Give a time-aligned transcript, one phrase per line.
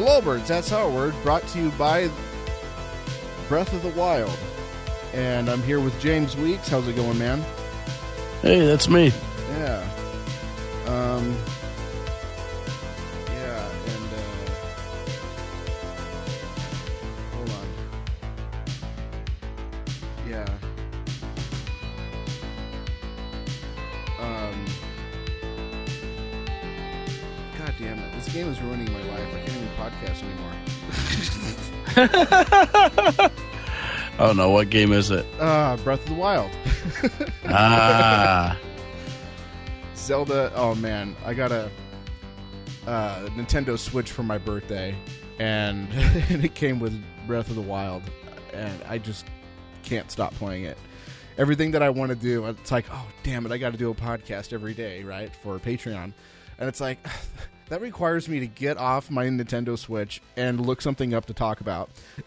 [0.00, 1.14] The Lowbirds, that's it works.
[1.22, 2.08] Brought to you by
[3.50, 4.34] Breath of the Wild.
[5.12, 6.68] And I'm here with James Weeks.
[6.68, 7.44] How's it going, man?
[8.40, 9.12] Hey, that's me.
[9.50, 9.86] Yeah.
[10.86, 11.36] Um.
[34.30, 35.26] Oh no, what game is it?
[35.40, 36.52] Ah, Breath of the Wild.
[37.46, 38.56] Ah,
[39.96, 40.52] Zelda.
[40.54, 41.68] Oh man, I got a
[42.86, 44.94] uh, Nintendo Switch for my birthday,
[45.40, 45.92] and,
[46.30, 48.04] and it came with Breath of the Wild,
[48.52, 49.26] and I just
[49.82, 50.78] can't stop playing it.
[51.36, 53.90] Everything that I want to do, it's like, oh damn it, I got to do
[53.90, 56.12] a podcast every day, right, for Patreon,
[56.60, 57.04] and it's like.
[57.70, 61.60] That requires me to get off my Nintendo Switch and look something up to talk
[61.60, 61.88] about.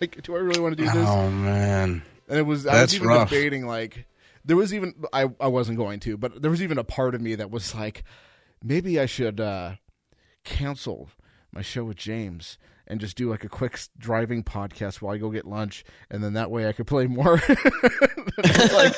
[0.00, 1.08] like, do I really want to do this?
[1.08, 2.02] oh man.
[2.28, 3.30] And it was I was even rough.
[3.30, 4.06] debating like
[4.44, 7.22] there was even I I wasn't going to, but there was even a part of
[7.22, 8.04] me that was like
[8.62, 9.76] maybe I should uh
[10.44, 11.08] cancel
[11.50, 15.30] my show with James and just do like a quick driving podcast while I go
[15.30, 17.40] get lunch and then that way I could play more.
[18.72, 18.94] Like,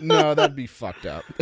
[0.00, 1.24] no, that'd be fucked up.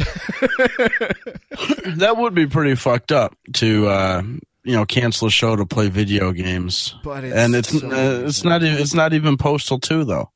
[1.96, 4.22] That would be pretty fucked up to uh,
[4.64, 6.94] you know cancel a show to play video games.
[7.04, 10.30] But it's and it's so uh, it's not even it's not even Postal Two though.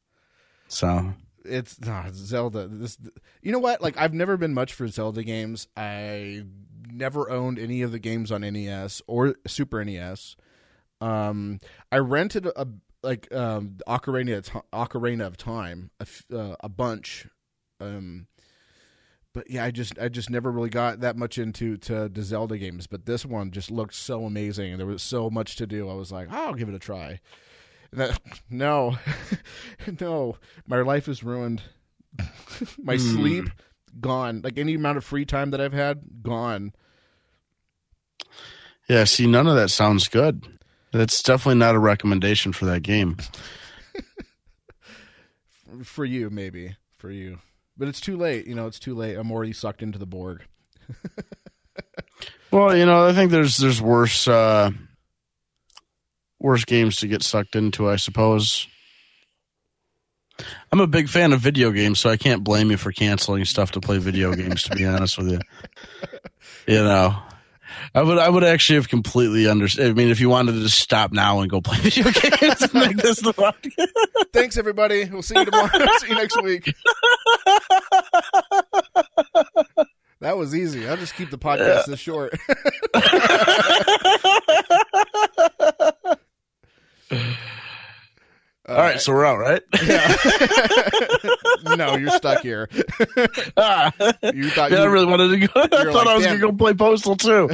[0.68, 2.68] So it's no, Zelda.
[2.68, 2.98] This,
[3.42, 3.80] you know what?
[3.80, 5.68] Like, I've never been much for Zelda games.
[5.76, 6.44] I
[6.90, 10.36] never owned any of the games on NES or Super NES.
[11.00, 11.60] Um,
[11.92, 12.66] I rented a
[13.02, 16.06] like um Ocarina of Ocarina of Time a,
[16.36, 17.26] uh, a bunch.
[17.80, 18.26] Um,
[19.34, 22.56] but yeah, I just I just never really got that much into to the Zelda
[22.56, 22.86] games.
[22.86, 25.88] But this one just looked so amazing, and there was so much to do.
[25.90, 27.20] I was like, oh, I'll give it a try.
[27.92, 28.18] That,
[28.50, 28.96] no,
[30.00, 31.62] no, my life is ruined.
[32.82, 32.98] my Hmm.
[32.98, 33.44] sleep
[34.00, 34.40] gone.
[34.42, 36.72] Like any amount of free time that I've had gone.
[38.88, 40.53] yeah, see, none of that sounds good.
[40.94, 43.16] That's definitely not a recommendation for that game.
[45.82, 47.40] For you, maybe for you,
[47.76, 48.46] but it's too late.
[48.46, 49.16] You know, it's too late.
[49.16, 50.44] I'm already sucked into the Borg.
[52.54, 54.70] Well, you know, I think there's there's worse uh,
[56.38, 57.90] worse games to get sucked into.
[57.90, 58.68] I suppose.
[60.70, 63.72] I'm a big fan of video games, so I can't blame you for canceling stuff
[63.72, 64.62] to play video games.
[64.64, 65.40] To be honest with you,
[66.72, 67.20] you know,
[67.96, 69.88] I would I would actually have completely understood.
[69.88, 72.74] I mean, if you wanted to just stop now and go play video games and
[72.74, 73.88] make this the podcast.
[74.32, 75.08] Thanks, everybody.
[75.08, 75.68] We'll see you tomorrow.
[75.98, 76.74] see you next week.
[80.20, 80.88] That was easy.
[80.88, 82.34] I'll just keep the podcast this short.
[88.66, 89.62] All right, so we're out, right?
[91.76, 92.68] no, you're stuck here.
[93.56, 93.92] Ah,
[94.32, 95.52] You thought yeah, you I really wanted to go.
[95.54, 97.48] I thought like, I was going to go play Postal too.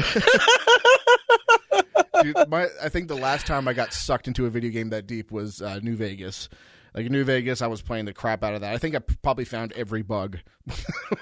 [2.22, 5.06] Dude, my, I think the last time I got sucked into a video game that
[5.06, 6.48] deep was uh, New Vegas.
[6.94, 8.72] Like New Vegas, I was playing the crap out of that.
[8.74, 10.38] I think I probably found every bug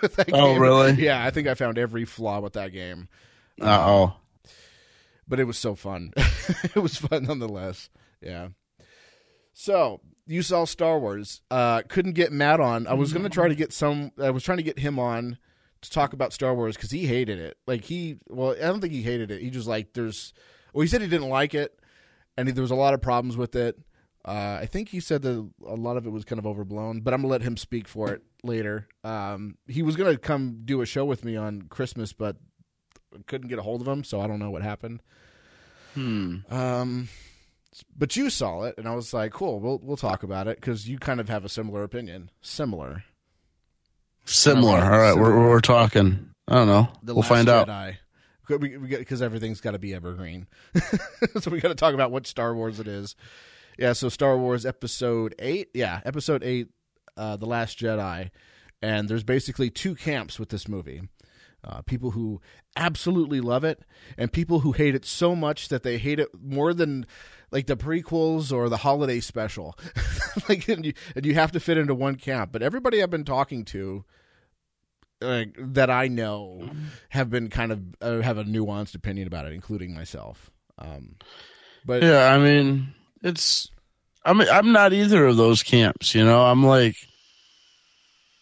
[0.03, 0.60] with that Oh, game.
[0.62, 0.93] really?
[0.94, 3.09] Yeah, I think I found every flaw with that game.
[3.60, 4.16] Uh oh.
[5.28, 6.12] But it was so fun.
[6.16, 7.91] it was fun nonetheless.
[8.22, 8.48] Yeah.
[9.61, 11.43] So you saw Star Wars.
[11.51, 12.87] Uh, couldn't get Matt on.
[12.87, 14.13] I was gonna try to get some.
[14.17, 15.37] I was trying to get him on
[15.83, 17.57] to talk about Star Wars because he hated it.
[17.67, 19.43] Like he, well, I don't think he hated it.
[19.43, 20.33] He just like there's.
[20.73, 21.77] Well, he said he didn't like it,
[22.37, 23.77] and he, there was a lot of problems with it.
[24.25, 27.13] Uh, I think he said that a lot of it was kind of overblown, but
[27.13, 28.87] I'm gonna let him speak for it later.
[29.03, 32.37] Um, he was gonna come do a show with me on Christmas, but
[33.27, 35.03] couldn't get a hold of him, so I don't know what happened.
[35.95, 36.37] Hmm.
[36.49, 37.09] Um,
[37.97, 40.88] but you saw it, and I was like, "Cool, we'll we'll talk about it" because
[40.88, 42.30] you kind of have a similar opinion.
[42.41, 43.04] Similar.
[44.24, 44.78] Similar.
[44.78, 45.38] All right, All right, similar.
[45.38, 46.30] we're we're talking.
[46.47, 46.88] I don't know.
[47.03, 47.68] The we'll Last find out.
[47.68, 47.97] Jedi.
[48.48, 50.47] Because everything's got to be evergreen,
[51.41, 53.15] so we got to talk about what Star Wars it is.
[53.78, 55.68] Yeah, so Star Wars Episode Eight.
[55.74, 56.68] Yeah, Episode Eight,
[57.18, 58.30] uh, The Last Jedi,
[58.80, 61.03] and there's basically two camps with this movie.
[61.62, 62.41] Uh, people who
[62.74, 63.82] absolutely love it,
[64.16, 67.04] and people who hate it so much that they hate it more than
[67.50, 69.78] like the prequels or the holiday special.
[70.48, 72.53] like, and you, and you have to fit into one camp.
[72.53, 74.04] But everybody I've been talking to,
[75.21, 76.68] that I know,
[77.09, 80.50] have been kind of uh, have a nuanced opinion about it, including myself.
[80.78, 81.16] Um,
[81.84, 83.71] but Yeah, I mean, it's.
[84.24, 86.15] I'm I'm not either of those camps.
[86.15, 86.97] You know, I'm like.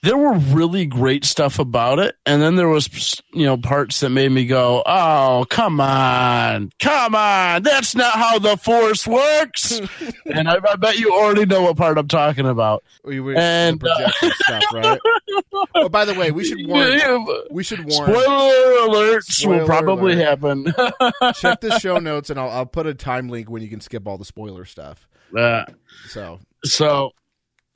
[0.07, 4.11] There were really great stuff about it, and then there was you know parts that
[4.11, 9.81] made me go, "Oh, come on, come on, that's not how the Force works."
[10.27, 12.85] and I, I, bet you already know what part I'm talking about.
[13.03, 15.01] We were and uh, stuff, right?
[15.75, 17.27] oh, by the way, we should warn.
[17.51, 18.13] We should warn.
[18.13, 20.25] Spoiler alerts Spoiler will probably alert.
[20.25, 20.65] happen.
[21.35, 24.07] Check the show notes, and I'll, I'll put a time link when you can skip
[24.07, 25.09] all the spoiler stuff.
[25.37, 25.65] Uh,
[26.07, 27.13] so so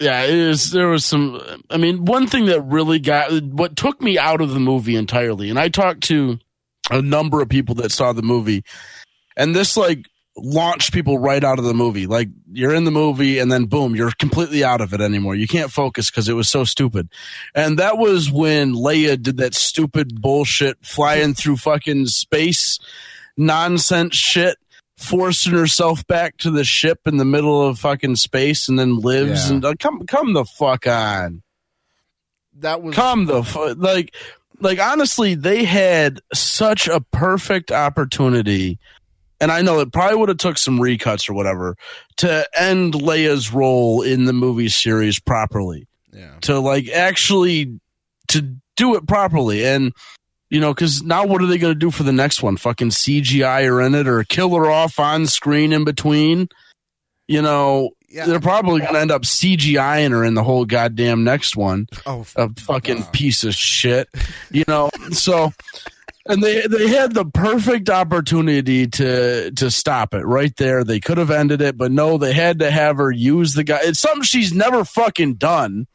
[0.01, 0.71] yeah, it is.
[0.71, 1.41] There was some.
[1.69, 5.51] I mean, one thing that really got what took me out of the movie entirely,
[5.51, 6.39] and I talked to
[6.91, 8.65] a number of people that saw the movie,
[9.37, 10.07] and this like
[10.37, 12.07] launched people right out of the movie.
[12.07, 15.35] Like you're in the movie, and then boom, you're completely out of it anymore.
[15.35, 17.11] You can't focus because it was so stupid.
[17.55, 22.79] And that was when Leia did that stupid bullshit flying through fucking space
[23.37, 24.57] nonsense shit
[25.01, 29.49] forcing herself back to the ship in the middle of fucking space and then lives
[29.49, 29.55] yeah.
[29.55, 31.43] and uh, come come the fuck on.
[32.59, 34.15] That was come the fu- like
[34.61, 38.79] like honestly they had such a perfect opportunity
[39.41, 41.77] and I know it probably would have took some recuts or whatever
[42.19, 45.87] to end Leia's role in the movie series properly.
[46.13, 46.35] Yeah.
[46.43, 47.81] To like actually
[48.29, 49.95] to do it properly and
[50.51, 52.57] you know, because now what are they going to do for the next one?
[52.57, 56.49] Fucking CGI her in it or kill her off on screen in between?
[57.29, 58.27] You know, yeah.
[58.27, 61.87] they're probably going to end up CGIing her in the whole goddamn next one.
[62.05, 64.09] Oh, a fucking piece of shit.
[64.51, 65.53] You know, so
[66.27, 70.83] and they they had the perfect opportunity to to stop it right there.
[70.83, 73.79] They could have ended it, but no, they had to have her use the guy.
[73.83, 75.87] It's something she's never fucking done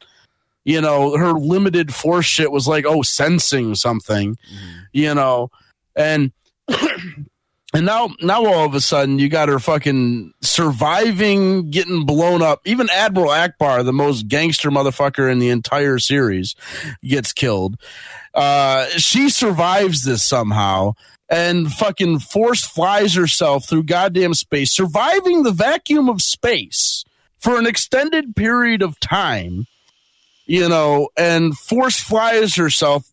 [0.66, 4.78] you know, her limited force shit was like, oh, sensing something, mm-hmm.
[4.92, 5.48] you know,
[5.94, 6.32] and
[6.68, 12.62] and now now all of a sudden you got her fucking surviving, getting blown up.
[12.64, 16.56] Even Admiral Ackbar the most gangster motherfucker in the entire series,
[17.04, 17.80] gets killed.
[18.34, 20.94] Uh, she survives this somehow
[21.28, 27.04] and fucking force flies herself through goddamn space, surviving the vacuum of space
[27.38, 29.64] for an extended period of time
[30.46, 33.12] you know, and force flies herself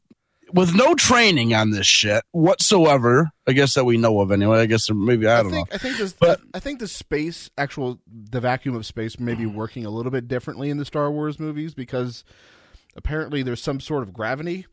[0.54, 3.32] with no training on this shit whatsoever.
[3.48, 4.60] I guess that we know of anyway.
[4.60, 5.76] I guess maybe I don't I think, know.
[5.76, 9.46] I think this, but I think the space, actual, the vacuum of space, may be
[9.46, 12.24] working a little bit differently in the Star Wars movies because
[12.96, 14.68] apparently there's some sort of gravity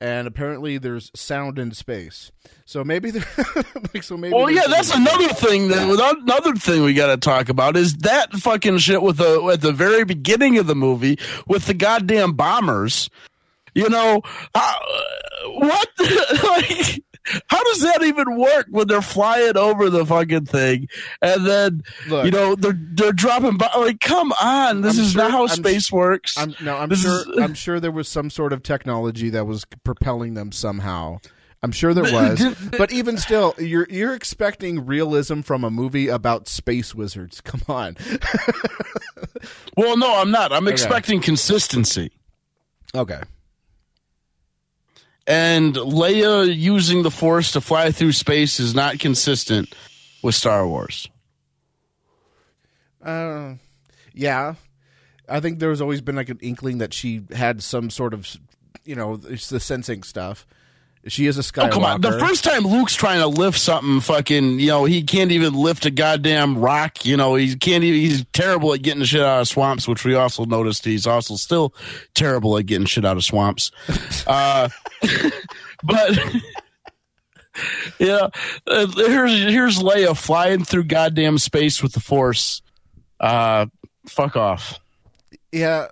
[0.00, 2.30] and apparently there's sound in space.
[2.64, 3.12] So maybe,
[3.94, 4.34] like, so maybe.
[4.34, 5.68] Well, yeah, that's another thing.
[5.68, 9.60] That another thing we got to talk about is that fucking shit with the at
[9.60, 13.10] the very beginning of the movie with the goddamn bombers.
[13.74, 14.22] You know,
[14.54, 14.74] uh,
[15.46, 15.88] what?
[16.44, 17.02] like,
[17.48, 20.88] how does that even work when they're flying over the fucking thing
[21.22, 25.12] and then Look, you know they're they're dropping by like come on this I'm is
[25.12, 27.92] sure, not how I'm space works I'm, no i'm this sure is, i'm sure there
[27.92, 31.18] was some sort of technology that was propelling them somehow
[31.60, 36.46] I'm sure there was, but even still, you're you're expecting realism from a movie about
[36.46, 37.40] space wizards.
[37.40, 37.96] Come on.
[39.76, 40.52] well, no, I'm not.
[40.52, 40.72] I'm okay.
[40.72, 42.12] expecting consistency.
[42.94, 43.22] Okay
[45.28, 49.74] and Leia using the Force to fly through space is not consistent
[50.22, 51.06] with Star Wars.
[53.02, 53.54] Uh,
[54.14, 54.54] yeah,
[55.28, 58.26] I think there's always been like an inkling that she had some sort of,
[58.84, 60.46] you know, it's the sensing stuff.
[61.06, 61.68] She is a Skywalker.
[61.68, 62.00] Oh, come on.
[62.00, 65.86] The first time Luke's trying to lift something, fucking, you know, he can't even lift
[65.86, 67.04] a goddamn rock.
[67.06, 70.14] You know, he can't even, he's terrible at getting shit out of swamps, which we
[70.14, 71.72] also noticed he's also still
[72.14, 73.70] terrible at getting shit out of swamps.
[74.26, 74.68] uh,
[75.82, 76.18] but,
[77.98, 78.28] yeah,
[78.66, 82.60] uh, here's, here's Leia flying through goddamn space with the Force.
[83.20, 83.66] Uh,
[84.06, 84.78] fuck off.
[85.52, 85.88] Yeah.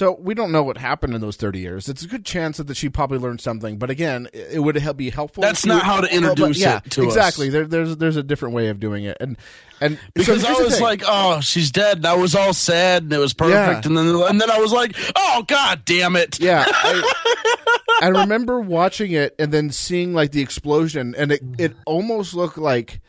[0.00, 1.86] So we don't know what happened in those 30 years.
[1.86, 5.42] It's a good chance that she probably learned something, but again, it would be helpful.
[5.42, 7.48] That's not how to introduce yeah, it to exactly.
[7.48, 7.52] us.
[7.52, 9.36] There, there's there's a different way of doing it, and
[9.78, 11.98] and because so I was like, oh, she's dead.
[11.98, 13.88] And I was all sad, and it was perfect, yeah.
[13.88, 16.40] and then and then I was like, oh, god damn it.
[16.40, 21.76] Yeah, I, I remember watching it and then seeing like the explosion, and it it
[21.76, 21.82] mm.
[21.84, 23.02] almost looked like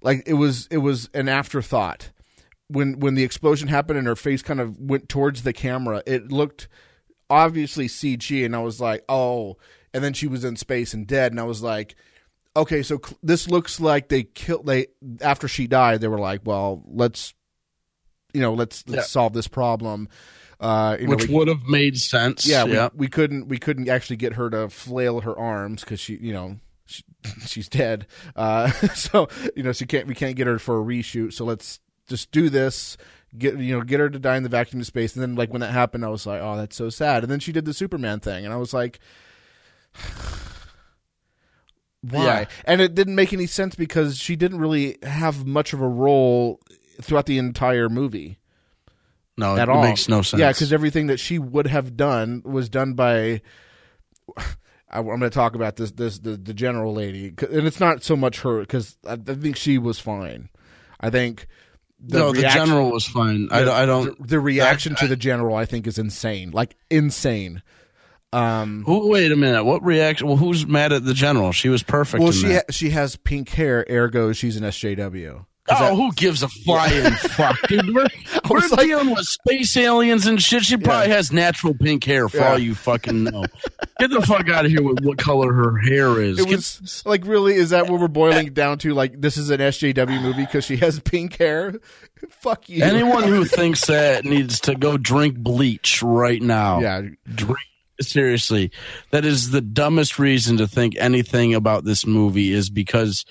[0.00, 2.08] like it was it was an afterthought
[2.70, 6.30] when when the explosion happened and her face kind of went towards the camera, it
[6.30, 6.68] looked
[7.28, 9.56] obviously CG, and I was like, oh.
[9.92, 11.96] And then she was in space and dead, and I was like,
[12.56, 14.66] okay, so cl- this looks like they killed.
[14.66, 14.86] They
[15.20, 17.34] after she died, they were like, well, let's
[18.32, 19.06] you know, let's let's yeah.
[19.06, 20.08] solve this problem.
[20.60, 22.46] Uh, Which would have made sense.
[22.46, 22.90] Yeah, yeah.
[22.92, 26.34] We, we, couldn't we couldn't actually get her to flail her arms because she, you
[26.34, 27.02] know, she,
[27.46, 28.06] she's dead.
[28.36, 31.32] Uh, so you know, she can't we can't get her for a reshoot.
[31.32, 32.98] So let's just do this,
[33.38, 35.14] get you know get her to die in the vacuum of space.
[35.14, 37.22] And then like when that happened, I was like, oh, that's so sad.
[37.22, 39.00] And then she did the Superman thing, and I was like.
[42.02, 42.24] Why?
[42.24, 42.44] Yeah.
[42.64, 46.58] And it didn't make any sense because she didn't really have much of a role
[47.02, 48.38] throughout the entire movie
[49.36, 49.82] No, at it all.
[49.82, 50.40] makes no sense.
[50.40, 53.42] Yeah, because everything that she would have done was done by.
[54.92, 58.02] I, am going to talk about this this the, the general lady, and it's not
[58.02, 60.48] so much her because I, I think she was fine.
[61.00, 61.46] I think
[62.02, 63.48] the no, the general was fine.
[63.50, 64.18] I, don't- I don't.
[64.20, 66.50] The, the reaction to the general, I think, is insane.
[66.50, 67.62] Like insane.
[68.32, 69.08] Um, Who?
[69.08, 69.64] Wait a minute.
[69.64, 70.28] What reaction?
[70.28, 71.50] Well, who's mad at the general?
[71.52, 72.22] She was perfect.
[72.22, 75.44] well, she ha- she has pink hair, ergo she's an SJW.
[75.72, 77.94] Oh, who gives a flying fuck, dude?
[77.94, 78.06] We're,
[78.50, 80.62] we're like- dealing with space aliens and shit.
[80.64, 81.16] She probably Yeah.
[81.16, 82.52] has natural pink hair for Yeah.
[82.52, 83.44] all you fucking know.
[84.00, 86.38] Get the fuck out of here with what color her hair is.
[86.40, 88.94] It Get- was like really is that what we're boiling down to?
[88.94, 91.74] Like this is an SJW movie because she has pink hair.
[92.30, 92.82] Fuck you.
[92.84, 96.80] anyone who thinks that needs to go drink bleach right now.
[96.80, 97.02] yeah,
[97.34, 97.58] Drink.
[98.00, 98.70] Seriously,
[99.10, 103.24] that is the dumbest reason to think anything about this movie is because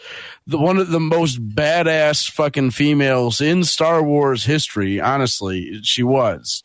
[0.45, 6.63] the one of the most badass fucking females in Star Wars history, honestly, she was.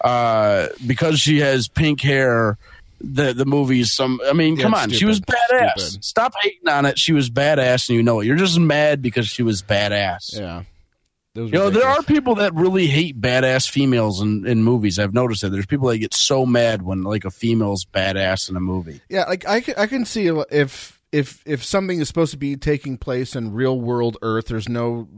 [0.00, 2.56] Uh, because she has pink hair,
[3.00, 4.20] the the movie's some.
[4.26, 5.78] I mean, Yeah, come on, she was badass.
[5.78, 6.04] Stupid.
[6.04, 6.98] Stop hating on it.
[6.98, 8.26] She was badass, and you know it.
[8.26, 10.38] You're just mad because she was badass.
[10.38, 10.62] yeah.
[11.38, 14.98] That You know, there are people that really hate badass females in, in movies.
[14.98, 15.50] I've noticed that.
[15.50, 19.00] There's people that get so mad when like a female's badass in a movie.
[19.08, 22.56] Yeah, like I can, I can see if if if something is supposed to be
[22.56, 25.08] taking place in real world Earth, there's no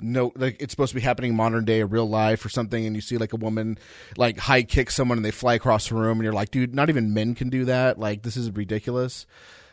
[0.00, 3.02] no like it's supposed to be happening modern day, real life or something, and you
[3.02, 3.78] see like a woman
[4.16, 6.88] like high kick someone and they fly across the room, and you're like, dude, not
[6.88, 7.98] even men can do that.
[7.98, 9.26] Like this is ridiculous.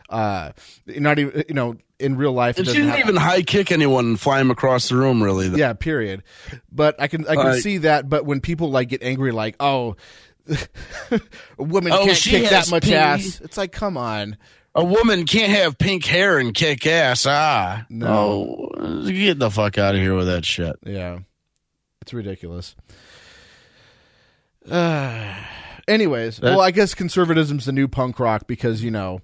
[0.10, 0.52] Uh,
[0.88, 2.58] not even you know in real life.
[2.58, 5.22] And she didn't even high kick anyone and fly him across the room.
[5.24, 6.24] Really, Yeah, period.
[6.72, 8.08] But I can I can Like- see that.
[8.08, 9.96] But when people like get angry, like oh.
[11.12, 11.20] a
[11.58, 12.96] woman Oh, can't kick that much pee.
[12.96, 13.42] ass.
[13.44, 14.38] It's like, come on.
[14.74, 17.26] a woman can't have pink hair and kick ass.
[17.28, 18.70] Ah, No.
[18.78, 20.78] Oh, get the fuck out of here with that shit.
[20.86, 21.20] Yeah,
[22.02, 22.78] it's ridiculous.
[24.70, 25.34] Uh,
[25.88, 29.20] anyways, That- well, I guess conservatism's the new punk rock because you know,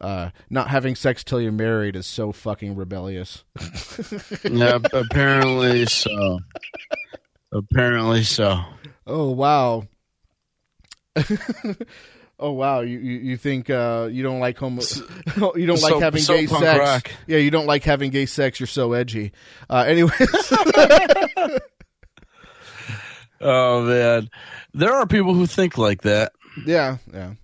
[0.00, 3.44] uh, not having sex till you're married is so fucking rebellious.
[4.44, 6.40] yeah, apparently so.
[7.52, 8.60] Apparently so.
[9.06, 9.86] Oh wow.
[12.38, 14.82] oh wow, you you, you think uh, you don't like homo?
[15.56, 16.78] you don't like having so gay sex?
[16.78, 17.10] rock.
[17.26, 18.60] Yeah, you don't like having gay sex.
[18.60, 19.32] You're so edgy.
[19.68, 20.52] Uh, anyways,
[23.40, 24.30] Oh man,
[24.74, 26.32] there are people who think like that.
[26.66, 27.34] Yeah, yeah.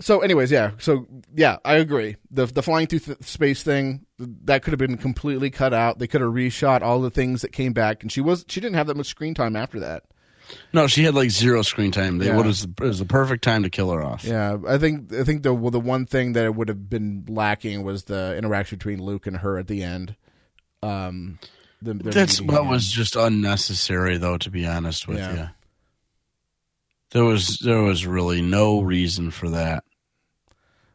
[0.00, 0.70] So, anyways, yeah.
[0.78, 2.16] So, yeah, I agree.
[2.30, 5.98] The the flying through th- space thing that could have been completely cut out.
[5.98, 8.76] They could have reshot all the things that came back, and she was she didn't
[8.76, 10.04] have that much screen time after that.
[10.72, 12.18] No, she had like zero screen time.
[12.18, 12.36] They Yeah.
[12.36, 14.24] what it was the perfect time to kill her off.
[14.24, 17.82] Yeah, I think I think the well, the one thing that would have been lacking
[17.84, 20.16] was the interaction between Luke and her at the end.
[20.82, 21.38] Um,
[21.82, 24.38] the, the That's that was just unnecessary, though.
[24.38, 25.34] To be honest with Yeah.
[25.36, 25.48] you,
[27.12, 29.84] there was there was really no reason for that.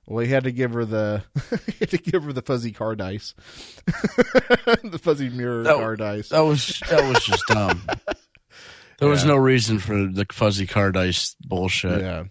[0.08, 1.24] Well, he had to give her the
[1.68, 3.34] he had to give her the fuzzy car dice,
[3.86, 6.30] the fuzzy mirror That- car dice.
[6.30, 7.88] That was that was just dumb.
[9.00, 12.02] There was no reason for the fuzzy car dice bullshit.
[12.02, 12.24] yeah.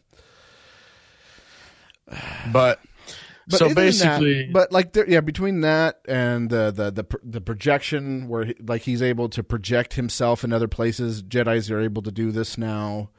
[2.53, 2.81] But,
[3.49, 7.05] But so than that- basically, but like, there, yeah, between that and the the the,
[7.23, 11.81] the projection, where he, like he's able to project himself in other places, Jedi's are
[11.81, 13.11] able to do this now.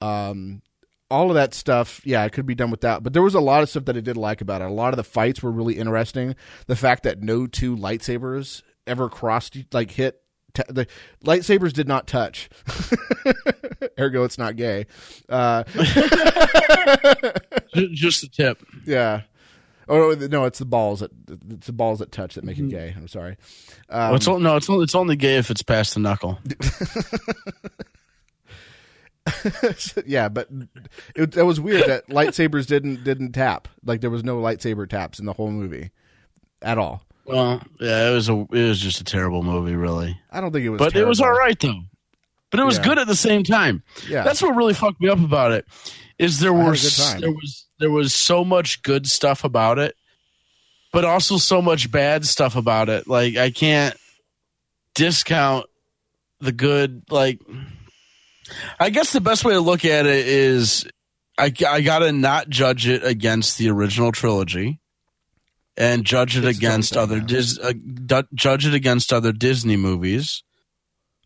[0.00, 0.62] Um,
[1.10, 3.02] all of that stuff, yeah, it could be done without.
[3.02, 4.66] But there was a lot of stuff that I did like about it.
[4.68, 6.36] A lot of the fights were really interesting.
[6.66, 10.20] The fact that no two lightsabers ever crossed, like hit.
[10.52, 10.86] T- the
[11.24, 12.48] lightsabers did not touch.
[14.00, 14.86] Ergo, it's not gay.
[15.28, 15.62] Uh,
[17.92, 18.62] just the tip.
[18.84, 19.22] Yeah.
[19.88, 21.10] Oh no, it's the balls that
[21.50, 22.94] it's the balls that touch that make it gay.
[22.96, 23.36] I'm sorry.
[23.88, 26.38] Um, Well, it's o- no, it's only, it's only gay if it's past the knuckle.
[30.06, 30.48] yeah, but
[31.14, 33.68] it, that was weird that lightsabers didn't didn't tap.
[33.84, 35.90] Like there was no lightsaber taps in the whole movie
[36.62, 37.02] at all.
[37.26, 40.18] Well, yeah, it was a it was just a terrible movie, really.
[40.30, 40.78] I don't think it was.
[40.78, 41.40] but it was all terrible.
[41.40, 41.80] right though.
[42.50, 42.84] But it was Yeah.
[42.84, 43.82] good at the same time.
[44.08, 45.66] Yeah, That's what really fucked me up about it.
[46.18, 47.20] Is there I were good s- time.
[47.20, 49.94] there was there was so much good stuff about it,
[50.92, 53.06] but also so much bad stuff about it.
[53.06, 53.96] Like I can't
[54.94, 55.66] discount
[56.40, 57.02] the good.
[57.10, 57.40] Like
[58.78, 60.86] I guess the best way to look at it is
[61.38, 64.78] I I gotta not judge it against the original trilogy.
[65.76, 67.20] And judge it It's against other.
[67.20, 67.72] Dis, uh,
[68.34, 70.42] judge it against other Disney movies,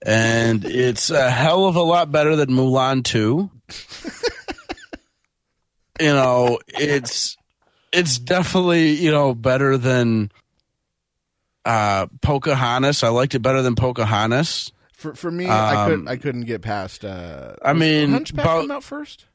[0.04, 3.50] and it's a hell of a lot better than Mulan two.
[6.00, 7.36] you know, it's
[7.92, 10.30] it's definitely you know better than
[11.64, 13.02] uh, Pocahontas.
[13.02, 14.70] I liked it better than Pocahontas.
[15.04, 17.04] For for me, I Um, couldn't I couldn't get past.
[17.04, 19.26] Uh, I mean, Hunchback about- come out first.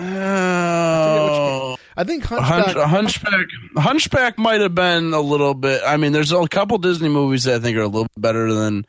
[0.00, 2.74] Oh, I think Hunchback.
[2.74, 3.46] Hunch, Hunchback.
[3.76, 5.82] Hunchback might have been a little bit.
[5.86, 8.86] I mean, there's a couple Disney movies that I think are a little better than,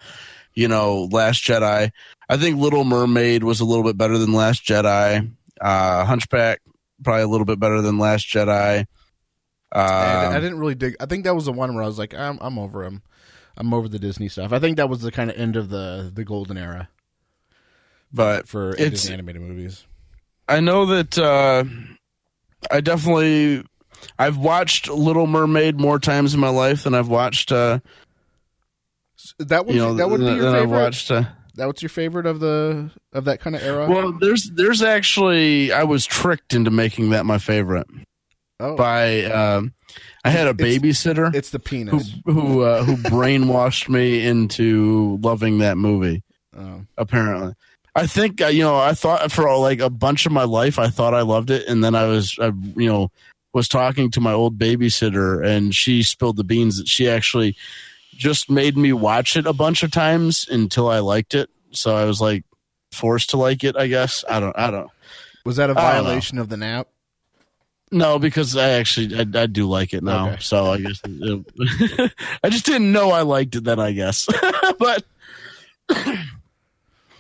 [0.56, 1.92] you know, Last Jedi.
[2.30, 5.30] I think Little Mermaid was a little bit better than Last Jedi.
[5.62, 6.62] Uh, Hunchback
[7.04, 8.86] probably a little bit better than Last Jedi.
[9.72, 10.96] I, I Um, didn't really dig.
[11.00, 13.02] I think that was the one where I was like, I'm I'm over him.
[13.58, 14.52] I'm over the Disney stuff.
[14.54, 16.90] I think that was the kind of end of the the golden era
[18.12, 19.86] but for It's- Disney animated movies.
[20.48, 21.64] I know that uh,
[22.70, 23.64] I definitely
[24.20, 27.52] I've watched Little Mermaid more times in my life than I've watched.
[27.52, 27.80] Uh,
[29.40, 30.80] That would you know, that would be than your I've favorite.
[30.84, 31.12] watched.
[31.12, 31.24] Uh,
[31.56, 33.90] That was your favorite of the of that kind of era.
[33.90, 37.88] Well, there's there's actually I was tricked into making that my favorite
[38.60, 39.74] oh, by um,
[40.24, 42.16] I had a babysitter it's the penis.
[42.26, 46.24] who uh, who brainwashed me into loving that movie.
[46.58, 46.86] Oh.
[46.98, 47.54] Apparently,
[47.96, 50.88] I think uh, you know I thought for like a bunch of my life I
[50.88, 53.12] thought I loved it, and then I was I, you know
[53.54, 57.56] was talking to my old babysitter, and she spilled the beans that she actually
[58.16, 61.50] just made me watch it a bunch of times until I liked it.
[61.72, 62.46] So I was like
[62.92, 63.76] forced to like it.
[63.76, 64.90] I guess I don't I don't.
[65.46, 66.88] Was that a violation of the nap?
[67.94, 70.30] No, because I actually I, I do like it now.
[70.30, 70.38] Okay.
[70.42, 72.12] So I guess it-
[72.44, 73.80] I just didn't know I liked it then.
[73.80, 74.28] I guess,
[74.80, 75.04] but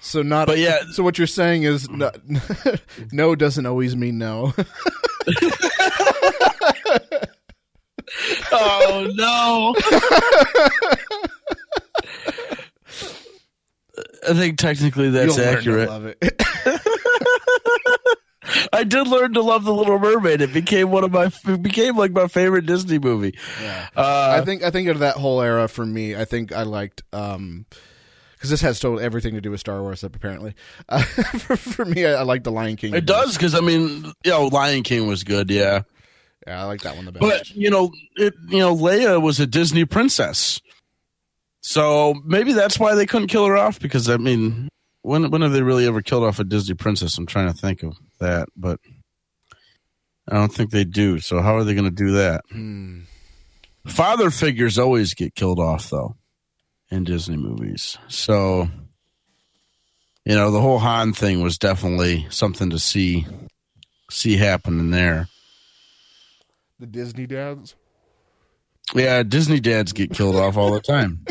[0.01, 0.47] So not.
[0.47, 0.79] But yeah.
[0.91, 2.11] So what you're saying is no,
[3.11, 4.53] no doesn't always mean no.
[8.51, 9.75] oh no.
[14.27, 15.89] I think technically that's You'll accurate.
[15.89, 16.41] love it.
[18.71, 20.41] I did learn to love the Little Mermaid.
[20.41, 23.37] It became one of my it became like my favorite Disney movie.
[23.61, 23.89] yeah.
[23.95, 26.15] Uh, I think I think of that whole era for me.
[26.15, 27.65] I think I liked um
[28.35, 30.03] because this has totally everything to do with Star Wars.
[30.03, 30.53] Apparently,
[30.89, 32.93] uh, for, for me, I, I like the Lion King.
[32.93, 35.83] it does because I mean, you know, Lion King was good, yeah.
[36.45, 37.21] Yeah, I like that one the best.
[37.21, 40.59] But you know, it you know, Leia was a Disney princess,
[41.61, 43.79] so maybe that's why they couldn't kill her off.
[43.79, 44.67] Because I mean,
[45.03, 47.17] when when have they really ever killed off a Disney princess?
[47.17, 48.79] I'm trying to think of that, but
[50.29, 51.19] I don't think they do.
[51.19, 52.41] So how are they going to do that?
[52.49, 53.01] Hmm.
[53.85, 56.15] Father figures always get killed off though
[56.89, 57.97] in Disney movies.
[58.07, 58.69] So
[60.25, 63.27] you know, the whole Han thing was definitely something to see
[64.09, 65.27] see happening there.
[66.79, 67.75] the Disney dads.
[68.95, 71.25] Yeah, Disney dads get killed off all the time.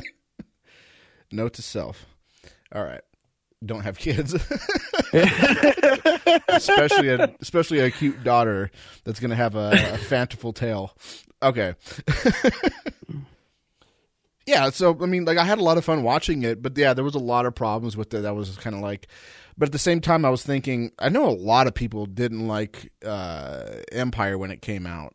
[1.32, 2.06] Note to self.
[2.74, 3.00] All right.
[3.64, 4.35] Don't have kids.
[6.48, 8.70] especially a especially a cute daughter
[9.05, 10.94] that's going to have a, a fanciful tail.
[11.42, 11.75] Okay.
[14.46, 16.94] yeah, so I mean like I had a lot of fun watching it, but yeah,
[16.94, 18.22] there was a lot of problems with it.
[18.22, 19.09] That was kind of like
[19.59, 22.46] but at the same time I was thinking I know a lot of people didn't
[22.48, 25.14] like uh Empire when it came out.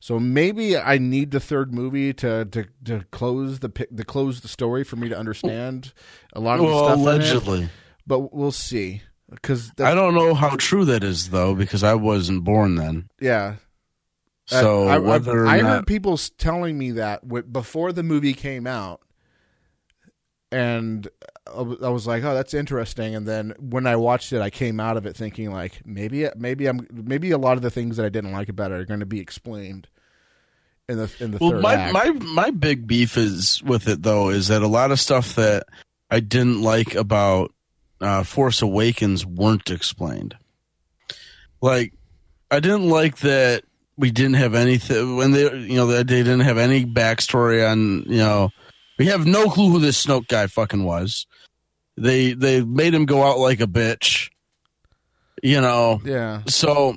[0.00, 4.40] So maybe I need the third movie to to, to close the pi- to close
[4.42, 5.92] the story for me to understand
[6.34, 6.98] a lot of the well, stuff.
[6.98, 7.04] in it.
[7.04, 7.68] allegedly.
[8.06, 9.02] But we'll see.
[9.30, 13.08] Because I don't know how true that is though, because I wasn't born then.
[13.20, 13.56] yeah,
[14.46, 18.34] So I, I, whether or I not, heard people telling me that before the movie
[18.34, 19.00] came out,
[20.52, 21.08] and
[21.46, 24.96] I was like, "Oh, that's interesting." And then when I watched it, I came out
[24.96, 28.10] of it thinking like, maybe, maybe I'm, maybe a lot of the things that I
[28.10, 29.88] didn't like about it are going to be explained
[30.88, 31.92] in the in the well, third my act.
[31.94, 35.64] my my big beef is with it though is that a lot of stuff that
[36.10, 37.53] I didn't like about
[38.04, 40.36] uh, Force Awakens weren't explained.
[41.60, 41.94] Like,
[42.50, 43.64] I didn't like that
[43.96, 48.04] we didn't have anything when they you know they they didn't have any backstory on
[48.06, 48.50] you know
[48.98, 51.26] we have no clue who this Snoke guy fucking was.
[51.96, 54.30] They they made him go out like a bitch.
[55.42, 56.96] You know, yeah, so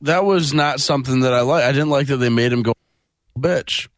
[0.00, 1.64] that was not something that I like.
[1.64, 2.72] I didn't like that they made him go
[3.38, 3.88] bitch.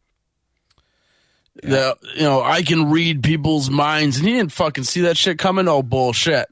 [1.63, 5.37] That you know, I can read people's minds, and he didn't fucking see that shit
[5.37, 5.67] coming.
[5.67, 6.47] Oh bullshit!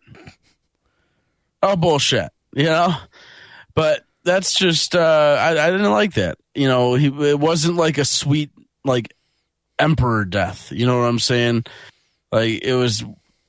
[1.64, 2.30] Oh bullshit!
[2.54, 2.96] You know,
[3.74, 6.38] but that's just uh, I, I didn't like that.
[6.54, 8.52] You know, he it wasn't like a sweet
[8.84, 9.14] like
[9.80, 10.72] emperor death.
[10.72, 11.64] You know what I'm saying?
[12.32, 13.04] Like it was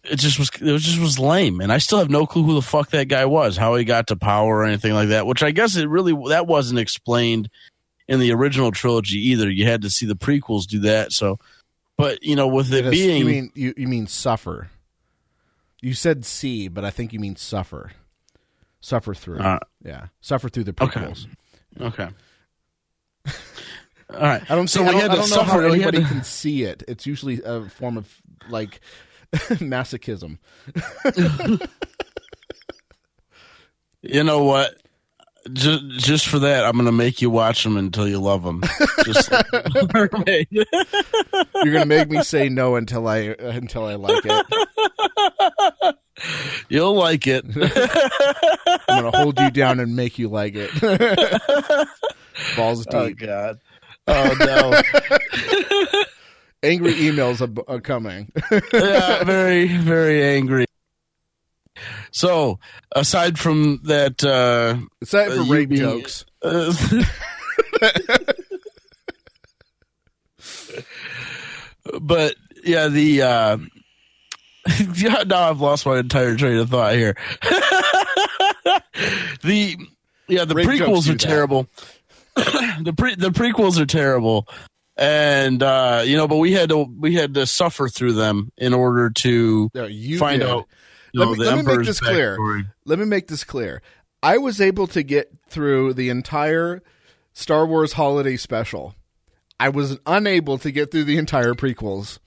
[0.04, 2.54] it just was it was just was lame and i still have no clue who
[2.54, 5.42] the fuck that guy was how he got to power or anything like that which
[5.42, 7.50] i guess it really that wasn't explained
[8.10, 11.38] in the original trilogy either you had to see the prequels do that so
[11.96, 14.68] but you know with it Just- being you mean you, you mean suffer?
[15.82, 17.92] You said see, but I think you mean suffer.
[18.82, 19.38] Suffer through.
[19.38, 20.08] Uh, yeah.
[20.20, 21.26] Suffer through the prequels.
[21.80, 22.08] okay.
[23.26, 24.42] All right.
[24.50, 26.82] I don't So I don't, I don't know how suffer- anybody to- can see it.
[26.86, 28.14] It's usually a form of
[28.50, 28.80] like
[29.32, 30.36] masochism.
[34.02, 34.79] You know what?
[35.52, 38.62] Just, just for that, I'm gonna make you watch them until you love them.
[39.04, 39.46] Just like
[39.94, 40.48] Mermaid.
[40.50, 45.96] You're gonna make me say no until I until I like it.
[46.68, 47.44] You'll like it.
[48.88, 50.70] I'm gonna hold you down and make you like it.
[52.56, 53.18] Balls oh, deep.
[53.22, 53.26] oh.
[53.26, 53.60] God.
[54.06, 54.82] Oh no.
[56.62, 58.30] Angry emails are, are coming.
[58.72, 60.66] yeah, very, very angry.
[62.12, 62.58] So,
[62.94, 66.72] aside from that, uh, Aside for Uh, rape being- jokes, uh,
[72.00, 73.58] but yeah, the uh,
[74.94, 77.16] yeah, now I've lost my entire train of thought here.
[79.42, 79.76] the
[80.28, 81.66] yeah, the Rape prequels are terrible.
[82.36, 84.46] the pre the prequels are terrible,
[84.96, 88.72] and uh, you know, but we had to we had to suffer through them in
[88.74, 90.48] order to No, you find did.
[90.50, 90.66] out.
[91.14, 92.36] Let me- let me make this clear.
[92.38, 92.66] backstory.
[92.84, 93.82] Let me make this clear.
[94.22, 96.82] I was able to get through the entire
[97.32, 98.94] Star Wars holiday special.
[99.58, 102.18] I was unable to get through the entire prequels.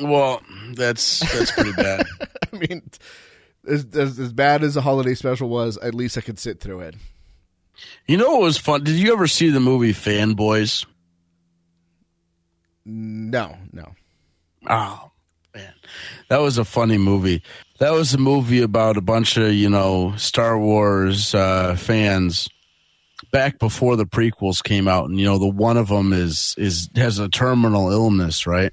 [0.00, 0.40] Well,
[0.74, 2.06] that's that's pretty bad.
[2.52, 2.82] I mean,
[3.66, 6.80] as, as as bad as the holiday special was, at least I could sit through
[6.80, 6.94] it.
[8.06, 8.84] You know what was fun?
[8.84, 10.86] Did you ever see the movie Fanboys?
[12.84, 13.94] No, no.
[14.68, 15.07] Oh
[16.28, 17.42] that was a funny movie.
[17.78, 22.48] That was a movie about a bunch of you know Star Wars uh, fans
[23.30, 26.88] back before the prequels came out, and you know the one of them is is
[26.96, 28.72] has a terminal illness, right?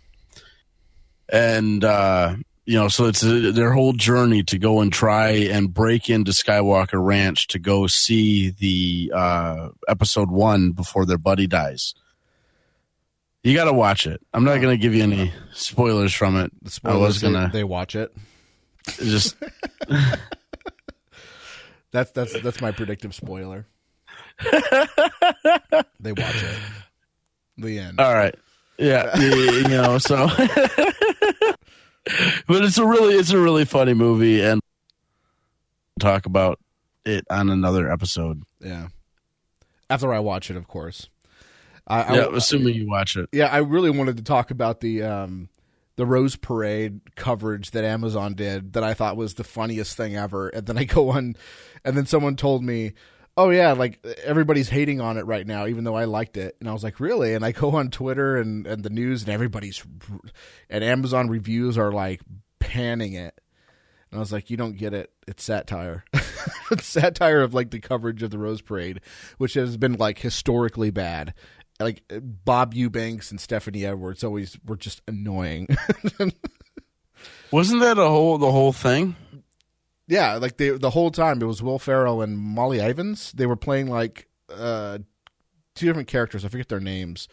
[1.29, 5.73] And uh, you know, so it's a, their whole journey to go and try and
[5.73, 11.93] break into Skywalker Ranch to go see the uh, episode one before their buddy dies.
[13.45, 14.19] You got to watch it.
[14.33, 16.51] I'm not going to give you any spoilers from it.
[16.63, 18.11] The I was they- gonna they watch it.
[18.87, 19.35] just
[21.91, 23.67] That's that's that's my predictive spoiler.
[24.43, 26.57] they watch it.
[27.57, 27.99] The end.
[28.01, 28.35] all right.
[28.77, 30.27] Yeah, you know, so
[32.47, 34.59] but it's a really it's a really funny movie and
[35.99, 36.59] talk about
[37.05, 38.43] it on another episode.
[38.59, 38.87] Yeah.
[39.89, 41.07] After I watch it, of course.
[41.87, 43.29] I, I- yeah, assuming you watch it.
[43.31, 45.49] yeah, I really wanted to talk about the um,
[45.97, 50.49] the Rose Parade coverage that Amazon did that I thought was the funniest thing ever.
[50.49, 51.35] And then I go on,
[51.83, 52.93] and then someone told me,
[53.37, 56.67] "Oh yeah, like everybody's hating on it right now, even though I liked it." And
[56.67, 59.83] I was like, "Really?" And I go on Twitter and and the news, and everybody's
[60.69, 62.21] and Amazon reviews are like
[62.59, 63.39] panning it.
[64.11, 65.11] And I was like, "You don't get it.
[65.27, 66.03] It's satire.
[66.71, 69.01] it's satire of like the coverage of the Rose Parade,
[69.37, 71.33] which has been like historically bad."
[71.79, 75.67] Like Bob Eubanks and Stephanie Edwards always were just annoying.
[77.51, 79.15] Wasn't that a whole the whole thing?
[80.07, 83.31] yeah, like they the whole time it was Will Ferrell and Molly Ivins.
[83.31, 84.99] They were playing like uh,
[85.75, 86.45] two different characters.
[86.45, 87.27] I forget their names.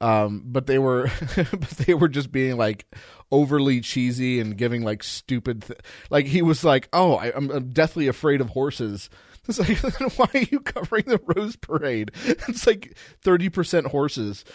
[0.00, 2.86] Um, but they were, but they were just being like
[3.30, 5.78] overly cheesy and giving like stupid, th-
[6.10, 9.08] like he was like, "Oh, I, I'm deathly afraid of horses."
[9.48, 9.78] It's like,
[10.16, 12.12] why are you covering the Rose Parade?
[12.24, 14.44] It's like thirty percent horses.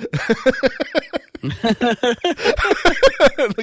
[1.41, 1.56] like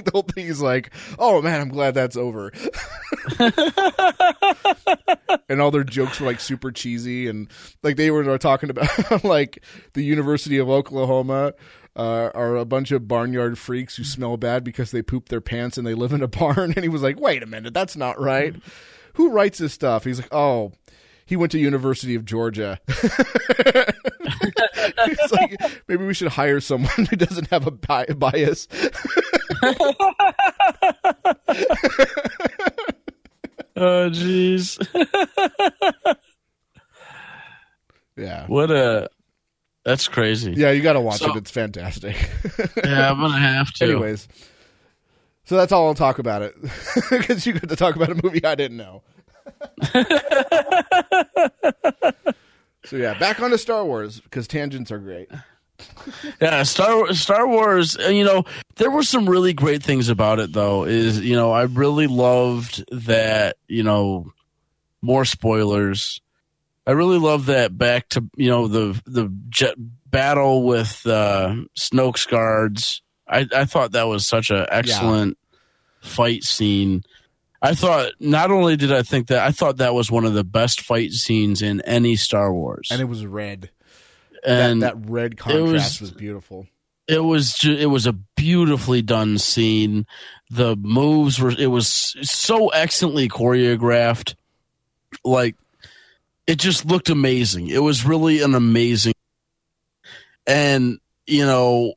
[0.04, 2.52] the whole thing is like, oh man, I'm glad that's over.
[5.48, 7.48] and all their jokes were like super cheesy, and
[7.82, 9.62] like they were talking about like
[9.94, 11.54] the University of Oklahoma.
[11.98, 15.78] Uh, are a bunch of barnyard freaks who smell bad because they poop their pants
[15.78, 16.74] and they live in a barn.
[16.76, 18.54] And he was like, "Wait a minute, that's not right.
[19.14, 20.72] Who writes this stuff?" He's like, "Oh,
[21.26, 22.78] he went to University of Georgia."
[25.08, 28.66] It's like maybe we should hire someone who doesn't have a bi- bias.
[33.78, 34.78] Oh jeez.
[38.18, 39.10] Yeah, what a
[39.84, 40.52] that's crazy.
[40.56, 41.36] yeah, you got to watch So- it.
[41.36, 42.16] It's fantastic.
[42.82, 43.84] Yeah, I'm gonna have to.
[43.84, 44.26] Anyways,
[45.44, 46.54] so that's all I'll talk about it
[47.10, 49.02] because you got to talk about a movie I didn't know.
[52.84, 55.28] So yeah, back onto Star Wars because tangents are great.
[56.40, 57.96] Yeah, Star Star Wars.
[57.98, 58.44] uh, You know,
[58.76, 60.84] there were some really great things about it, though.
[60.84, 63.56] Is you know, I really loved that.
[63.68, 64.32] You know,
[65.02, 66.20] more spoilers.
[66.86, 69.74] I really love that back to you know the the jet
[70.06, 73.02] battle with uh, Snoke's guards.
[73.28, 75.36] I I thought that was such an excellent,
[76.00, 77.02] fight scene.
[77.66, 80.44] I thought not only did I think that I thought that was one of the
[80.44, 83.70] best fight scenes in any Star Wars, and it was red.
[84.44, 86.66] and that, that red contrast was, was- beautiful.
[87.08, 90.06] it was ju- it was a beautifully done scene.
[90.50, 94.34] The moves were it was so excellently choreographed.
[95.24, 95.56] Like
[96.46, 97.68] it just looked amazing.
[97.68, 99.14] It was really an amazing
[100.46, 101.94] and you know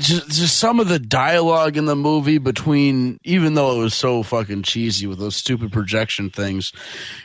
[0.00, 4.22] just, just some of the dialogue in the movie between even though it was so
[4.22, 6.72] fucking cheesy with those stupid projection things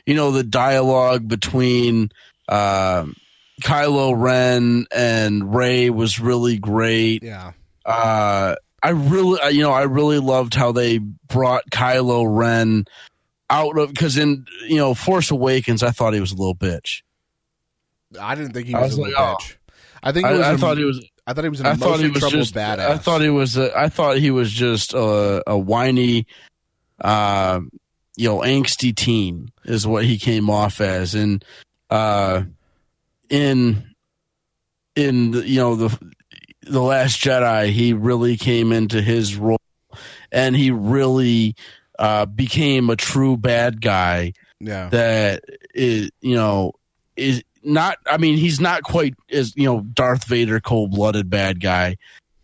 [0.06, 2.12] you know the dialogue between
[2.50, 3.06] uh,
[3.62, 7.54] Kylo Ren and Rey was really great Yeah,
[7.86, 12.86] uh, I really, you know, I really loved how they brought Kylo Ren
[13.50, 17.02] out of because in you know Force Awakens, I thought he was a little bitch.
[18.20, 19.38] I didn't think he was, was a like, little oh.
[19.40, 19.56] bitch.
[20.04, 21.04] I think it was I, I thought he was.
[21.28, 22.54] I thought he was an I thought he was just.
[22.54, 22.80] badass.
[22.80, 23.58] I thought he was.
[23.58, 26.28] A, I thought he was just a, a whiny,
[27.02, 27.62] uh,
[28.16, 31.44] you know, angsty teen is what he came off as, and
[31.90, 32.44] uh,
[33.30, 33.96] in
[34.96, 36.12] in the, you know the
[36.62, 39.60] the Last Jedi, he really came into his role,
[40.32, 41.56] and he really
[41.98, 46.74] uh, became a true bad guy yeah, that is you know
[47.16, 51.98] is not i mean he's not quite as you know darth vader cold-blooded bad guy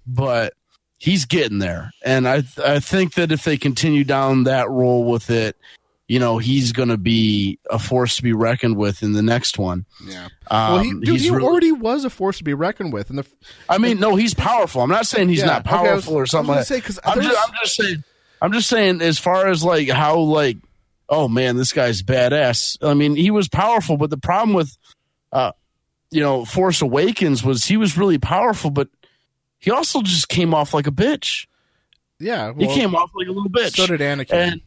[0.05, 0.53] but
[0.99, 5.29] he's getting there and i i think that if they continue down that role with
[5.29, 5.55] it
[6.07, 9.57] you know he's going to be a force to be reckoned with in the next
[9.57, 10.27] one yeah.
[10.49, 13.19] um, well, he, dude, he really- already was a force to be reckoned with, and
[13.19, 13.25] the
[13.69, 16.25] i mean no he's powerful i'm not saying he's yeah, not okay, was- powerful or
[16.25, 18.03] something like say I'm just, I'm just saying.
[18.41, 20.57] I'm just saying, as far as like how like,
[21.09, 22.77] oh man, this guy's badass.
[22.81, 24.75] I mean, he was powerful, but the problem with,
[25.31, 25.51] uh,
[26.11, 28.89] you know, Force Awakens was he was really powerful, but
[29.59, 31.47] he also just came off like a bitch.
[32.19, 33.75] yeah, He came off like a little bitch.
[33.75, 34.33] So did Anakin.
[34.33, 34.61] and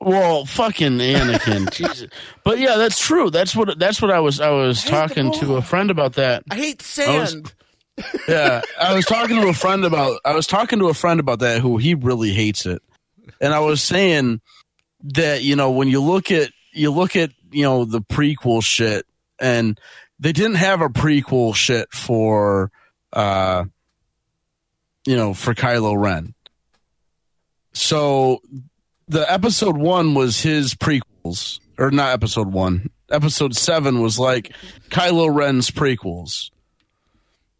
[0.00, 2.10] well, fucking Anakin, Jesus.
[2.44, 3.30] But yeah, that's true.
[3.30, 6.42] That's what that's what I was I was the talking to a friend about that.
[6.50, 7.52] I hate I was- sand.
[8.28, 11.38] yeah, I was talking to a friend about I was talking to a friend about
[11.38, 12.82] that who he really hates it.
[13.40, 14.40] And I was saying
[15.14, 19.06] that you know when you look at you look at you know the prequel shit
[19.40, 19.78] and
[20.18, 22.70] they didn't have a prequel shit for
[23.12, 23.64] uh
[25.06, 26.34] you know for Kylo Ren.
[27.72, 28.40] So
[29.08, 32.88] the episode 1 was his prequels or not episode 1.
[33.10, 34.52] Episode 7 was like
[34.88, 36.50] Kylo Ren's prequels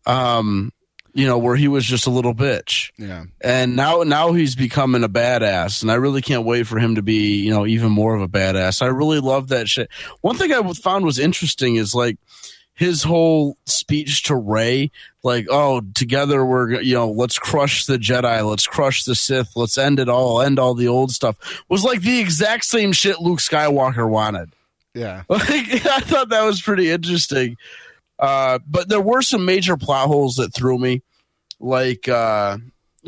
[0.06, 0.70] um
[1.14, 2.90] you know where he was just a little bitch.
[2.98, 6.96] Yeah, and now now he's becoming a badass and i really can't wait for him
[6.96, 8.82] to be you know even more of a badass.
[8.82, 9.88] I really love that shit.
[10.20, 12.18] One thing i found was interesting is like
[12.74, 14.90] his whole speech to Rey
[15.22, 19.78] like oh together we're you know let's crush the jedi let's crush the sith let's
[19.78, 21.36] end it all end all the old stuff
[21.68, 24.50] was like the exact same shit luke skywalker wanted.
[24.94, 27.56] Yeah, like, I thought that was pretty interesting.
[28.18, 31.02] Uh, but there were some major plot holes that threw me.
[31.60, 32.58] Like, uh,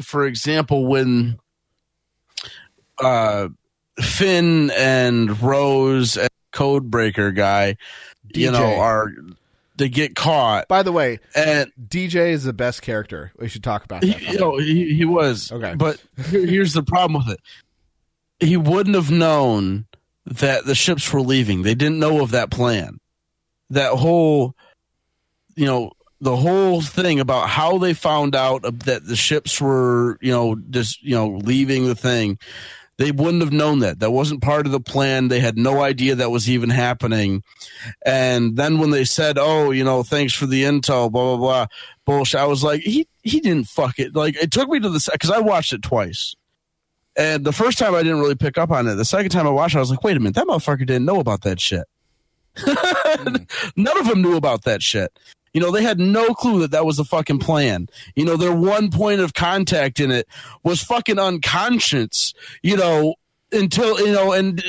[0.02, 1.38] for example, when
[3.02, 3.48] uh,
[4.00, 7.76] Finn and Rose and Codebreaker guy,
[8.34, 9.12] you know, are
[9.76, 13.32] they get caught By the way, and DJ is the best character.
[13.38, 15.74] We should talk about he, you know, he, he was Okay.
[15.74, 17.40] But here- here's the problem with it:
[18.44, 19.86] he wouldn't have known
[20.24, 21.62] that the ships were leaving.
[21.62, 22.98] They didn't know of that plan.
[23.70, 24.54] That whole,
[25.56, 30.32] you know, the whole thing about how they found out that the ships were, you
[30.32, 32.38] know, just you know leaving the thing.
[32.98, 34.00] They wouldn't have known that.
[34.00, 35.28] That wasn't part of the plan.
[35.28, 37.42] They had no idea that was even happening.
[38.06, 41.66] And then when they said, "Oh, you know, thanks for the intel," blah blah blah,
[42.06, 42.40] bullshit.
[42.40, 44.14] I was like, he he didn't fuck it.
[44.14, 46.34] Like it took me to the because I watched it twice.
[47.18, 48.94] And the first time I didn't really pick up on it.
[48.94, 51.06] The second time I watched it, I was like, wait a minute, that motherfucker didn't
[51.06, 51.84] know about that shit.
[52.58, 53.36] Hmm.
[53.76, 55.10] None of them knew about that shit.
[55.56, 57.88] You know, they had no clue that that was the fucking plan.
[58.14, 60.28] You know, their one point of contact in it
[60.62, 63.14] was fucking unconscious, you know,
[63.50, 64.62] until, you know, and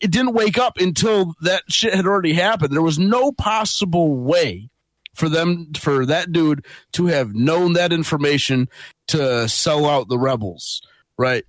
[0.00, 2.74] it didn't wake up until that shit had already happened.
[2.74, 4.68] There was no possible way
[5.14, 6.62] for them, for that dude
[6.92, 8.68] to have known that information
[9.06, 10.82] to sell out the rebels,
[11.16, 11.46] right?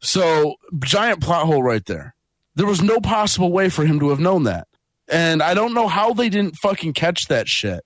[0.00, 2.16] So, giant plot hole right there.
[2.56, 4.66] There was no possible way for him to have known that.
[5.08, 7.84] And I don't know how they didn't fucking catch that shit.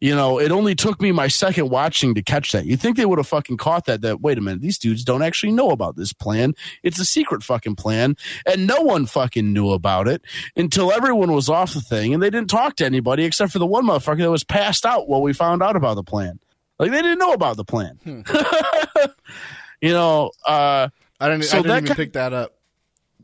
[0.00, 2.64] You know, it only took me my second watching to catch that.
[2.64, 4.00] You think they would have fucking caught that?
[4.00, 6.54] That wait a minute, these dudes don't actually know about this plan.
[6.82, 10.22] It's a secret fucking plan, and no one fucking knew about it
[10.56, 13.66] until everyone was off the thing, and they didn't talk to anybody except for the
[13.66, 16.38] one motherfucker that was passed out while we found out about the plan.
[16.78, 17.98] Like they didn't know about the plan.
[19.80, 21.44] You know, uh, I didn't.
[21.44, 22.54] So I didn't even pick that up.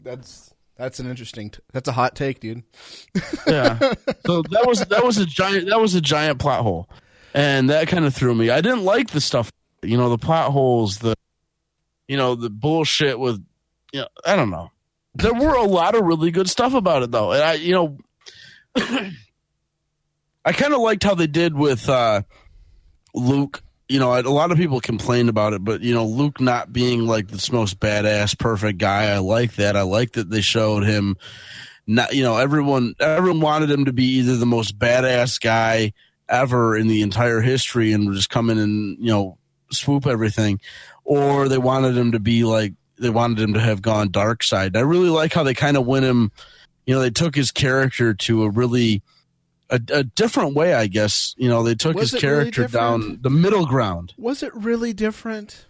[0.03, 0.46] That's
[0.77, 1.51] that's an interesting.
[1.51, 2.63] T- that's a hot take, dude.
[3.47, 3.79] yeah.
[4.27, 6.89] So that was that was a giant that was a giant plot hole,
[7.35, 8.51] and that kind of threw me.
[8.51, 9.51] I didn't like the stuff,
[9.83, 11.15] you know, the plot holes, the,
[12.09, 13.45] you know, the bullshit with,
[13.93, 14.71] you know, I don't know.
[15.15, 17.99] There were a lot of really good stuff about it though, and I, you know,
[20.45, 22.23] I kind of liked how they did with uh
[23.15, 23.63] Luke.
[23.89, 27.07] You know, a lot of people complained about it, but you know, Luke not being
[27.07, 29.13] like this most badass, perfect guy.
[29.15, 29.77] I like that.
[29.77, 31.17] I like that they showed him
[31.87, 35.93] not you know everyone everyone wanted him to be either the most badass guy
[36.29, 39.39] ever in the entire history and just come in and you know
[39.71, 40.61] swoop everything
[41.05, 44.77] or they wanted him to be like they wanted him to have gone dark side
[44.77, 46.33] i really like how they kind of went him
[46.87, 49.03] you know they took his character to a really
[49.71, 52.69] a, a different way i guess you know they took Was his it really character
[52.69, 55.67] down the middle ground Was it really different?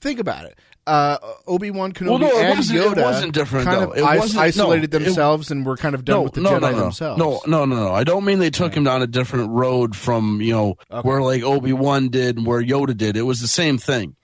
[0.00, 0.58] Think about it.
[0.84, 3.90] Uh, Obi Wan Kenobi Well, no, and wasn't- it Yoda wasn't different, kind though.
[3.92, 6.40] of It is- wasn't- no, isolated it- themselves and were kind of done with the
[6.40, 6.76] Jedi no, no.
[6.80, 7.18] themselves.
[7.20, 7.92] No, no, no, no.
[7.94, 11.06] I don't mean they took him down a different road from you know Okay.
[11.08, 13.16] where like Obi Wan did and where Yoda did.
[13.16, 14.16] It was the same thing.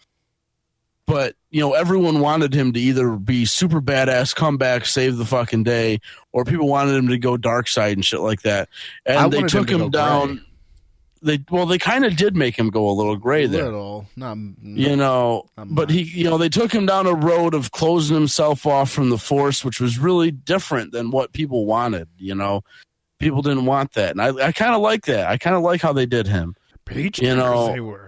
[1.09, 5.25] But you know, everyone wanted him to either be super badass, come back, save the
[5.25, 6.01] fucking day,
[6.33, 8.69] or people wanted him to go dark side and shit like that.
[9.07, 10.27] And I they wanted him took to him, down.
[10.35, 10.45] gray.
[11.21, 14.37] They well, they kind of did make him go a little gray there Little, not,
[14.63, 18.15] you know Not but he you know they took him down a road of closing
[18.15, 22.63] himself off from the force which was really different than what people wanted you know
[23.19, 25.81] people didn't want that and i, I kind of like that i kind of like
[25.81, 28.08] how they did him peach you know, they were.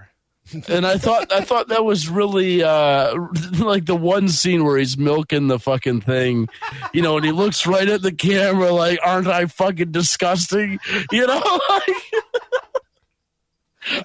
[0.69, 3.15] And i thought i thought that was really uh
[3.59, 6.49] like the one scene where he's milking the fucking thing
[6.93, 10.79] you know and he looks right at the camera like aren't i fucking disgusting
[11.13, 11.97] you know like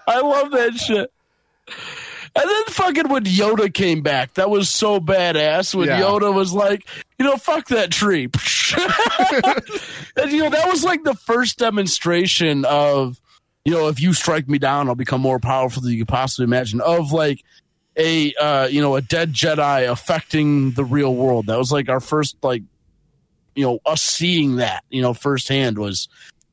[0.07, 1.11] i love that shit
[2.37, 5.73] and then fucking when Yoda came back, that was so badass.
[5.73, 6.01] When Yeah.
[6.01, 6.85] Yoda was like,
[7.17, 8.25] you know, fuck that tree.
[10.17, 13.21] and you know, that was like the first demonstration of,
[13.65, 16.45] you know, if you strike me down, I'll become more powerful than you could possibly
[16.45, 16.79] imagine.
[16.81, 17.43] Of like
[17.97, 21.47] a uh, you know, a dead Jedi affecting the real world.
[21.47, 22.63] That was like our first like
[23.55, 26.07] you know, us seeing that, you know, firsthand was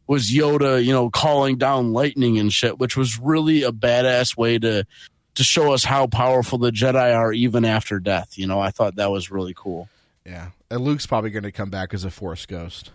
[0.07, 4.59] was Yoda, you know, calling down lightning and shit, which was really a badass way
[4.59, 4.87] to
[5.35, 8.39] to show us how powerful the Jedi are even after death.
[8.39, 9.89] You know, I thought that was really cool.
[10.25, 12.91] Yeah, and Luke's probably going to come back as a Force ghost.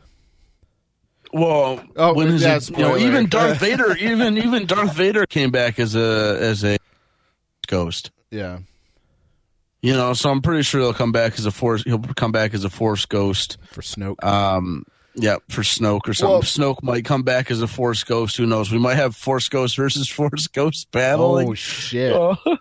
[1.37, 5.51] Well, Oh, when is it, you know, even Darth Vader, even even Darth Vader came
[5.51, 6.77] back as a as a
[7.67, 8.11] ghost.
[8.31, 8.59] Yeah,
[9.81, 11.83] You know, so I'm pretty sure he'll come back as a force.
[11.83, 13.57] He'll come back as a force ghost.
[13.71, 14.21] for Snoke.
[14.23, 14.83] Um,
[15.15, 16.31] yeah, for Snoke or something.
[16.33, 18.35] Well- Snoke might come back as a force ghost.
[18.37, 18.71] Who knows?
[18.71, 21.37] We might have force ghost versus force ghost battle.
[21.37, 22.13] oh shit!
[22.13, 22.35] oh,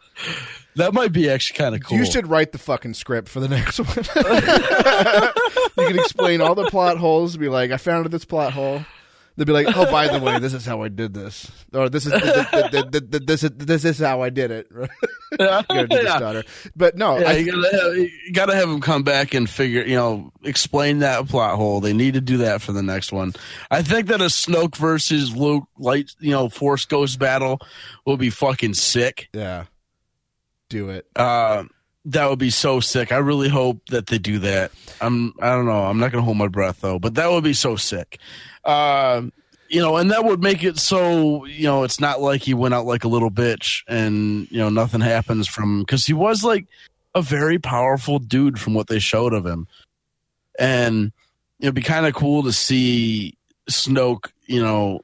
[0.76, 1.98] that might be actually kind of cool.
[1.98, 3.88] You should write the fucking script for the next one.
[5.78, 7.36] you can explain all the plot holes.
[7.36, 8.82] Be like, I found this plot hole.
[9.36, 12.06] They'd be like, oh, by the way, this is how I did this, or this
[12.06, 12.12] is
[13.26, 14.66] this is this is how I did it.
[14.72, 14.88] you
[15.38, 16.18] gotta do this yeah.
[16.18, 16.42] daughter.
[16.74, 19.84] But no, Yeah, I, you gotta have, you gotta have him come back and figure,
[19.84, 21.80] you know, explain that plot hole.
[21.82, 23.34] They need to do that for the next one.
[23.70, 27.60] I think that a Snoke versus Luke light, you know, Force Ghost battle
[28.06, 29.28] will be fucking sick.
[29.34, 29.64] yeah,
[30.68, 31.06] do it.
[31.16, 31.64] Uh,
[32.06, 33.12] that would be so sick.
[33.12, 34.70] I really hope that they do that.
[35.00, 35.84] I'm, I don't know.
[35.84, 38.18] I'm not gonna hold my breath though, but that would be so sick.
[38.64, 39.22] Uh,
[39.68, 42.74] you know, and that would make it so you know it's not like he went
[42.74, 46.66] out like a little bitch and you know nothing happens from because he was like
[47.14, 49.66] a very powerful dude from what they showed of him,
[50.58, 51.12] and
[51.58, 53.36] it'd be kind of cool to see
[53.68, 55.00] Snoke, you know,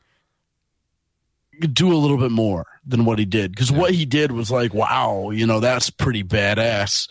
[1.73, 4.75] do a little bit more than what he did because what he did was like,
[4.75, 7.09] wow, you know, that's pretty badass.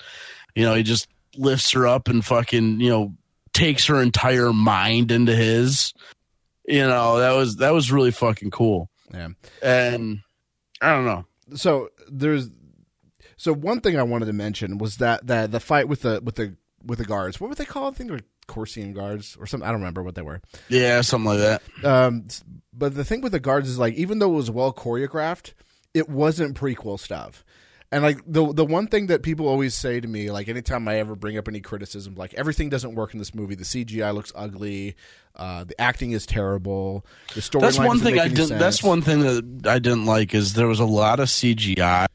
[0.55, 3.13] You know, he just lifts her up and fucking, you know,
[3.53, 5.93] takes her entire mind into his.
[6.67, 8.89] You know, that was that was really fucking cool.
[9.13, 9.29] Yeah.
[9.61, 10.19] And
[10.81, 11.25] I don't know.
[11.55, 12.49] So there's
[13.37, 16.35] so one thing I wanted to mention was that that the fight with the with
[16.35, 16.55] the
[16.85, 17.39] with the guards.
[17.39, 17.93] What were they called?
[17.93, 19.67] I think they were Corsian guards or something.
[19.67, 20.41] I don't remember what they were.
[20.69, 21.61] Yeah, something like that.
[21.83, 22.27] Um,
[22.81, 25.53] but the thing with the guards is like, even though it was well choreographed,
[25.93, 27.45] it wasn't prequel stuff.
[27.91, 30.97] And like the the one thing that people always say to me, like anytime I
[30.97, 33.53] ever bring up any criticism, like everything doesn't work in this movie.
[33.53, 34.95] The CGI looks ugly.
[35.35, 37.05] Uh, the acting is terrible.
[37.35, 37.61] The story.
[37.61, 38.57] That's one thing I didn't.
[38.57, 42.07] That's one thing that I didn't like is there was a lot of CGI.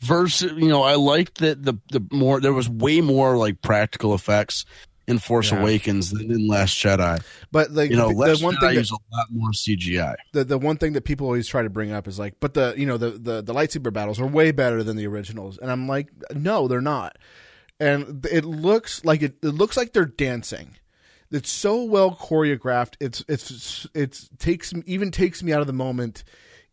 [0.00, 4.12] Versus, you know, I liked that the the more there was way more like practical
[4.12, 4.64] effects
[5.10, 5.60] in Force Yeah.
[5.60, 7.22] Awakens than in Last Jedi.
[7.52, 10.14] But like You know, the, Last the one Jedi thing that, a lot more CGI.
[10.32, 12.74] the the one thing that people always try to bring up is like, but the
[12.76, 15.86] you know the the the lightsaber battles are way better than the originals, and I'm
[15.88, 17.18] like, no, they're not.
[17.78, 20.76] And it looks like it, it looks like they're dancing.
[21.30, 22.94] It's so well choreographed.
[23.00, 26.24] It's it's it's takes even takes me out of the moment,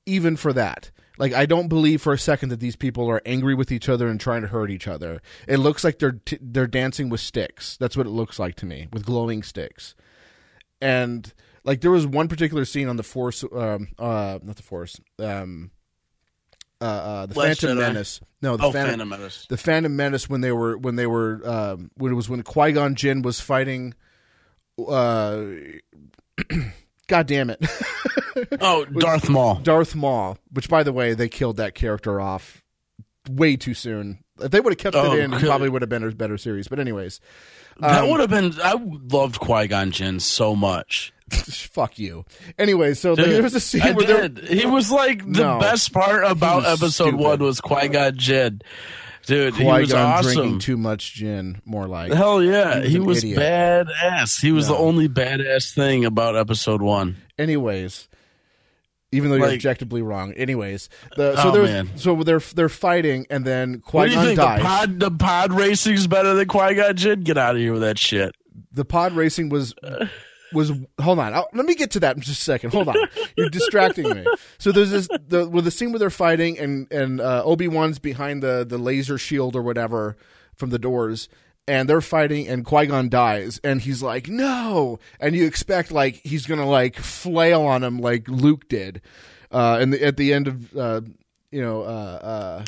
[0.06, 0.92] even for that.
[1.18, 4.08] Like I don't believe for a second that these people are angry with each other
[4.08, 5.22] and trying to hurt each other.
[5.48, 7.78] It looks like they're t- they're dancing with sticks.
[7.78, 9.96] That's what it looks like to me, with glowing sticks.
[10.82, 15.00] And like there was one particular scene on the Force, um, uh, not the Force,
[15.20, 15.72] um,
[16.80, 17.82] uh, uh, the Last Phantom Jedi?
[17.82, 18.20] Menace.
[18.42, 19.46] No, the Oh, Phantom, Phantom Menace.
[19.50, 22.72] the Phantom Menace when they were when they were um, when it was when Qui
[22.74, 23.96] Gon Jinn was fighting.
[24.78, 25.46] Uh,
[27.08, 27.60] God damn it,
[28.62, 29.56] Oh, Darth Maul.
[29.56, 30.38] Darth Maul.
[30.52, 32.64] Which, by the way, they killed that character off
[33.30, 34.20] way too soon.
[34.40, 36.38] If they would have kept Oh, it in, it probably would have been a better
[36.38, 36.68] series.
[36.68, 37.20] But anyways,
[37.80, 38.54] that um, would have been.
[38.64, 41.14] I loved Qui Gon Jinn so much.
[41.32, 42.24] fuck you.
[42.58, 44.48] Anyway, so Dude, there was a scene I where they're did.
[44.50, 45.60] He was like the No.
[45.60, 47.16] best part about episode stupid.
[47.20, 48.62] one was Qui Gon Jinn.
[49.28, 52.12] Dude, he was Gon drinking too much gin, more like.
[52.14, 54.42] Hell yeah, He was he was badass.
[54.42, 54.74] He was No.
[54.76, 57.18] the only badass thing about episode one.
[57.38, 58.08] Anyways,
[59.12, 60.34] even though you're Like- objectively wrong.
[60.34, 61.90] Anyways, the, so Oh, there's man.
[61.98, 64.38] so they're they're fighting, and then What Qui do you Gon think?
[64.40, 64.60] dies.
[64.60, 67.22] The pod, the pod racing's better than Qui Gon Jinn?
[67.22, 68.34] Get out of here with that shit.
[68.72, 69.74] the pod racing was
[70.54, 71.34] was hold on.
[71.34, 72.74] I'll, let me get to that in just a second.
[72.74, 72.96] Hold on.
[73.36, 74.26] You're distracting me.
[74.58, 78.44] So there's this the with the scene where they're fighting and and uh, obi-wan's behind
[78.44, 80.18] the the laser shield or whatever
[80.56, 81.30] from the doors
[81.68, 85.00] and they're fighting and qui-gon dies and he's like no.
[85.20, 89.02] And you expect like he's gonna like flail on him like luke did
[89.52, 91.02] uh and the, at the end of uh
[91.52, 92.66] you know uh uh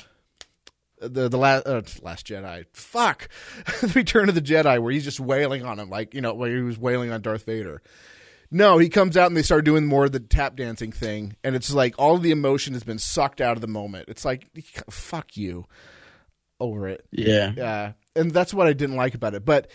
[1.01, 2.65] the the last uh, last Jedi.
[2.73, 3.29] Fuck,
[3.81, 6.55] the Return of the Jedi, where he's just wailing on him, like you know, where
[6.55, 7.81] he was wailing on Darth Vader.
[8.51, 11.55] No, he comes out and they start doing more of the tap dancing thing, and
[11.55, 14.09] it's like all the emotion has been sucked out of the moment.
[14.09, 14.47] It's like
[14.89, 15.65] fuck you,
[16.59, 17.05] over it.
[17.11, 17.53] Yeah.
[17.55, 19.45] Yeah, and that's what I didn't like about it.
[19.45, 19.69] But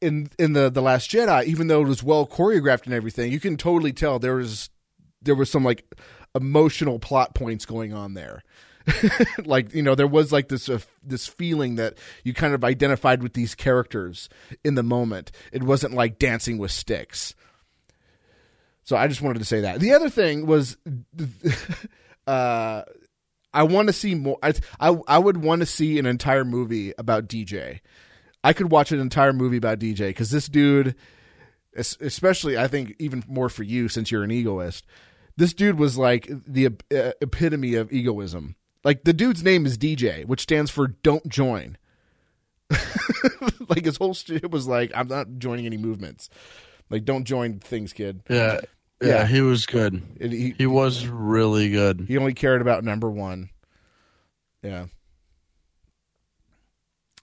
[0.00, 3.40] in in the the Last Jedi, even though it was well choreographed and everything, you
[3.40, 4.70] can totally tell there was
[5.22, 5.84] there was some like
[6.34, 8.42] emotional plot points going on there.
[9.44, 13.22] like you know, there was like this uh, this feeling that you kind of identified
[13.22, 14.28] with these characters
[14.64, 15.30] in the moment.
[15.52, 17.34] It wasn't like dancing with sticks.
[18.84, 19.80] So I just wanted to say that.
[19.80, 20.78] The other thing was,
[22.26, 22.82] uh,
[23.52, 24.38] I want to see more.
[24.42, 27.80] I, I I would want to see an entire movie about DJ.
[28.42, 30.94] I could watch an entire movie about DJ because this dude,
[31.74, 34.86] especially I think even more for you since you're an egoist,
[35.36, 38.56] this dude was like the uh, epitome of egoism.
[38.88, 41.76] Like the dude's name is DJ, which stands for "Don't Join."
[43.68, 46.30] like his whole shit was like, "I'm not joining any movements."
[46.88, 48.22] Like, don't join things, kid.
[48.30, 48.60] Yeah.
[49.02, 49.08] Yeah.
[49.08, 50.02] Yeah, he was good.
[50.18, 52.06] He He was really good.
[52.08, 53.50] he only cared about number one.
[54.62, 54.86] Yeah.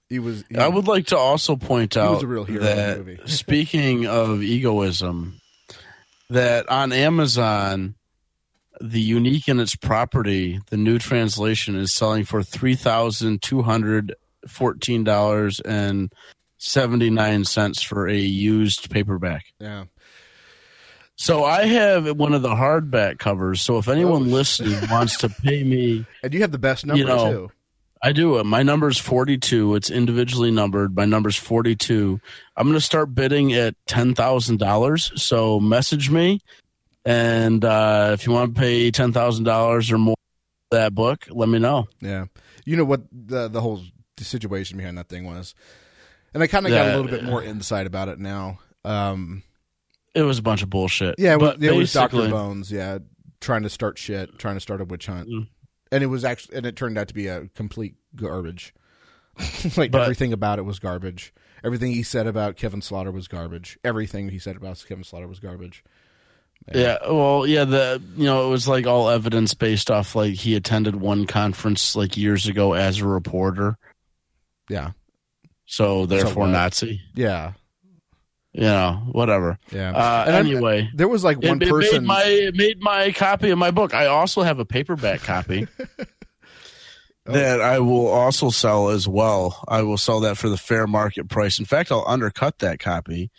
[0.07, 0.43] He was.
[0.47, 3.19] he- I would like to also point out a real hero that movie.
[3.25, 5.41] speaking of egoism,
[6.29, 7.95] that on Amazon,
[8.81, 14.13] the unique and its property, the new translation is selling for three thousand two hundred
[14.47, 16.11] fourteen dollars and
[16.57, 19.45] seventy nine cents for a used paperback.
[19.59, 19.85] Yeah.
[21.17, 23.61] So I have one of the hardback covers.
[23.61, 24.25] So if anyone Oh.
[24.35, 27.51] listening wants to pay me And you have the best number You know, too.
[28.03, 28.37] I do.
[28.39, 29.75] Uh, my number's 42.
[29.75, 30.93] It's individually numbered.
[30.95, 32.19] My number's 42.
[32.57, 35.17] I'm going to start bidding at $10,000.
[35.17, 36.41] So message me.
[37.05, 40.15] And uh, if you want to pay $10,000 or more
[40.71, 41.87] for that book, let me know.
[42.01, 42.25] Yeah.
[42.65, 43.79] You know what the the whole
[44.17, 45.53] situation behind that thing was,
[46.33, 48.57] and I kind of got a little bit more insight about it now.
[48.83, 49.43] Um,
[50.15, 51.15] It was a bunch of bullshit.
[51.19, 52.71] yeah, but but it was Doctor Bones.
[52.71, 52.97] Yeah,
[53.39, 55.47] trying to start shit, trying to start a witch hunt, Mm.
[55.91, 58.73] and it was actually, and it turned out to be a complete garbage.
[59.77, 61.33] like But- everything about it was garbage.
[61.63, 63.77] Everything he said about Kevin Slaughter was garbage.
[63.83, 65.83] Everything he said about Kevin Slaughter was garbage.
[66.73, 70.55] Yeah, well, yeah, the you know it was like all evidence based off like he
[70.55, 73.77] attended one conference like years ago as a reporter,
[74.67, 74.91] Yeah,
[75.65, 76.51] so therefore what?
[76.51, 77.01] Nazi.
[77.13, 77.53] yeah,
[78.51, 79.59] You know, whatever.
[79.71, 79.91] yeah.
[79.91, 82.01] Uh, anyway, there was like one it, it person.
[82.01, 83.93] made my it made my copy of my book.
[83.93, 85.67] I also have a paperback copy
[87.27, 87.31] Oh.
[87.31, 89.63] that I will also sell as well.
[89.67, 91.57] I will sell that for the fair market price.
[91.57, 93.31] In fact, I'll undercut that copy.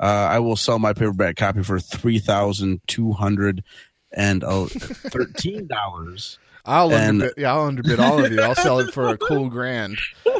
[0.00, 3.64] Uh, I will sell my paperback copy for three thousand two hundred
[4.12, 6.38] and thirteen dollars.
[6.64, 8.42] I'll and- underbid, yeah, I'll underbid all of you.
[8.42, 9.96] I'll sell it for a cool grand.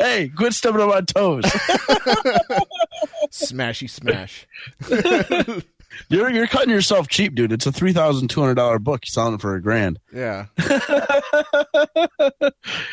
[0.00, 1.44] hey, quit stepping on my toes.
[3.32, 4.46] Smashy smash.
[6.08, 7.52] You're you're cutting yourself cheap, dude.
[7.52, 9.04] It's a three thousand two hundred dollar book.
[9.04, 9.98] You're selling it for a grand.
[10.12, 10.46] Yeah.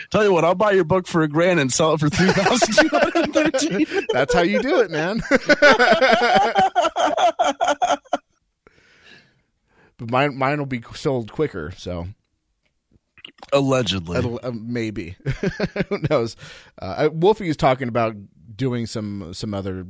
[0.10, 2.32] Tell you what, I'll buy your book for a grand and sell it for three
[2.32, 3.86] thousand two hundred thirteen.
[4.14, 5.22] That's how you do it, man.
[9.98, 12.08] but mine mine will be sold quicker, so
[13.54, 15.16] Allegedly, uh, maybe.
[15.90, 16.36] Who knows?
[16.82, 18.16] Uh, Wolfi is talking about
[18.56, 19.86] doing some some other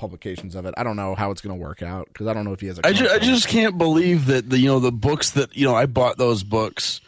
[0.00, 0.74] publications of it.
[0.76, 2.66] I don't know how it's going to work out because I don't know if he
[2.68, 2.86] has a.
[2.86, 5.74] I just, I just can't believe that the you know the books that you know
[5.74, 7.00] I bought those books,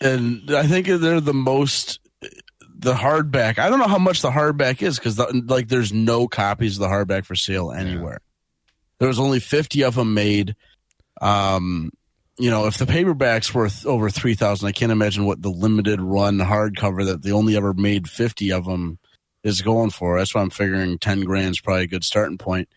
[0.00, 2.00] and I think they're the most
[2.80, 3.58] the hardback.
[3.58, 6.80] I don't know how much the hardback is because the, like there's no copies of
[6.80, 8.20] the hardback for sale anywhere.
[8.98, 10.56] There was only fifty of them made.
[11.20, 11.92] Um,
[12.38, 16.00] you know, if the paperback's worth over three thousand, I can't imagine what the limited
[16.00, 18.98] run hardcover that they only ever made fifty of them
[19.44, 20.18] is going for.
[20.18, 22.68] That's why I'm figuring ten grand is probably a good starting point.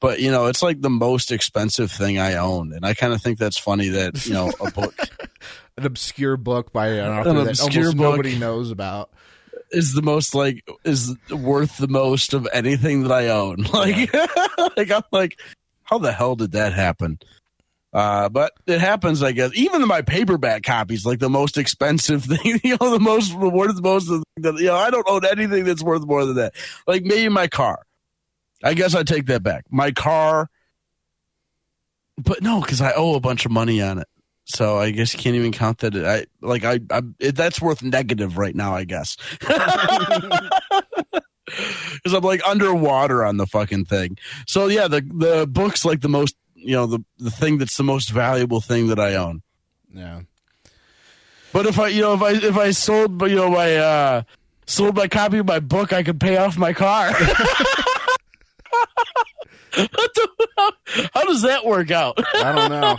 [0.00, 3.22] But you know, it's like the most expensive thing I own, and I kind of
[3.22, 4.94] think that's funny that you know a book
[5.76, 9.10] an obscure book by an author An that almost nobody knows about.
[9.70, 13.64] is the most like is worth the most of anything that I own.
[13.72, 14.14] Like,
[14.76, 15.38] like I'm like,
[15.84, 17.18] how the hell did that happen?
[17.94, 19.52] Uh, but it happens, I guess.
[19.54, 24.10] Even my paperback copies, like the most expensive thing, you know, the most worth most
[24.10, 26.54] of the, you know, I don't own anything that's worth more than that.
[26.88, 27.86] Like maybe my car.
[28.64, 29.66] I guess I take that back.
[29.70, 30.48] My car,
[32.18, 34.08] but no, because I owe a bunch of money on it.
[34.46, 35.94] So I guess you can't even count that.
[35.94, 38.74] I like I, I it, that's worth negative right now.
[38.74, 39.16] I guess
[41.46, 44.18] because I'm like underwater on the fucking thing.
[44.46, 47.84] So yeah, the the book's like the most you know the the thing that's the
[47.84, 49.42] most valuable thing that I own.
[49.92, 50.22] Yeah.
[51.52, 54.22] But if I you know if I if I sold you know my uh
[54.66, 57.12] sold my copy of my book, I could pay off my car.
[59.76, 60.28] The-
[61.14, 62.18] How does that work out?
[62.36, 62.98] I don't know.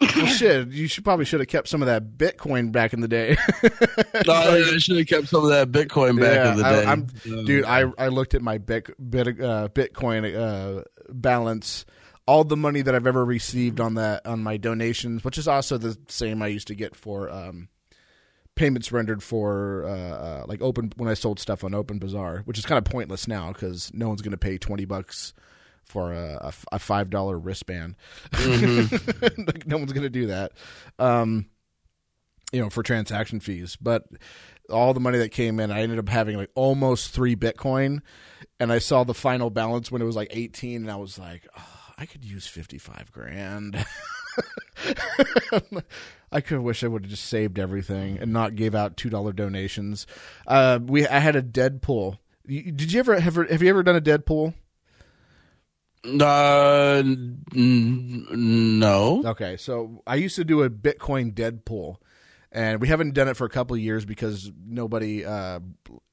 [0.16, 3.08] well, shit, you should probably should have kept some of that Bitcoin back in the
[3.08, 3.36] day.
[4.26, 6.84] No, I should have kept some of that Bitcoin back Yeah, in the day.
[6.84, 7.06] I'm-
[7.46, 11.84] Dude, I I looked at my bit, bit uh, Bitcoin uh, balance,
[12.26, 15.78] all the money that I've ever received on that on my donations, which is also
[15.78, 17.68] the same I used to get for um,
[18.54, 22.58] payments rendered for uh, uh, like open when I sold stuff on Open Bazaar, which
[22.58, 25.32] is kind of pointless now because no one's going to pay twenty bucks
[25.88, 27.96] for a five dollar wristband.
[28.32, 30.52] like, no one's going to do that.
[30.98, 31.46] Um,
[32.52, 34.04] you know, for transaction fees, but
[34.70, 38.00] all the money that came in, I ended up having like almost three Bitcoin,
[38.60, 41.46] and I saw the final balance when it was like eighteen, and I was like,
[41.56, 43.84] oh, I could use fifty five grand.
[46.30, 49.32] I could wish I would have just saved everything and not gave out two dollar
[49.32, 50.06] donations.
[50.46, 52.18] Uh, we I had a Deadpool.
[52.46, 54.54] Did you ever have have you ever done a Deadpool?
[56.04, 57.02] Uh,
[57.52, 59.22] no.
[59.24, 61.96] Okay, so I used to do a Bitcoin Deadpool,
[62.52, 65.60] and we haven't done it for a couple of years because nobody, uh,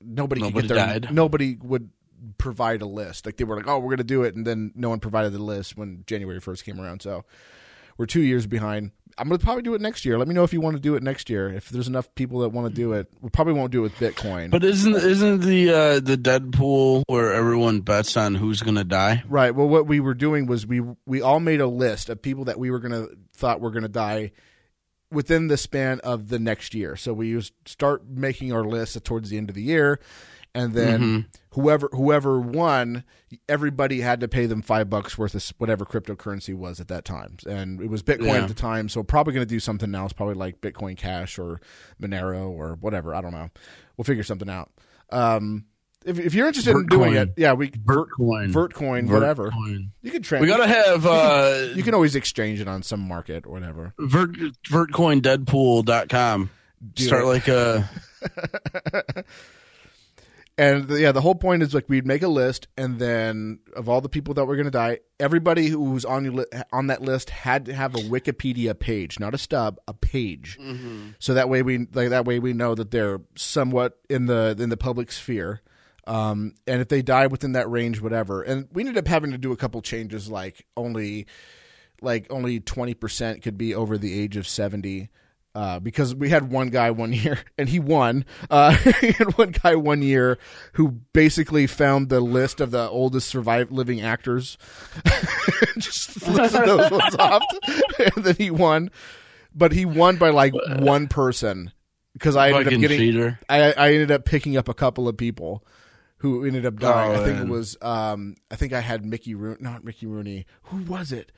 [0.02, 1.14] nobody, could get their, died.
[1.14, 1.90] nobody would
[2.38, 3.26] provide a list.
[3.26, 5.40] Like they were like, "Oh, we're gonna do it," and then no one provided the
[5.40, 7.02] list when January first came around.
[7.02, 7.24] So
[7.98, 8.92] we're two years behind.
[9.18, 10.18] I'm gonna probably do it next year.
[10.18, 11.48] Let me know if you want to do it next year.
[11.50, 13.96] If there's enough people that want to do it, we probably won't do it with
[13.96, 14.52] Bitcoin.
[14.52, 19.24] But isn't isn't the uh, the Deadpool where everyone bets on who's gonna die?
[19.30, 19.56] Right.
[19.56, 22.60] Well, what we were doing was we we all made a list of people that
[22.60, 24.32] we were gonna thought were gonna die
[25.12, 26.96] within the span of the next year.
[26.98, 30.00] So we used start making our list towards the end of the year,
[30.56, 33.04] and then whoever whoever won,
[33.48, 37.38] everybody had to pay them five bucks worth of whatever cryptocurrency was at that time,
[37.48, 38.42] and it was Bitcoin Yeah.
[38.42, 38.90] at the time.
[38.90, 40.06] So probably going to do something now.
[40.06, 41.62] It's probably like Bitcoin Cash or
[42.02, 43.14] Monero or whatever.
[43.14, 43.50] I don't know.
[43.98, 44.72] We'll figure something out.
[45.12, 45.66] Um,
[46.06, 48.52] if, if you're interested in doing it, yeah, we Vertcoin.
[48.54, 49.50] Vertcoin, whatever.
[49.52, 49.90] Vertcoin.
[50.04, 50.42] You can trans.
[50.42, 53.94] We gotta have uh, you can always exchange it on some market or whatever.
[54.00, 54.32] Vert,
[54.70, 56.50] VertcoinDeadpool.com.
[56.94, 57.08] Dude.
[57.08, 57.90] Start like a
[60.58, 63.90] And the- yeah, the whole point is like we'd make a list, and then of
[63.90, 66.88] all the people that were going to die, everybody who was on your li- on
[66.88, 70.58] that list had to have a Wikipedia page, not a stub, a page.
[71.20, 74.70] So that way we like that way we know that they're somewhat in the in
[74.70, 75.62] the public sphere.
[76.08, 78.42] Um, and if they die within that range, whatever.
[78.44, 81.26] And we ended up having to do a couple changes, like only
[82.02, 85.10] like only 20% could be over the age of 70
[85.56, 89.52] uh, because we had one guy one year and he won uh, we had one
[89.52, 90.38] guy one year
[90.74, 94.58] who basically found the list of the oldest survive living actors
[95.78, 97.44] just listed those ones off
[98.16, 98.92] and then he won
[99.56, 101.72] but he won by like one person
[102.14, 103.40] because I ended up getting cheater.
[103.50, 105.66] I, I ended up picking up a couple of people
[106.18, 107.12] who ended up dying.
[107.12, 107.50] Oh, I think it man.
[107.50, 110.46] was um I think I had Mickey Rooney, not Mickey Rooney.
[110.64, 111.32] Who was it?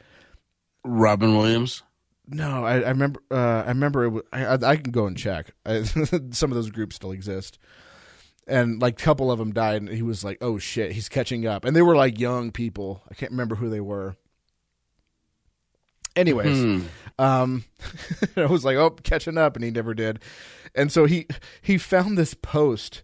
[0.84, 1.84] Robin Williams.
[2.28, 3.21] No, I, I remember.
[3.32, 4.03] Uh, I remember.
[4.03, 5.51] It was, I, I, I can go and check.
[5.65, 5.84] I,
[6.32, 7.57] some of those groups still exist,
[8.47, 9.82] and like a couple of them died.
[9.82, 13.01] And he was like, "Oh shit, he's catching up." And they were like young people.
[13.09, 14.17] I can't remember who they were.
[16.15, 16.82] Anyways, Hmm.
[17.19, 17.63] um,
[18.36, 20.19] I was like, "Oh, catching up," and he never did.
[20.75, 21.28] And so he
[21.61, 23.03] he found this post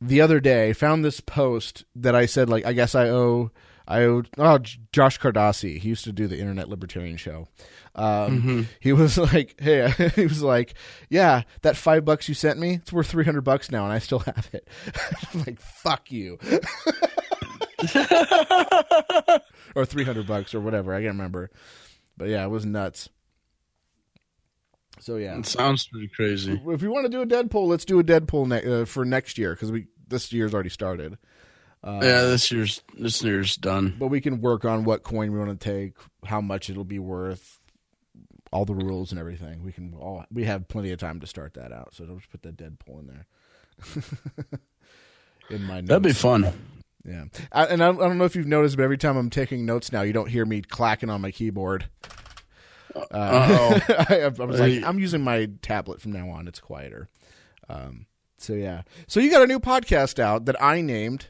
[0.00, 0.72] the other day.
[0.74, 3.50] Found this post that I said like, "I guess I owe."
[3.86, 4.58] I oh
[4.92, 5.78] Josh Cardassi.
[5.78, 7.48] He used to do the Internet Libertarian Show.
[7.94, 10.74] Um, He was like, "Hey," he was like,
[11.10, 13.98] "Yeah, that five bucks you sent me, it's worth three hundred bucks now, and I
[13.98, 14.66] still have it."
[15.34, 16.38] I'm like, "Fuck you,"
[19.74, 20.94] or three hundred bucks or whatever.
[20.94, 21.50] I can't remember,
[22.16, 23.08] but yeah, it was nuts.
[25.00, 26.52] So yeah, It sounds pretty crazy.
[26.66, 29.36] if we want to do a Deadpool, let's do a Deadpool ne- uh, for next
[29.38, 31.18] year because we this year's already started.
[31.84, 33.94] Uh, yeah, this year's this year's done.
[33.98, 35.92] but we can work on what coin we want to take,
[36.24, 37.60] how much it'll be worth,
[38.52, 39.62] all the rules and everything.
[39.62, 41.94] We can all we have plenty of time to start that out.
[41.94, 43.26] So don't just put that Deadpool in there.
[45.50, 45.88] in my notes.
[45.88, 46.52] That'd be fun.
[47.04, 49.66] Yeah, I, and I, I don't know if you've noticed, but every time I'm taking
[49.66, 51.86] notes now, you don't hear me clacking on my keyboard.
[52.94, 53.78] Uh.
[54.08, 56.48] I, I was like, I'm using my tablet from now on.
[56.48, 57.10] It's quieter.
[57.68, 58.06] Um,
[58.38, 61.28] so yeah, so you got a new podcast out that I named,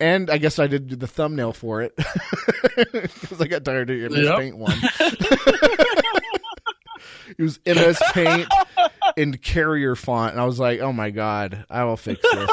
[0.00, 1.94] and I guess I did the thumbnail for it
[2.76, 4.38] because I got tired of MS Yep.
[4.38, 4.78] Paint one.
[7.38, 8.48] it was MS Paint
[9.16, 12.50] in Courier font, and I was like, oh my god, I will fix this.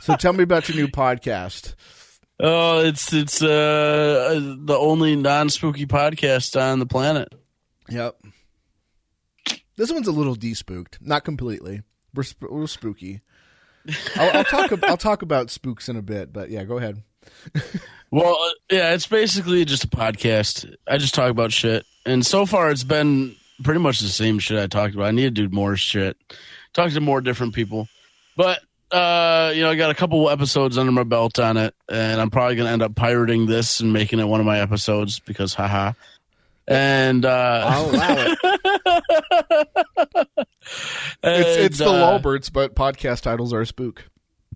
[0.00, 1.74] so tell me about your new podcast.
[2.40, 7.34] Oh, it's it's uh the only non spooky podcast on the planet.
[7.88, 8.16] Yep.
[9.76, 11.82] This one's a little despooked, not completely.
[12.14, 13.22] We're sp- we're spooky.
[14.16, 14.84] I'll, I'll talk.
[14.84, 17.02] I'll talk about spooks in a bit, but yeah, go ahead.
[18.10, 20.74] Well, uh, yeah, it's basically just a podcast.
[20.86, 24.58] I just talk about shit, and so far it's been pretty much the same shit
[24.58, 25.08] I talked about.
[25.08, 26.16] I need to do more shit,
[26.72, 27.86] talk to more different people,
[28.34, 28.60] but
[28.90, 32.30] uh, you know, I got a couple episodes under my belt on it, and I'm
[32.30, 35.92] probably gonna end up pirating this and making it one of my episodes because, haha.
[36.66, 38.36] And uh, I'll allow
[39.58, 40.38] it.
[41.22, 44.04] It's it's the uh, Lulberts, but podcast titles are a spook.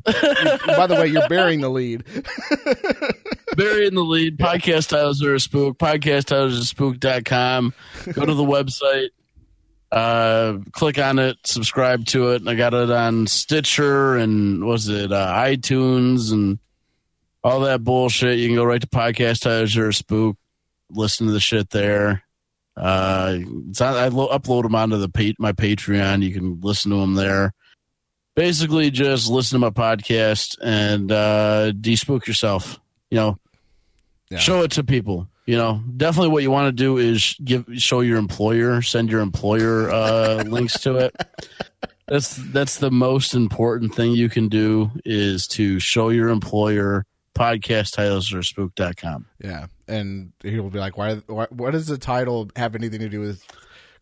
[0.05, 2.05] By the way, you're burying the lead.
[3.57, 4.39] burying the lead.
[4.39, 5.79] Podcast titles are a spook.
[5.79, 7.73] Podcast titles are spook.com.
[8.13, 9.11] Go to the website,
[9.93, 12.47] uh, click on it, subscribe to it.
[12.47, 16.59] I got it on Stitcher and was it uh, iTunes and
[17.45, 18.39] all that bullshit.
[18.39, 20.37] You can go right to podcast titles a spook.
[20.91, 22.25] Listen to the shit there.
[22.77, 26.23] Uh, it's on, I lo- upload them onto the pa- my Patreon.
[26.23, 27.53] You can listen to them there.
[28.35, 32.81] Basically, just listen to my podcast and uh, despook yourself.
[33.11, 33.39] You know,
[34.31, 34.39] Yeah.
[34.39, 35.29] show it to people.
[35.45, 39.21] You know, definitely what you want to do is give show your employer, send your
[39.21, 41.15] employer uh, links to it.
[42.09, 47.05] That's that's the most important thing you can do is to show your employer
[47.35, 49.27] podcast titles or spook.com.
[49.43, 51.17] Yeah, and he'll be like, "Why?
[51.27, 53.45] why what does the title have anything to do with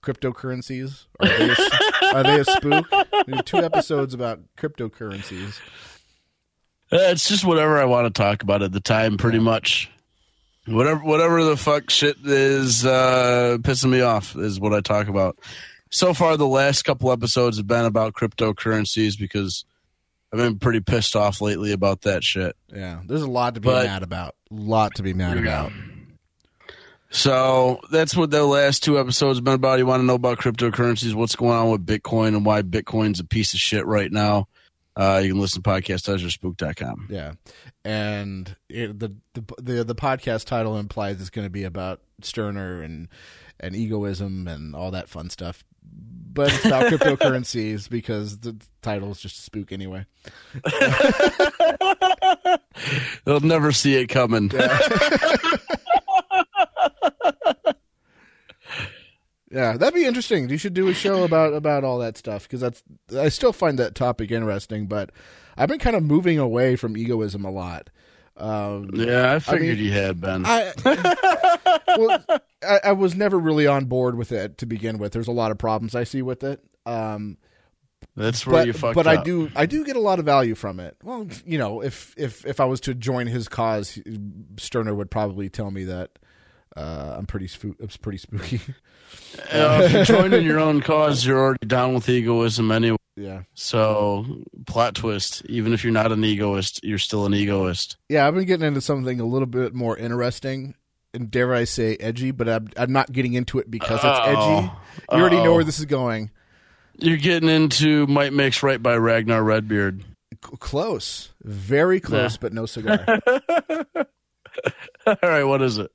[0.02, 1.04] cryptocurrencies?
[1.20, 1.56] Are they a,
[2.16, 2.86] are they a spook?"
[3.44, 5.58] Two episodes about cryptocurrencies.
[6.92, 9.90] Uh, It's just whatever I want to talk about at the time, pretty much.
[10.66, 15.38] Whatever, whatever the fuck shit is uh, pissing me off is what I talk about.
[15.90, 19.64] So far, the last couple episodes have been about cryptocurrencies because
[20.32, 22.54] I've been pretty pissed off lately about that shit.
[22.72, 24.34] Yeah, there's a lot to be But- mad about.
[24.50, 25.72] lot to be mad about.
[27.12, 29.78] So that's what the last two episodes have been about.
[29.80, 33.24] You want to know about cryptocurrencies, what's going on with Bitcoin, and why Bitcoin's a
[33.24, 34.46] piece of shit right now.
[34.96, 37.08] Uh, you can listen to podcast or spook.com.
[37.10, 37.32] Yeah,
[37.84, 42.80] and it, the, the the the podcast title implies it's going to be about Stirner
[42.82, 43.08] and
[43.58, 45.64] and egoism and all that fun stuff.
[46.32, 50.06] But it's about cryptocurrencies because the title is just a spook anyway.
[53.24, 54.50] They'll never see it coming.
[59.50, 60.48] Yeah, that'd be interesting.
[60.48, 62.82] You should do a show about about all that stuff because that's
[63.18, 64.86] I still find that topic interesting.
[64.86, 65.10] But
[65.56, 67.90] I've been kind of moving away from egoism a lot.
[68.40, 70.44] Um, Yeah, I figured mean, you had been.
[70.46, 70.72] I
[71.98, 72.24] well,
[72.66, 75.12] I, I was never really on board with it to begin with.
[75.12, 76.64] There's a lot of problems I see with it.
[76.86, 77.36] Um,
[78.16, 79.18] That's where but you fucked but up.
[79.20, 80.96] I do I do get a lot of value from it.
[81.02, 83.98] Well, you know, if if if I was to join his cause,
[84.58, 86.18] Stirner would probably tell me that
[86.76, 88.60] Uh, I'm pretty spoo- it's pretty spooky.
[89.52, 92.96] Uh, if you're joining your own cause, you're already down with egoism anyway.
[93.20, 97.96] Yeah, So, plot twist: even if you're not an egoist, you're still an egoist.
[98.08, 98.26] yeah.
[98.26, 100.74] I've been getting into something a little bit more interesting
[101.12, 104.36] and dare I say edgy, but I'm, I'm not getting into it because it's edgy.
[104.38, 104.80] Uh-oh.
[105.12, 105.54] You already know Uh-oh.
[105.56, 106.30] where this is going.
[106.98, 110.02] You're getting into Might Makes Right by Ragnar Redbeard.
[110.02, 113.04] C- close, very close, but no cigar.
[115.06, 115.90] All right, what is it?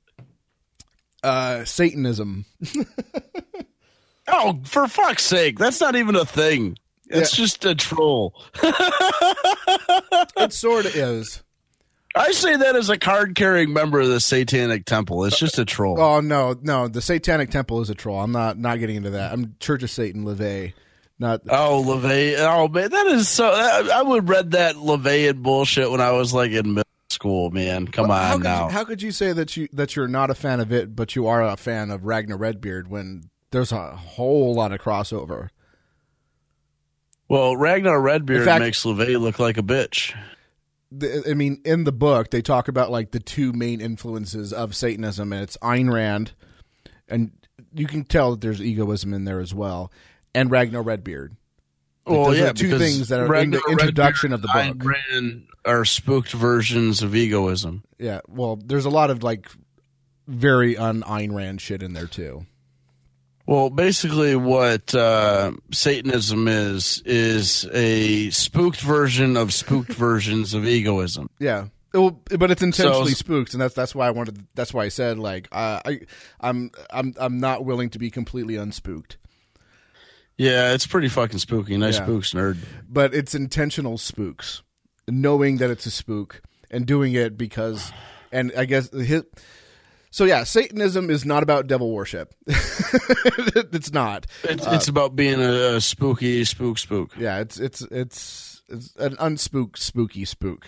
[1.22, 2.44] uh, Satanism.
[4.28, 6.76] Oh, for fuck's sake, that's not even a thing.
[7.08, 8.34] It's just a troll.
[10.38, 11.42] It sort of is.
[12.14, 15.24] I say that as a card carrying member of the Satanic Temple.
[15.24, 16.00] It's just a troll.
[16.00, 16.88] Oh no, no.
[16.88, 18.20] The Satanic Temple is a troll.
[18.20, 19.32] I'm not not getting into that.
[19.32, 20.72] I'm Church of Satan, LaVey.
[21.18, 22.36] Not Oh, LaVey.
[22.38, 23.46] Oh, man, that is so.
[23.48, 27.88] I, I would read that LaVeyan bullshit when I was like in middle school, man.
[27.88, 28.66] Come how on could now.
[28.66, 31.16] You, how could you say that you that you're not a fan of it, but
[31.16, 35.48] you are a fan of Ragnar Redbeard when there's a whole lot of crossover?
[37.28, 40.14] Well, Ragnar Redbeard fact- makes LaVey look like a bitch.
[40.92, 44.74] The, I mean, in the book, they talk about like the two main influences of
[44.74, 46.32] Satanism, and it's Ayn Rand,
[47.08, 47.32] and
[47.74, 49.90] you can tell that there's egoism in there as well,
[50.34, 51.36] and Ragnar Redbeard.
[52.06, 54.78] Like, Well, yeah, two things that are in the introduction Redbeard of the book.
[54.78, 57.82] Ayn Rand are spooked versions of egoism.
[57.98, 59.50] Yeah, well, there's a lot of like
[60.28, 62.46] very un Ayn Rand shit in there too.
[63.46, 71.30] Well, basically, what uh, Satanism is is a spooked version of spooked versions of egoism.
[71.38, 71.66] Yeah.
[71.94, 74.46] Well, but it's intentionally So- spooked, and that's that's why I wanted.
[74.54, 76.00] That's why I said like uh, I
[76.40, 79.16] I'm I'm I'm not willing to be completely unspooked,
[80.36, 81.76] Yeah, it's pretty fucking spooky.
[81.76, 82.04] Nice Yeah.
[82.04, 82.58] spooks, nerd.
[82.88, 84.62] but it's intentional spooks,
[85.08, 87.92] knowing that it's a spook and doing it because,
[88.32, 89.22] and I guess his.
[90.10, 92.34] So yeah, Satanism is not about devil worship.
[92.46, 94.26] it's not.
[94.44, 97.16] It's, it's about being a, a spooky spook spook.
[97.18, 100.66] Yeah, it's it's it's it's an unspooked spooky spook.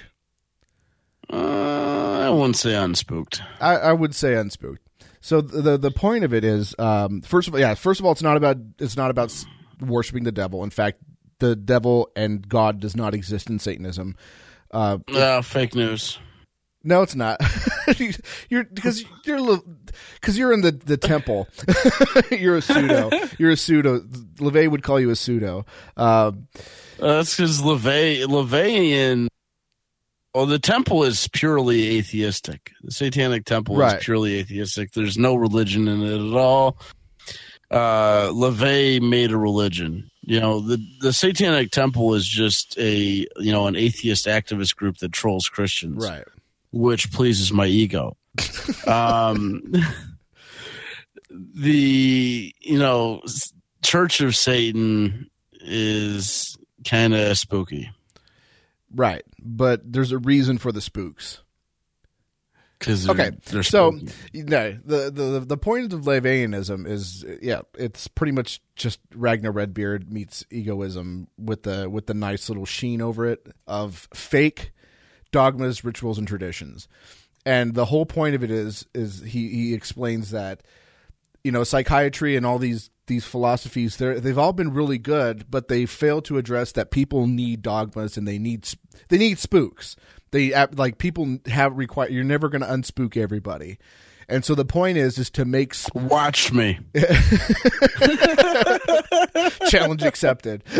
[1.33, 3.41] Uh, I wouldn't say unspooked.
[3.61, 4.79] I, I would say unspooked.
[5.21, 8.07] So the, the the point of it is, um, first of all, yeah, first of
[8.07, 9.33] all, it's not about it's not about
[9.81, 10.63] worshiping the devil.
[10.65, 10.99] In fact,
[11.39, 14.17] the devil and God does not exist in Satanism.
[14.71, 16.19] Uh, Uh, fake news.
[16.85, 17.41] No, it's not.
[18.49, 19.59] you're because you're
[20.21, 21.49] because you're in the the temple.
[22.31, 23.11] you're a pseudo.
[23.39, 24.01] You're a pseudo.
[24.01, 25.67] LaVey would call you a pseudo.
[25.97, 26.47] Um,
[27.01, 29.29] Uh, that's because LaVey, LaVeyan.
[30.35, 32.71] Well, the temple is purely atheistic.
[32.83, 33.99] The Satanic Temple Right.
[33.99, 34.93] is purely atheistic.
[34.93, 36.79] There's no religion in it at all.
[37.71, 40.11] Uh, LaVey made a religion.
[40.23, 44.99] You know, the the Satanic Temple is just a you know an atheist activist group
[44.99, 46.25] that trolls Christians, right.
[46.73, 48.17] Which pleases my ego.
[48.87, 49.63] um,
[51.31, 53.23] the you know
[53.83, 57.91] Church of Satan is kind of spooky
[58.95, 59.23] Right.
[59.39, 61.41] But there's a reason for the spooks.
[62.79, 63.99] because Okay, they're so
[64.35, 70.13] no, the the the point of LaVeyanism is yeah, it's pretty much just Ragnar Redbeard
[70.13, 74.73] meets egoism with the with the nice little sheen over it of fake
[75.33, 76.87] dogmas, rituals, and traditions.
[77.47, 80.63] And the whole point of it is is he he explains that
[81.45, 85.69] you know psychiatry and all these these philosophies they they've all been really good but
[85.69, 88.69] they fail to address that people need dogmas and they need
[89.09, 89.97] they need spooks
[90.31, 93.79] they like people have require you're never going to unspook everybody
[94.29, 96.79] and so the point is is to make sp- watch me.
[99.69, 100.63] challenge accepted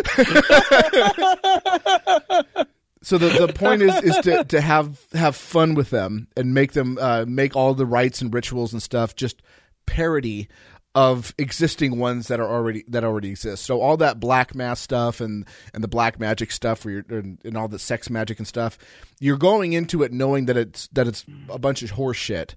[3.09, 6.73] so the, the point is is to, to have have fun with them and make
[6.73, 9.41] them uh, make all the rites and rituals and stuff just
[9.87, 10.47] parody
[10.95, 13.65] of existing ones that are already that already exist.
[13.65, 17.39] So all that black mass stuff and and the black magic stuff, where you're and,
[17.47, 18.77] and all the sex magic and stuff,
[19.21, 22.57] you're going into it knowing that it's that it's a bunch of horse shit,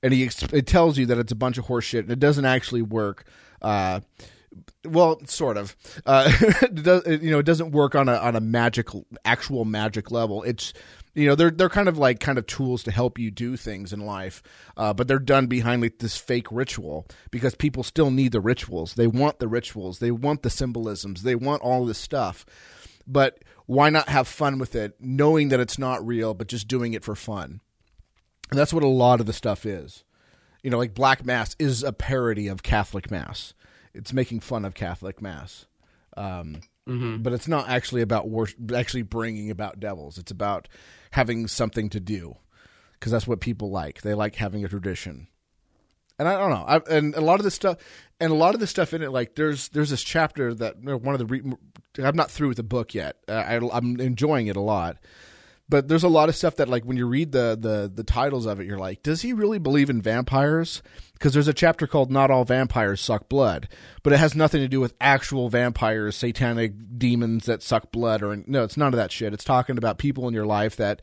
[0.00, 2.44] and he it tells you that it's a bunch of horse shit, and it doesn't
[2.44, 3.24] actually work.
[3.60, 3.98] Uh,
[4.84, 5.76] well, sort of.
[6.06, 6.30] Uh,
[7.20, 10.42] you know, it doesn't work on a on a magical, actual magic level.
[10.42, 10.72] It's
[11.14, 13.92] you know they're they're kind of like kind of tools to help you do things
[13.92, 14.42] in life,
[14.76, 18.94] uh, but they're done behind like this fake ritual because people still need the rituals.
[18.94, 19.98] They want the rituals.
[19.98, 21.22] They want the symbolisms.
[21.22, 22.46] They want all this stuff.
[23.06, 26.92] But why not have fun with it, knowing that it's not real, but just doing
[26.92, 27.60] it for fun?
[28.50, 30.04] And that's what a lot of the stuff is.
[30.62, 33.54] You know, like Black Mass is a parody of Catholic Mass.
[33.98, 35.66] It's making fun of Catholic Mass.
[36.16, 36.60] Um,
[37.22, 38.26] But it's not actually about
[38.74, 40.16] actually bringing about devils.
[40.16, 40.68] It's about
[41.10, 42.36] having something to do
[42.94, 44.00] because that's what people like.
[44.00, 45.28] They like having a tradition.
[46.18, 46.64] and I don't know.
[46.66, 47.76] I, and a lot of this stuff,
[48.18, 51.14] and a lot of the stuff in it, like there's there's this chapter that one
[51.14, 51.52] of the re-
[52.02, 53.16] I'm not through with the book yet.
[53.28, 54.96] Uh, I, I'm enjoying it a lot,
[55.68, 58.46] but there's a lot of stuff that like when you read the the the titles
[58.46, 60.82] of it, you're like, does he really believe in vampires?
[61.12, 63.68] Because there's a chapter called "Not All Vampires Suck Blood,"
[64.02, 68.42] but it has nothing to do with actual vampires, satanic demons that suck blood, or
[68.46, 69.34] no, it's none of that shit.
[69.34, 71.02] It's talking about people in your life that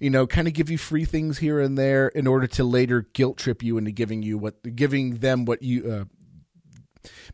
[0.00, 3.06] you know, kind of give you free things here and there in order to later
[3.12, 6.04] guilt trip you into giving you what, giving them what you, uh,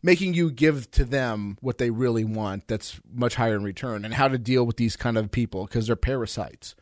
[0.01, 2.67] making you give to them what they really want.
[2.67, 5.87] That's much higher in return, and how to deal with these kind of people because
[5.87, 6.75] they're parasites.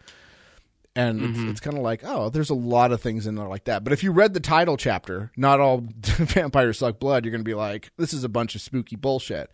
[0.95, 1.41] And mm-hmm.
[1.43, 3.83] it's, it's kind of like, oh, there's a lot of things in there like that.
[3.83, 7.49] But if you read the title chapter, not all vampires suck blood, you're going to
[7.49, 9.49] be like, this is a bunch of spooky bullshit.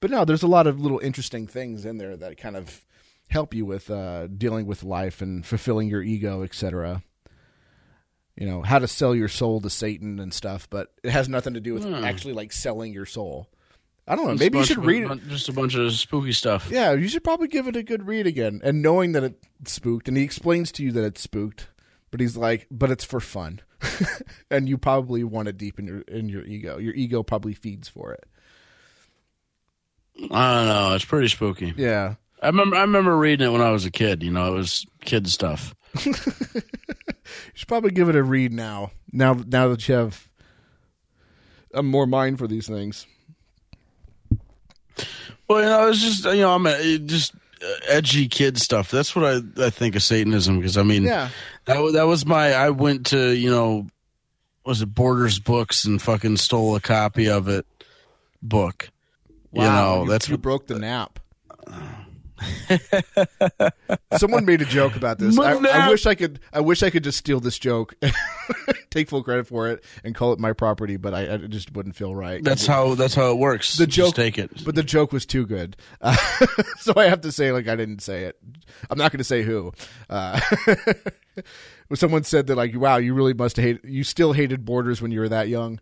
[0.00, 2.84] But no, there's a lot of little interesting things in there that kind of
[3.28, 7.02] help you with uh, dealing with life and fulfilling your ego, etc.
[8.36, 11.54] You know how to sell your soul to Satan and stuff, but it has nothing
[11.54, 12.04] to do with hmm.
[12.04, 13.48] actually like selling your soul.
[14.08, 14.32] I don't know.
[14.32, 15.28] Just maybe you should read it.
[15.28, 16.68] Just a bunch of spooky stuff.
[16.70, 20.08] Yeah, you should probably give it a good read again, and knowing that it's spooked,
[20.08, 21.68] and he explains to you that it's spooked,
[22.10, 23.60] but he's like, but it's for fun,
[24.50, 26.78] and you probably want to deepen your in your ego.
[26.78, 28.24] Your ego probably feeds for it.
[30.30, 30.94] I don't know.
[30.94, 31.72] It's pretty spooky.
[31.76, 32.14] Yeah.
[32.42, 34.22] I remember I remember reading it when I was a kid.
[34.22, 35.74] You know, it was kid stuff.
[37.24, 38.90] you should probably give it a read now.
[39.12, 40.28] Now, now that you have
[41.74, 43.06] a more mind for these things.
[45.48, 48.90] Well, you know, it's just you know, I'm a, just uh, edgy kid stuff.
[48.90, 51.30] That's what I I think of Satanism because I mean, yeah,
[51.66, 52.52] that that was my.
[52.54, 53.86] I went to you know,
[54.64, 57.66] was it Borders Books and fucking stole a copy of it
[58.40, 58.90] book.
[59.50, 61.18] Wow, you know, that's you what, broke the nap.
[61.66, 62.01] Uh,
[64.16, 65.38] Someone made a joke about this.
[65.38, 66.40] I, I, wish I could.
[66.52, 67.94] I wish I could just steal this joke,
[68.90, 70.96] take full credit for it, and call it my property.
[70.96, 72.42] But I, I just wouldn't feel right.
[72.42, 72.94] That's how.
[72.94, 73.76] That's how it works.
[73.76, 74.06] The joke.
[74.06, 74.64] Just take it.
[74.64, 76.16] But the joke was too good, uh,
[76.78, 78.38] so I have to say like I didn't say it.
[78.90, 79.72] I'm not going to say who.
[80.08, 80.40] Uh,
[81.94, 83.84] someone said that like, "Wow, you really must hate.
[83.84, 85.80] You still hated Borders when you were that young."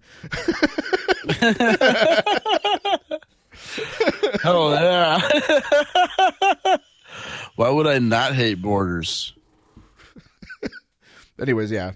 [4.45, 6.77] oh yeah.
[7.57, 9.35] Why would I not hate Borders?
[11.41, 11.93] Anyways, yeah.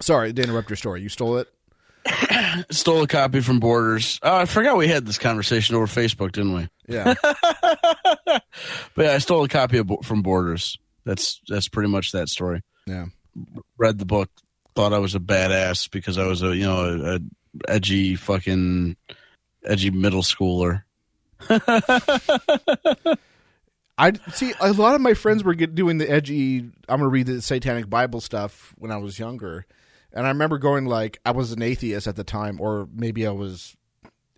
[0.00, 1.02] Sorry to interrupt your story.
[1.02, 1.48] You stole it.
[2.70, 4.18] stole a copy from Borders.
[4.22, 6.68] Oh, I forgot we had this conversation over Facebook, didn't we?
[6.88, 7.14] Yeah.
[7.22, 8.42] but
[8.96, 10.78] yeah, I stole a copy of, from Borders.
[11.04, 12.62] That's that's pretty much that story.
[12.86, 13.06] Yeah.
[13.78, 14.30] Read the book,
[14.74, 17.20] thought I was a badass because I was a you know a, a
[17.68, 18.96] edgy fucking
[19.64, 20.82] edgy middle schooler.
[23.96, 26.58] I see a lot of my friends were get, doing the edgy.
[26.88, 29.66] I'm gonna read the Satanic Bible stuff when I was younger,
[30.12, 33.30] and I remember going like I was an atheist at the time, or maybe I
[33.30, 33.76] was,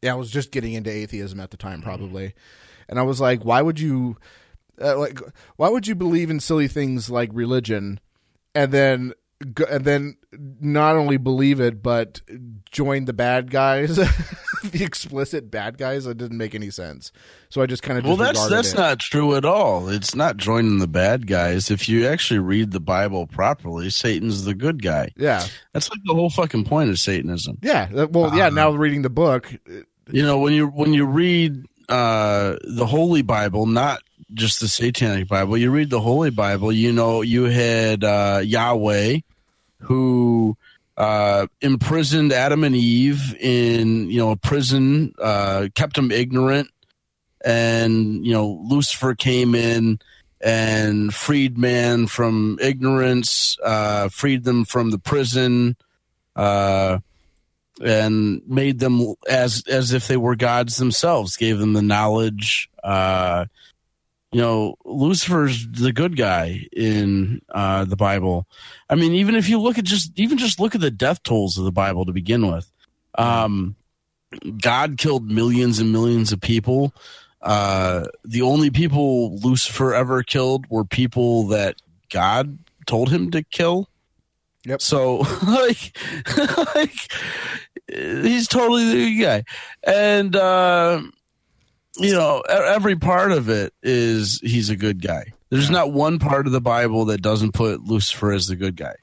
[0.03, 2.35] yeah, I was just getting into atheism at the time probably,
[2.89, 4.19] and I was like, why would you,
[4.81, 5.21] uh, like,
[5.57, 7.99] why would you believe in silly things like religion,
[8.55, 10.17] and then and then
[10.61, 12.21] not only believe it but
[12.71, 13.97] join the bad guys
[14.71, 16.05] the explicit bad guys.
[16.05, 17.13] That didn't make any sense.
[17.49, 18.77] So i just kind of well that's that's it.
[18.77, 19.89] not true at all.
[19.89, 21.71] It's not joining the bad guys.
[21.71, 25.13] If you actually read the bible properly satan's the good guy.
[25.17, 25.45] Yeah.
[25.73, 27.59] That's like the whole fucking point of satanism.
[27.63, 28.05] Yeah.
[28.05, 29.53] Well yeah uh, now reading the book
[30.11, 34.03] you know when you when you read uh the holy bible not
[34.35, 39.19] just the satanic bible you read the holy bible you know you had uh yahweh
[39.81, 40.57] who
[40.97, 46.69] uh, imprisoned Adam and Eve in you know a prison, uh, kept them ignorant,
[47.45, 49.99] and you know Lucifer came in
[50.41, 55.77] and freed man from ignorance, uh, freed them from the prison,
[56.35, 56.99] uh,
[57.85, 61.37] and made them as as if they were gods themselves.
[61.37, 62.71] Gave them the knowledge.
[62.83, 63.47] Uh,
[64.33, 68.47] you know, Lucifer's the good guy in uh, the Bible.
[68.91, 71.59] I mean, even if you look at just even just look at the death tolls
[71.59, 72.71] of the Bible to begin with,
[73.17, 73.77] um,
[74.61, 76.93] God killed millions and millions of people.
[77.41, 83.89] Uh, the only people Lucifer ever killed were people that God told him to kill.
[84.65, 84.83] Yep.
[84.83, 85.17] So
[85.47, 85.97] like,
[86.75, 86.95] like
[87.89, 89.45] he's totally the guy,
[89.85, 90.35] and.
[90.35, 91.03] Uh,
[91.99, 95.33] you know, every part of it is he's a good guy.
[95.51, 98.95] There's not one part of the Bible that doesn't put Lucifer as the good guy.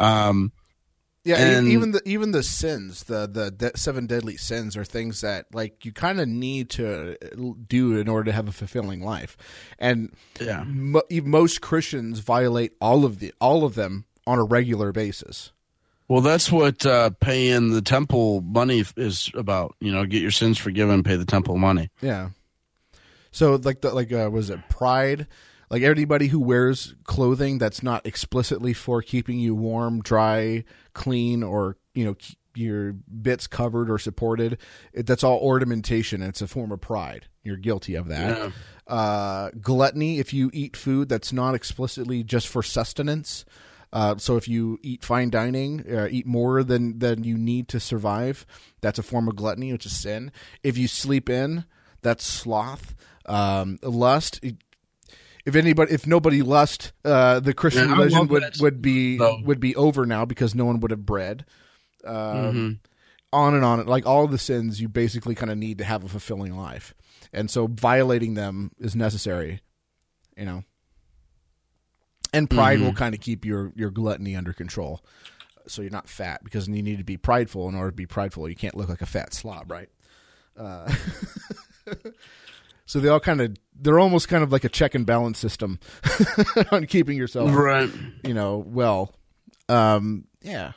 [0.00, 0.52] Um,
[1.24, 5.20] yeah, and, even the even the sins, the the de- seven deadly sins, are things
[5.20, 9.02] that like you kind of need to uh, do in order to have a fulfilling
[9.02, 9.36] life,
[9.78, 14.90] and yeah, mo- most Christians violate all of the all of them on a regular
[14.90, 15.52] basis.
[16.08, 19.76] Well, that's what uh, paying the temple money is about.
[19.80, 21.90] You know, get your sins forgiven, pay the temple money.
[22.00, 22.30] Yeah.
[23.30, 25.26] So like the like uh, was it pride?
[25.70, 31.76] Like everybody who wears clothing that's not explicitly for keeping you warm, dry, clean, or
[31.94, 32.16] you know
[32.54, 34.58] your bits covered or supported,
[34.92, 36.22] it, that's all ornamentation.
[36.22, 37.26] And it's a form of pride.
[37.44, 38.38] You're guilty of that.
[38.38, 38.50] Yeah.
[38.92, 43.44] Uh, gluttony, if you eat food that's not explicitly just for sustenance.
[43.92, 47.80] Uh, so if you eat fine dining, uh, eat more than than you need to
[47.80, 48.44] survive,
[48.80, 50.30] that's a form of gluttony, which is sin.
[50.62, 51.64] If you sleep in,
[52.02, 52.94] that's sloth.
[53.26, 54.40] Um, lust.
[55.44, 59.38] If anybody, if nobody lust, uh, the Christian Yeah, religion would, would be No.
[59.44, 61.46] would be over now because no one would have bred.
[62.04, 62.78] Um, Mhm.
[63.30, 66.08] On and on, like all the sins, you basically kind of need to have a
[66.08, 66.94] fulfilling life,
[67.30, 69.60] and so violating them is necessary.
[70.36, 70.64] You know,
[72.38, 72.84] and pride Mhm.
[72.84, 75.04] will kind of keep your your gluttony under control,
[75.66, 78.48] so you're not fat because you need to be prideful in order to be prideful.
[78.48, 79.88] You can't look like a fat slob, right?
[80.56, 80.92] Uh,
[82.86, 85.78] so they all kind of they're almost kind of like a check and balance system
[86.72, 87.90] on keeping yourself Right.
[88.24, 89.14] you know well
[89.68, 90.72] um yeah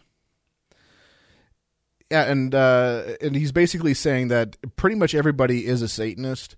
[2.12, 6.56] yeah and uh and he's basically saying that pretty much everybody is a satanist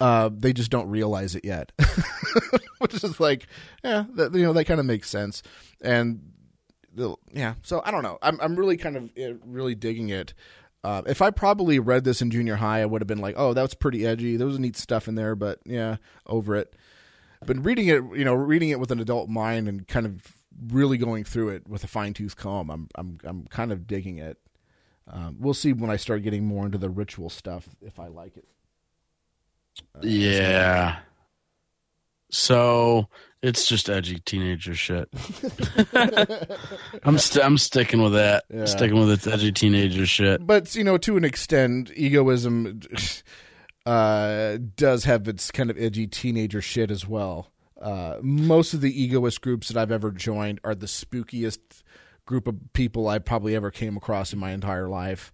[0.00, 1.72] uh they just don't realize it yet
[2.78, 3.46] which is like
[3.82, 5.42] yeah that you know that kind of makes sense
[5.80, 6.32] and
[7.32, 10.34] yeah so i don't know i'm i'm really kind of uh, really digging it
[10.84, 13.52] uh, if I probably read this in junior high, I would have been like, "Oh,
[13.52, 14.36] that was pretty edgy.
[14.36, 15.96] There was neat stuff in there." But yeah,
[16.26, 16.74] over it.
[17.44, 20.36] But reading it, you know, reading it with an adult mind and kind of
[20.68, 24.18] really going through it with a fine tooth comb, I'm I'm I'm kind of digging
[24.18, 24.38] it.
[25.08, 28.36] Um, we'll see when I start getting more into the ritual stuff if I like
[28.36, 28.46] it.
[29.94, 30.98] Uh, Yeah.
[32.30, 33.08] So
[33.42, 35.08] it's just edgy teenager shit.
[37.04, 38.44] I'm st- I'm sticking with that.
[38.52, 38.66] Yeah.
[38.66, 40.46] Sticking with its edgy teenager shit.
[40.46, 42.80] but you know, to an extent, egoism
[43.86, 47.50] uh, does have its kind of edgy teenager shit as well.
[47.80, 51.82] Uh, most of the egoist groups that I've ever joined are the spookiest
[52.26, 55.32] group of people I probably ever came across in my entire life.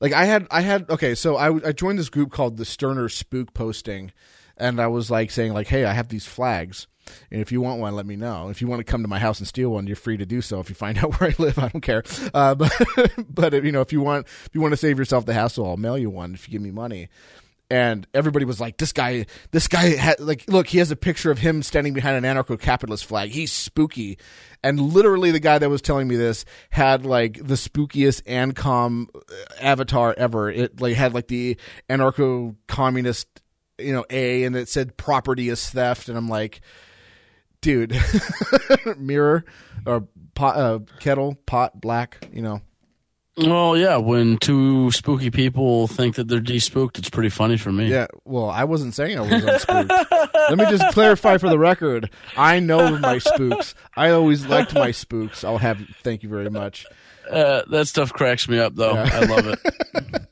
[0.00, 3.08] Like I had, I had okay, so I, I joined this group called the Stirner
[3.08, 4.12] Spook Posting,
[4.56, 6.86] and I was like saying like, hey, I have these flags,
[7.30, 8.48] and if you want one, let me know.
[8.48, 10.40] If you want to come to my house and steal one, you're free to do
[10.40, 10.60] so.
[10.60, 12.02] If you find out where I live, I don't care.
[12.32, 12.72] Uh, but
[13.28, 15.76] but you know, if you want if you want to save yourself the hassle, I'll
[15.76, 17.08] mail you one if you give me money.
[17.70, 21.30] And everybody was like, "This guy, this guy, ha- like, look, he has a picture
[21.30, 23.30] of him standing behind an anarcho-capitalist flag.
[23.30, 24.18] He's spooky."
[24.62, 29.06] And literally, the guy that was telling me this had like the spookiest ANCOM
[29.60, 30.50] avatar ever.
[30.50, 31.56] It like had like the
[31.88, 33.26] anarcho-communist,
[33.78, 36.60] you know, A, and it said "property is theft," and I'm like,
[37.60, 37.96] dude,
[38.98, 39.44] mirror
[39.86, 42.60] or pot, uh, kettle, pot, black, you know.
[43.48, 43.96] Well, yeah.
[43.96, 47.88] When two spooky people think that they're de-spooked, it's pretty funny for me.
[47.88, 49.88] Yeah, well, I wasn't saying I was unspooked.
[50.48, 52.10] Let me just clarify for the record.
[52.36, 53.74] I know my spooks.
[53.96, 55.44] I always liked my spooks.
[55.44, 55.80] I'll have.
[56.02, 56.86] Thank you very much.
[57.30, 58.94] Uh, that stuff cracks me up, though.
[58.94, 59.08] Yeah.
[59.12, 60.22] I love it.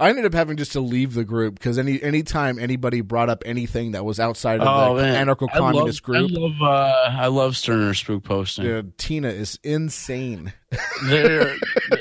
[0.00, 3.42] I ended up having just to leave the group because any anytime anybody brought up
[3.44, 7.56] anything that was outside of oh the man, anarcho-communist group, I love, uh, I love
[7.56, 8.64] Stirner spook posting.
[8.64, 10.52] dude, Tina is insane.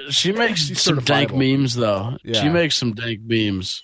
[0.10, 2.18] She makes She's some dank memes, though.
[2.24, 2.42] Yeah.
[2.42, 3.84] She makes some dank memes.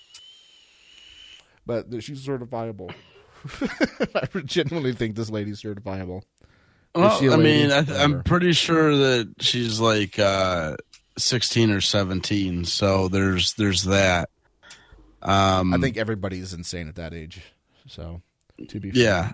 [1.66, 2.92] but she's certifiable.
[4.14, 6.22] I genuinely think this lady's certifiable.
[6.94, 7.84] Well, I mean, I.
[8.02, 10.76] I'm pretty sure that she's like uh,
[11.18, 12.64] 16 or 17.
[12.64, 14.30] So there's there's that.
[15.20, 17.42] Um, I think everybody's insane at that age.
[17.88, 18.22] So,
[18.68, 19.02] to be fair.
[19.02, 19.32] yeah.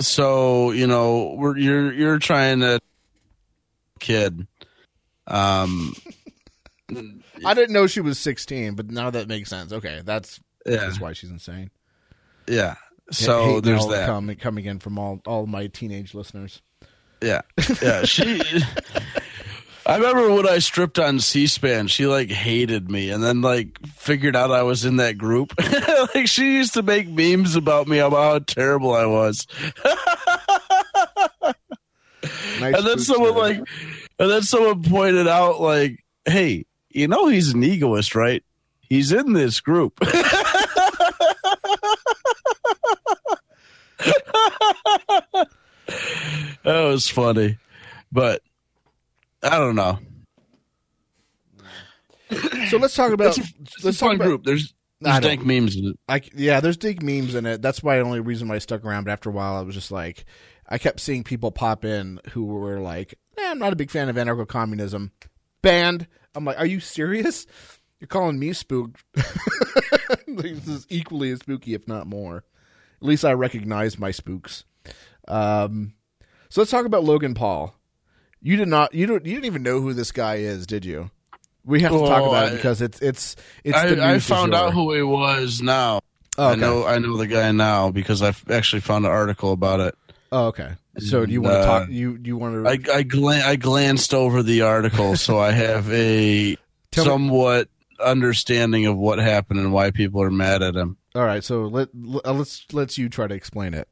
[0.00, 2.80] So you know, we're you're you're trying to
[3.98, 4.46] kid.
[5.30, 5.94] Um,
[7.46, 9.72] I didn't know she was 16, but now that makes sense.
[9.72, 11.70] Okay, that's yeah, that's why she's insane.
[12.48, 12.74] yeah.
[13.12, 14.06] So Hate there's that.
[14.06, 16.62] coming coming in from all all my teenage listeners.
[17.22, 17.40] Yeah,
[17.82, 18.04] yeah.
[18.04, 18.40] She.
[19.86, 24.36] I remember when I stripped on C-SPAN, she like hated me, and then like figured
[24.36, 25.54] out I was in that group.
[26.14, 29.44] like she used to make memes about me about how terrible I was,
[32.60, 33.42] Nice and then someone there.
[33.42, 33.60] like,
[34.20, 38.44] and then someone pointed out like, "Hey, you know he's an egoist, right?
[38.82, 40.76] He's in this group." that
[46.64, 47.56] was funny,
[48.12, 48.42] but
[49.42, 49.98] I don't know.
[52.68, 53.44] so let's talk about a,
[53.82, 54.44] let's talk about, group.
[54.44, 55.98] There's there's dank memes in it.
[56.08, 57.62] I, yeah, there's big memes in it.
[57.62, 59.04] That's why the only reason why I stuck around.
[59.04, 60.26] But after a while, I was just like,
[60.70, 64.08] I kept seeing people pop in who were like, eh, "I'm not a big fan
[64.08, 65.12] of anarcho communism."
[65.62, 66.06] Banned.
[66.34, 67.46] I'm like, "Are you serious?
[67.98, 69.02] You're calling me spooked?"
[70.26, 72.44] this is equally as spooky, if not more.
[73.00, 74.64] At least I recognize my spooks.
[75.26, 75.94] Um,
[76.48, 77.74] so let's talk about Logan Paul.
[78.42, 78.94] You did not.
[78.94, 79.24] You don't.
[79.24, 81.10] You didn't even know who this guy is, did you?
[81.64, 83.76] We have to talk Well, about it because it's it's it's.
[83.76, 86.00] I, the I found out who he was now.
[86.38, 89.80] Oh, I know I know the guy now because I've actually found an article about
[89.80, 89.94] it.
[90.32, 90.72] Oh, okay.
[90.98, 91.88] So do you want to uh, talk?
[91.88, 92.68] You do you want to?
[92.92, 96.56] I I, I glanced over the article, so I have a
[96.92, 97.68] Tell me- somewhat
[97.98, 100.96] understanding of what happened and why people are mad at him.
[101.14, 101.42] All right.
[101.42, 101.88] So let
[102.24, 103.88] uh, let's let's you try to explain it.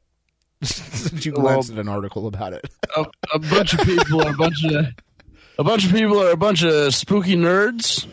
[0.61, 2.69] Since you Well- glanced at an article about it.
[2.95, 4.85] A, a bunch of people are a bunch of
[5.59, 8.07] a bunch of people are a bunch of spooky nerds,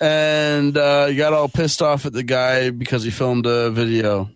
[0.00, 4.30] and uh, got all pissed off at the guy because he filmed a video.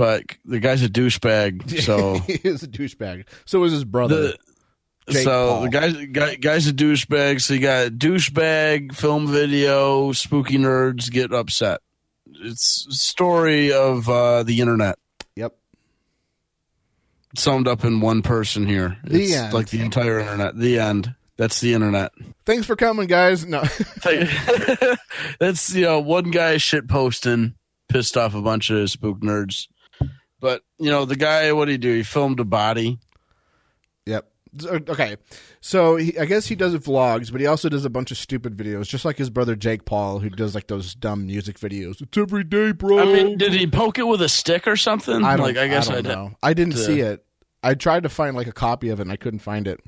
[0.00, 3.26] But the guy's a douchebag, so he is a douchebag.
[3.44, 4.32] So is his brother.
[5.06, 5.62] the so Paul.
[5.64, 7.42] the guy's guy, guy's a douchebag.
[7.42, 11.82] So you got douchebag film video, spooky nerds get upset.
[12.30, 14.98] It's story of uh, the internet
[15.36, 15.54] yep.
[17.36, 18.96] summed up in one person here.
[19.04, 19.52] The it's end.
[19.52, 20.56] like the entire internet.
[20.56, 21.14] The end.
[21.36, 22.12] That's the internet.
[22.46, 23.44] Thanks for coming, guys.
[23.44, 23.64] No.
[25.38, 27.52] That's you know one guy shit posting,
[27.90, 29.66] pissed off a bunch of spook nerds.
[30.40, 31.94] But you know the guy, what did he do?
[31.94, 32.98] He filmed a body.
[34.06, 34.26] yep.
[34.64, 35.16] Okay.
[35.60, 38.56] So he, I guess he does vlogs, but he also does a bunch of stupid
[38.56, 42.00] videos, just like his brother Jake Paul, who does like those dumb music videos.
[42.02, 42.98] It's every day, bro.
[42.98, 45.22] I mean, did he poke it with a stick or something?
[45.24, 46.08] I don't, like I guess I I, don't did.
[46.14, 46.30] know.
[46.42, 47.24] I didn't to- see it.
[47.62, 49.78] I tried to find like a copy of it, and I couldn't find it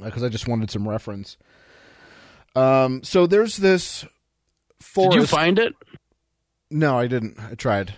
[0.00, 1.36] because I just wanted some reference.
[2.54, 3.02] Um.
[3.02, 4.04] So there's this
[4.80, 5.12] forest.
[5.16, 5.74] Did you find it?
[6.70, 7.38] No, I didn't.
[7.40, 7.94] I tried.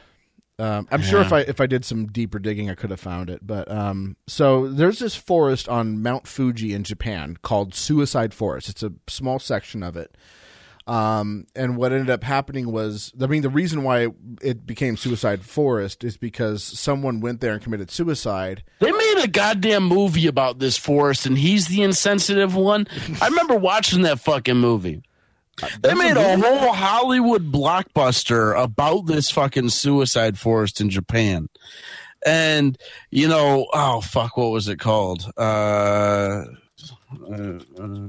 [0.58, 3.28] Um, I'm sure if I if I did some deeper digging, I could have found
[3.28, 3.44] it.
[3.44, 8.68] But um, so there's this forest on Mount Fuji in Japan called Suicide Forest.
[8.68, 10.16] It's a small section of it.
[10.86, 14.08] Um, and what ended up happening was, I mean, the reason why
[14.42, 18.62] it became Suicide Forest is because someone went there and committed suicide.
[18.80, 22.86] They made a goddamn movie about this forest, and he's the insensitive one.
[23.22, 25.02] I remember watching that fucking movie.
[25.80, 31.48] They made a whole Hollywood blockbuster about this fucking suicide forest in Japan.
[32.26, 32.78] And,
[33.10, 35.30] you know, oh, fuck, what was it called?
[35.36, 36.44] Uh,
[37.30, 38.08] uh, uh,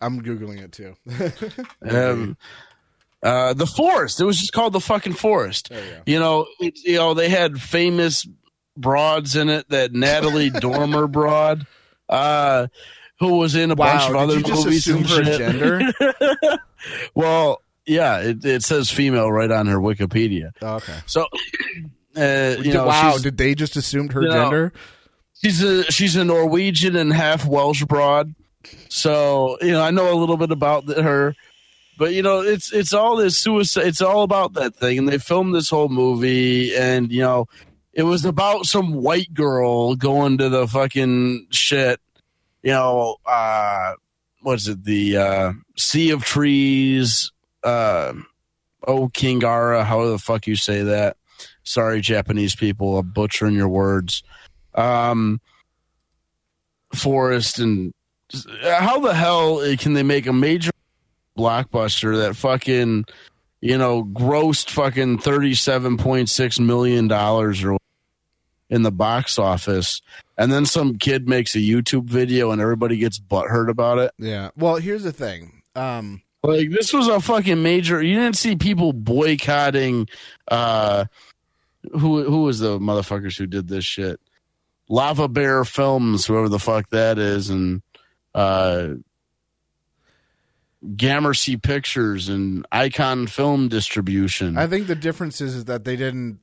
[0.00, 0.96] I'm googling it too.
[1.90, 2.36] um,
[3.22, 4.20] uh, the forest.
[4.20, 5.70] It was just called the fucking forest.
[5.70, 6.14] There you.
[6.14, 8.26] You know, it, you know they had famous
[8.76, 9.68] broads in it.
[9.70, 11.66] That Natalie Dormer broad,
[12.08, 12.68] uh,
[13.18, 15.38] who was in a bunch of wow, other movies assume and her shit.
[15.38, 16.58] gender?
[17.14, 20.52] Well, yeah, it, it says female right on her Wikipedia.
[20.62, 20.94] Oh, okay.
[21.06, 21.26] So,
[22.16, 24.72] uh, you know, wow, did they just assumed her you know, gender?
[25.42, 28.34] she's a she's a Norwegian and half Welsh broad.
[28.88, 31.34] So you know, I know a little bit about th- her,
[31.98, 33.86] but you know, it's it's all this suicide.
[33.86, 37.48] It's all about that thing, and they filmed this whole movie, and you know,
[37.92, 42.00] it was about some white girl going to the fucking shit.
[42.62, 43.94] You know, uh,
[44.42, 44.84] what's it?
[44.84, 47.30] The uh, Sea of Trees.
[47.62, 48.14] Uh,
[48.86, 51.16] oh, Kingara, how the fuck you say that?
[51.62, 54.22] Sorry, Japanese people, I'm butchering your words
[54.78, 55.40] um,
[56.94, 57.92] Forest and
[58.62, 60.70] how the hell can they make a major
[61.36, 63.04] blockbuster that fucking
[63.60, 67.76] you know grossed fucking thirty seven point six million dollars or
[68.70, 70.02] in the box office,
[70.36, 74.12] and then some kid makes a YouTube video and everybody gets butthurt about it.
[74.18, 74.50] Yeah.
[74.56, 75.62] Well, here's the thing.
[75.74, 78.02] Um, Like this was a fucking major.
[78.02, 80.08] You didn't see people boycotting.
[80.48, 81.06] uh
[81.92, 84.20] Who who was the motherfuckers who did this shit?
[84.88, 87.82] Lava Bear Films, whoever the fuck that is, and
[88.34, 88.88] uh
[90.96, 94.56] Gramercy Pictures and Icon Film Distribution.
[94.56, 96.38] I think the difference is, is that they didn't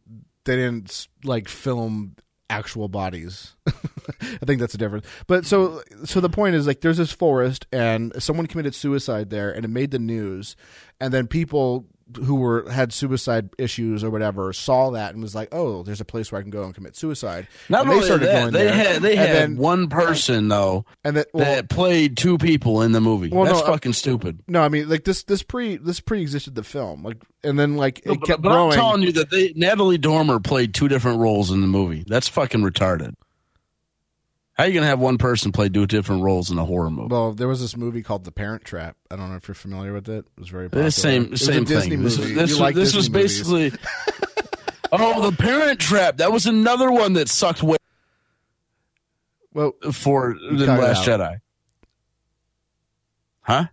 [0.46, 2.16] they didn't like film
[2.50, 3.56] actual bodies.
[3.68, 5.06] I think that's the difference.
[5.28, 9.52] But so so the point is like there's this forest and someone committed suicide there
[9.52, 10.56] and it made the news
[11.00, 11.86] and then people
[12.24, 16.06] who were had suicide issues or whatever saw that and was like, "Oh, there's a
[16.06, 18.64] place where I can go and commit suicide." Not and they started that, going they
[18.66, 18.74] there.
[18.74, 22.82] had they And had then- one person though And then well, that played two people
[22.84, 23.30] in the movie.
[23.30, 24.40] Well, That's no, uh, fucking stupid.
[24.48, 27.04] no, I mean like this this pre this pre existed the film.
[27.04, 28.74] Like and then like it but kept but growing.
[28.74, 32.04] I'm telling you that they, Natalie Dormer played two different roles in the movie.
[32.08, 33.14] That's fucking retarded.
[34.56, 37.10] How are you gonna have one person play two different roles in a horror movie?
[37.14, 38.96] Well, there was this movie called The Parent Trap.
[39.12, 40.26] I don't know if you're familiar with it.
[40.38, 40.86] It was very popular.
[40.86, 42.02] the same was same thing.
[42.04, 43.72] This, You was- like this was basically.
[44.98, 46.18] Oh, the Parent Trap.
[46.18, 47.76] That was another one that sucked way
[49.54, 51.20] Well, for than Last out.
[51.20, 51.38] Jedi.
[53.42, 53.66] Huh?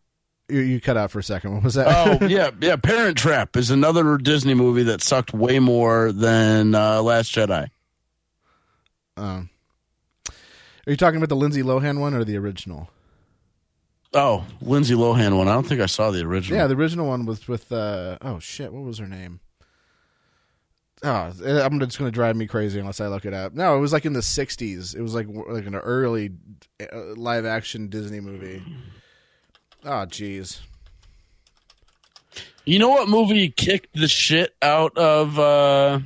[0.49, 1.55] you, you cut out for a second.
[1.55, 1.87] What was that?
[2.23, 2.75] Oh yeah, yeah.
[2.77, 7.69] Parent Trap is another Disney movie that sucked way more than uh, Last Jedi.
[9.17, 9.49] Um,
[10.87, 12.91] are you talking about the Lindsay Lohan one or the original?
[14.15, 15.49] Oh, Lindsay Lohan one.
[15.49, 16.59] I don't think I saw the original.
[16.59, 19.41] Yeah, the original one was with uh oh shit, what was her name?
[21.05, 23.55] Oh, I'm just going to drive me crazy unless I look it up.
[23.55, 24.95] No, it was like in the '60s.
[24.95, 26.31] It was like like an early
[26.81, 28.63] uh, live action Disney movie.
[29.85, 30.61] Oh, jeez.
[32.65, 35.99] You know what movie kicked the shit out of uh,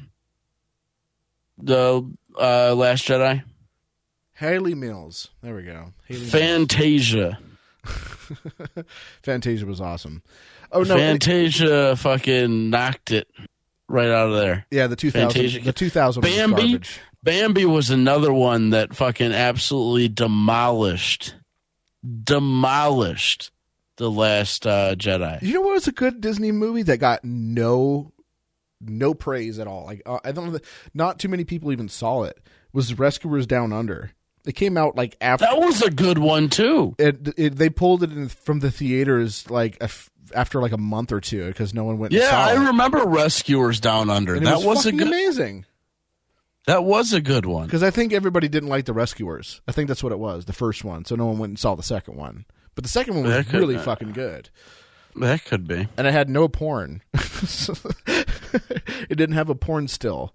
[1.59, 3.43] the uh, Last Jedi?
[4.37, 5.31] Hayley Mills.
[5.43, 5.93] There we go.
[6.07, 7.39] Haley Fantasia.
[9.23, 10.23] Fantasia was awesome.
[10.73, 13.29] Oh no, Fantasia fucking knocked it
[13.89, 14.67] right out of there.
[14.71, 16.55] yeah, the 2000 the 2000 was Bambi?
[16.73, 17.01] garbage.
[17.23, 21.35] Bambi was another one that fucking absolutely demolished,
[22.25, 23.51] demolished
[23.97, 25.41] the last uh, Jedi.
[25.43, 28.13] You know what was a good Disney movie that got no
[28.81, 29.87] no praise at all?
[29.87, 30.59] Like uh, I don't know,
[30.93, 32.39] not too many people even saw it.
[32.73, 34.13] Was Rescuers Down Under?
[34.47, 36.94] It came out like after That was a good one too.
[36.98, 37.56] it, it.
[37.56, 41.20] They pulled it in from the theaters like a f after like a month or
[41.20, 42.12] two because no one went.
[42.12, 42.66] and Yeah, I it.
[42.68, 44.39] remember Rescuers Down Under.
[44.40, 45.06] That was, was, a good.
[45.06, 45.66] amazing
[46.66, 47.66] That was a good one.
[47.66, 49.60] because I think everybody didn't like the Rescuers.
[49.68, 51.05] I think that's what it was, the first one.
[51.05, 52.44] So no one went and saw the second one.
[52.74, 54.51] But the second one was That could- really fucking good.
[55.16, 55.89] That could be.
[55.97, 57.02] and it had no porn.
[57.14, 60.35] it didn't have a porn still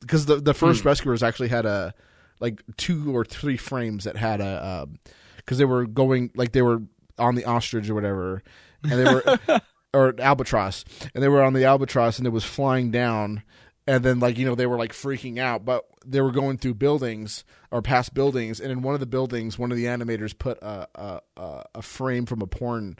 [0.00, 0.88] because the the first hmm.
[0.88, 1.94] rescuers actually had a
[2.42, 4.98] like two or three frames that had a um,
[5.36, 6.82] because they were going like they were
[7.18, 8.42] on the ostrich or whatever,
[8.82, 9.60] and they were
[9.94, 13.42] or albatross, and they were on the albatross and it was flying down.
[13.84, 16.74] And then, like you know, they were like freaking out, but they were going through
[16.74, 20.58] buildings or past buildings, and in one of the buildings, one of the animators put
[20.58, 22.96] a a, a, a frame from a porn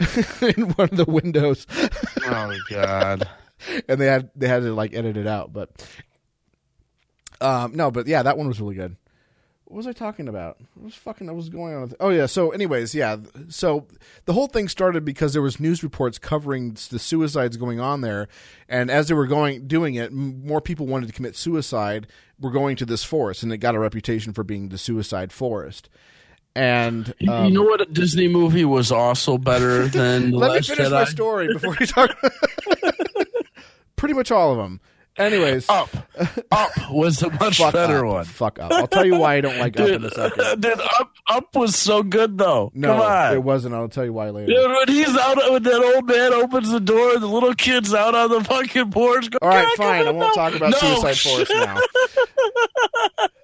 [0.40, 1.66] in one of the windows,
[2.24, 3.28] Oh God.
[3.88, 5.52] and they had they had to like edit it out.
[5.52, 5.70] But
[7.40, 8.96] um, no, but yeah, that one was really good.
[9.66, 10.58] What was I talking about?
[10.74, 11.26] What was fucking?
[11.26, 11.80] What was going on?
[11.82, 12.26] With, oh yeah.
[12.26, 13.16] So, anyways, yeah.
[13.48, 13.86] So
[14.26, 18.28] the whole thing started because there was news reports covering the suicides going on there,
[18.68, 22.06] and as they were going doing it, more people wanted to commit suicide.
[22.40, 25.88] Were going to this forest, and it got a reputation for being the suicide forest.
[26.56, 27.80] And You- um, you know what?
[27.80, 30.90] A Disney movie was also better than the let me finish Jedi.
[30.90, 32.10] my story before we talk.
[33.96, 34.80] Pretty much all of them.
[35.16, 35.88] Anyways, Up,
[36.50, 38.12] Up was a much fuck better up.
[38.12, 38.24] one.
[38.24, 38.72] Fuck up.
[38.72, 40.60] I'll tell you why I don't like up in Dude, a second.
[40.60, 42.72] dude, Up, Up was so good though.
[42.74, 43.32] No, Come on.
[43.34, 43.74] it wasn't.
[43.76, 44.46] I'll tell you why later.
[44.52, 48.14] Dude, when he's out, when that old man opens the door, the little kid's out
[48.16, 49.30] on the fucking porch.
[49.30, 50.06] Go, All right, fine.
[50.08, 51.78] I won't no." talk about No, Suicide Forest now.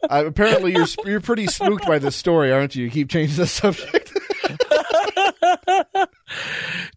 [0.09, 2.85] Uh, apparently, you're you're pretty spooked by this story, aren't you?
[2.87, 4.10] You keep changing the subject.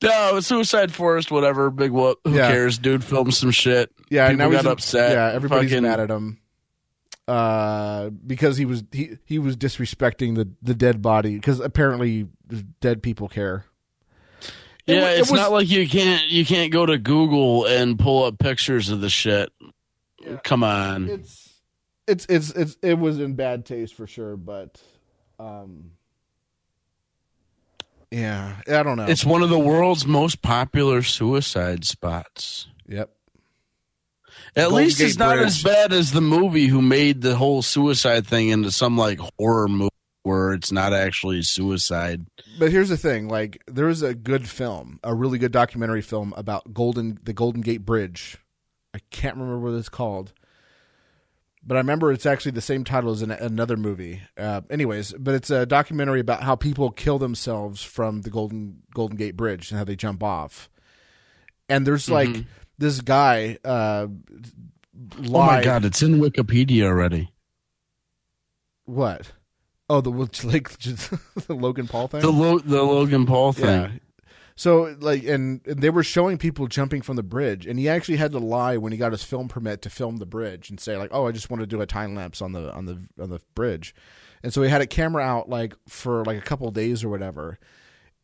[0.03, 1.69] No, Suicide Forest, whatever.
[1.69, 2.19] Big whoop.
[2.25, 2.51] Who Yeah.
[2.51, 2.77] cares?
[2.77, 3.91] Dude filmed some shit.
[4.09, 5.11] yeah, People now he's got in- upset.
[5.13, 6.39] Yeah, everybody's Fucking- mad at him
[7.27, 12.27] uh, because he was he he was disrespecting the the dead body because apparently
[12.81, 13.65] dead people care.
[14.85, 17.97] It Yeah, it it's was- not like you can't you can't go to Google and
[17.97, 19.49] pull up pictures of the shit.
[20.43, 21.09] Come on.
[21.09, 21.49] it's
[22.07, 24.81] it's it's it's it was in bad taste for sure, but
[25.39, 25.91] um
[28.14, 29.06] yeah, I don't know.
[29.06, 32.68] It's one of the world's most popular suicide spots.
[32.88, 33.10] yep.
[34.56, 35.48] At Golden least it's not Bridge.
[35.48, 39.68] as bad as the movie who made the whole suicide thing into some like horror
[39.68, 39.90] movie
[40.22, 42.26] where it's not actually suicide.
[42.60, 46.34] But here's the thing, like there was a good film, a really good documentary film
[46.38, 48.38] about Golden the Golden Gate Bridge.
[48.94, 50.34] I can't remember what it's called.
[51.65, 54.22] But I remember it's actually the same title as an, another movie.
[54.38, 59.15] Uh, anyways, but it's a documentary about how people kill themselves from the Golden Golden
[59.18, 60.69] Gate Bridge and how they jump off.
[61.69, 62.45] And there's like Mhm.
[62.77, 64.07] this guy uh
[65.26, 67.31] Oh my god, it's in Wikipedia already.
[68.85, 69.31] what?
[69.90, 70.10] Oh, the
[70.44, 71.19] like the
[71.56, 72.22] Logan Paul thing.
[72.22, 73.65] The Lo- the Logan Paul thing.
[73.65, 73.91] Yeah.
[74.55, 78.17] So like, and, and they were showing people jumping from the bridge, and he actually
[78.17, 80.97] had to lie when he got his film permit to film the bridge and say
[80.97, 83.30] like, "Oh, I just want to do a time lapse on the on the on
[83.30, 83.95] the bridge,"
[84.43, 87.57] and so he had a camera out like for like a couple days or whatever,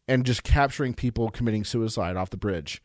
[0.08, 2.84] and just capturing people committing suicide off the bridge,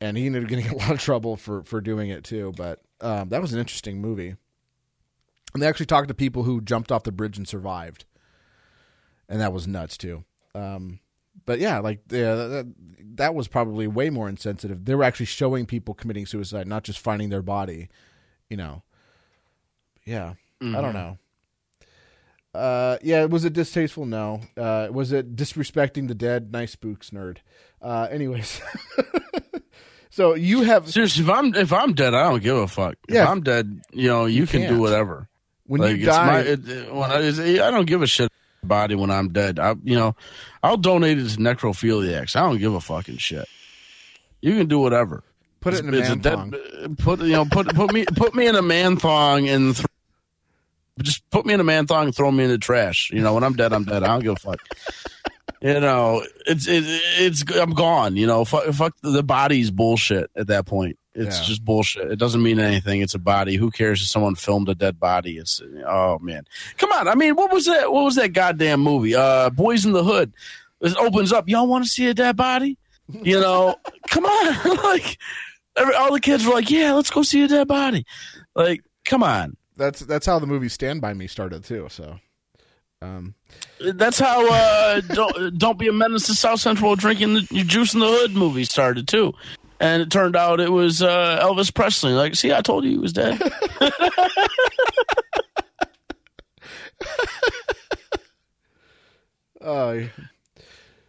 [0.00, 2.52] and he ended up getting a lot of trouble for for doing it too.
[2.56, 4.36] But um, that was an interesting movie,
[5.52, 8.04] and they actually talked to people who jumped off the bridge and survived,
[9.28, 10.22] and that was nuts too.
[10.54, 11.00] Um,
[11.48, 12.72] but yeah, like yeah, that,
[13.16, 14.84] that was probably way more insensitive.
[14.84, 17.88] They were actually showing people committing suicide, not just finding their body
[18.48, 18.82] you know.
[20.06, 20.72] Yeah, I Mm-hmm.
[20.80, 21.18] don't know.
[22.54, 24.06] Uh, yeah, was it distasteful?
[24.06, 24.40] No.
[24.56, 26.50] Uh, was it disrespecting the dead?
[26.50, 27.38] Nice spooks, nerd.
[27.82, 28.60] Uh, anyways,
[30.10, 32.94] so you have Seriously, if I'm if I'm dead, I don't give a fuck.
[33.08, 33.24] Yeah.
[33.24, 34.74] If I'm dead, you know, you, can can't.
[34.74, 35.28] do whatever.
[35.66, 36.26] when like you die.
[36.26, 38.32] my it- when I, I don't give a shit
[38.68, 39.58] body when I'm dead.
[39.58, 40.14] I you know,
[40.62, 42.36] I'll donate it to necrophiliacs.
[42.36, 43.48] I don't give a fucking shit.
[44.40, 45.24] You can do whatever.
[45.60, 46.54] put it in a man dead- thong.
[46.98, 49.86] Put you know put put me put me in a man thong and th-
[51.02, 53.10] just put me in a man thong and throw me in the trash.
[53.12, 54.02] You know when I'm dead, I'm dead.
[54.04, 54.60] I don't give a fuck.
[55.60, 58.14] You know it's it, it's I'm gone.
[58.16, 60.96] You know fuck, fuck the body's bullshit at that point.
[61.18, 61.44] It's Yeah.
[61.46, 62.10] just bullshit.
[62.12, 63.00] It doesn't mean anything.
[63.00, 63.56] It's a body.
[63.56, 65.36] Who cares if someone filmed a dead body?
[65.38, 66.44] It's oh man,
[66.76, 67.08] come on.
[67.08, 67.90] I mean, what was that?
[67.92, 69.14] What was that goddamn movie?
[69.14, 70.32] Uh, Boys in the Hood.
[70.80, 71.48] It opens up.
[71.48, 72.78] Y'all want to see a dead body?
[73.10, 73.74] You know,
[74.08, 74.76] come on.
[74.84, 75.18] like
[75.76, 78.04] every, all the kids were like, "Yeah, let's go see a dead body."
[78.54, 79.56] Like, come on.
[79.76, 81.86] That's that's how the movie Stand by Me started too.
[81.90, 82.18] So,
[83.00, 83.34] um,
[83.80, 87.94] That's how uh, don't don't be a menace to South Central drinking the your juice
[87.94, 89.32] in the hood movie started too,
[89.80, 92.12] and it turned out it was uh, Elvis Presley.
[92.12, 93.40] Like, see, I told you he was dead.
[99.60, 100.00] uh,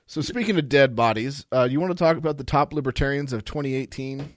[0.06, 3.46] so speaking of dead bodies, uh, you want to talk about the top libertarians of
[3.46, 4.36] 2018?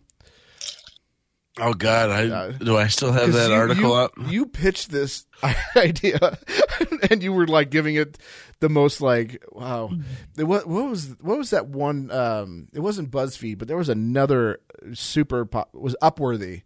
[1.61, 4.13] Oh God, I do I still have that you- article you, up?
[4.29, 5.27] You pitched this
[5.77, 6.39] idea,
[7.11, 8.19] and you were like giving it
[8.61, 9.91] the most like wow.
[10.37, 12.11] What, what was what was that one?
[12.11, 14.61] Um, it wasn't BuzzFeed, but there was another
[14.93, 15.75] super pop.
[15.75, 16.63] Was Upworthy?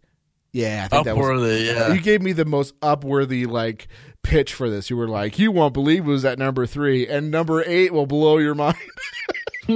[0.53, 1.25] Yeah, I think that was.
[1.25, 1.93] Upworthy, yeah.
[1.93, 3.89] You gave me the most upworthy like
[4.23, 4.89] pitch for this.
[4.89, 8.07] You were like, "You won't believe it was at number three, and number eight will
[8.07, 8.77] blow your mind,"
[9.69, 9.75] or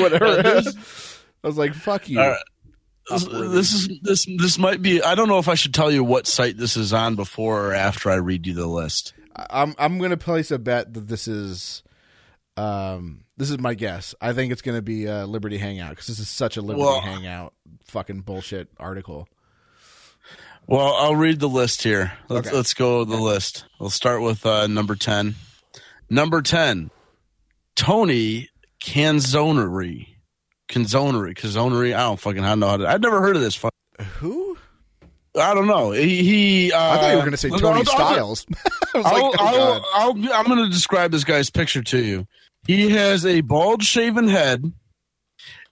[0.00, 0.62] whatever.
[1.42, 2.38] I was like, "Fuck you." All right.
[3.10, 5.02] This, this is this this might be.
[5.02, 7.74] I don't know if I should tell you what site this is on before or
[7.74, 9.12] after I read you the list.
[9.34, 11.82] I'm I'm gonna place a bet that this is,
[12.56, 14.14] um, this is my guess.
[14.20, 17.00] I think it's gonna be uh, Liberty Hangout because this is such a Liberty Well-
[17.00, 17.54] Hangout
[17.86, 19.28] fucking bullshit article.
[20.66, 22.12] Well, I'll read the list here.
[22.28, 22.56] Let's Okay.
[22.56, 23.64] let's go the list.
[23.80, 25.34] We'll start with uh, number ten.
[26.08, 26.90] Number ten,
[27.76, 28.50] Tony
[28.80, 30.09] Canzoneri.
[30.70, 31.94] Canzoneri, Canzoneri.
[31.94, 32.88] I don't fucking I know how to.
[32.88, 33.54] I've never heard of this.
[33.54, 33.74] Fuck.
[34.18, 34.56] Who?
[35.38, 35.90] I don't know.
[35.90, 36.22] He.
[36.22, 38.46] he uh, I thought you were gonna say Tony I'll- I'll- Styles.
[38.94, 40.28] I was I'll, like, oh, I'll, God.
[40.32, 42.26] I'll, I'm going to describe this guy's picture to you.
[42.66, 44.64] He has a bald shaven head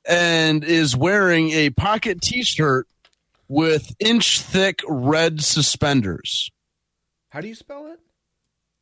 [0.09, 2.87] and is wearing a pocket t shirt
[3.49, 6.51] with inch thick red suspenders.
[7.31, 7.99] How do you spell it?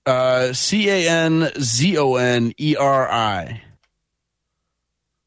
[0.05, 3.62] Uh, C A N Z O N E R I.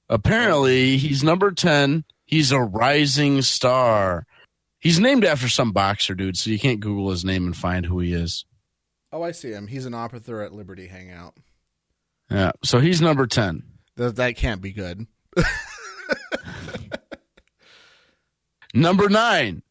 [0.09, 2.03] Apparently, he's number 10.
[2.25, 4.25] He's a rising star.
[4.79, 7.99] He's named after some boxer dude, so you can't Google his name and find who
[7.99, 8.45] he is.
[9.11, 9.67] Oh, I see him.
[9.67, 11.35] He's an officer at Liberty Hangout.
[12.29, 13.63] Yeah, so he's number 10.
[13.95, 15.07] That that can't be good.
[18.73, 19.63] Number nine,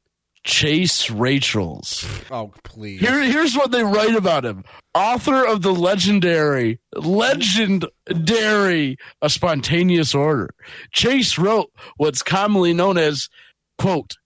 [0.45, 2.07] Chase Rachels.
[2.31, 3.01] Oh, please.
[3.01, 10.51] Here, here's what they write about him: author of the legendary, legendary, a spontaneous order.
[10.93, 13.29] Chase wrote what's commonly known as
[13.79, 14.17] "quote."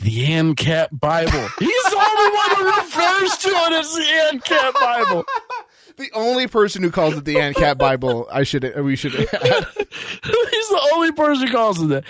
[0.00, 1.48] The ANCAP Bible.
[1.58, 5.24] He's the only one who refers to it as the ANCAP Bible.
[5.96, 8.28] the only person who calls it the ANCAP Bible.
[8.30, 8.72] I should.
[8.80, 9.12] We should.
[9.12, 12.04] He's the only person who calls it that.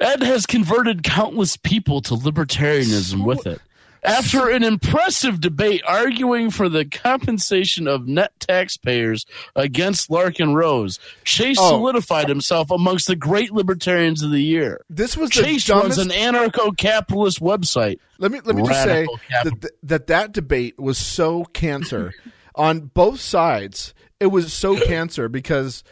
[0.00, 3.60] Ed has converted countless people to libertarianism with it.
[4.02, 9.24] After an impressive debate arguing for the compensation of net taxpayers
[9.56, 11.70] against Larken Rose, Chase Oh.
[11.70, 14.82] solidified himself amongst the great libertarians of the year.
[14.90, 17.98] this was the Chase runs an anarcho-capitalist website.
[18.18, 19.58] let me let me just say Radical capital.
[19.62, 22.12] that, that that debate was so cancer
[22.54, 23.94] on both sides.
[24.20, 25.82] It was so cancer because.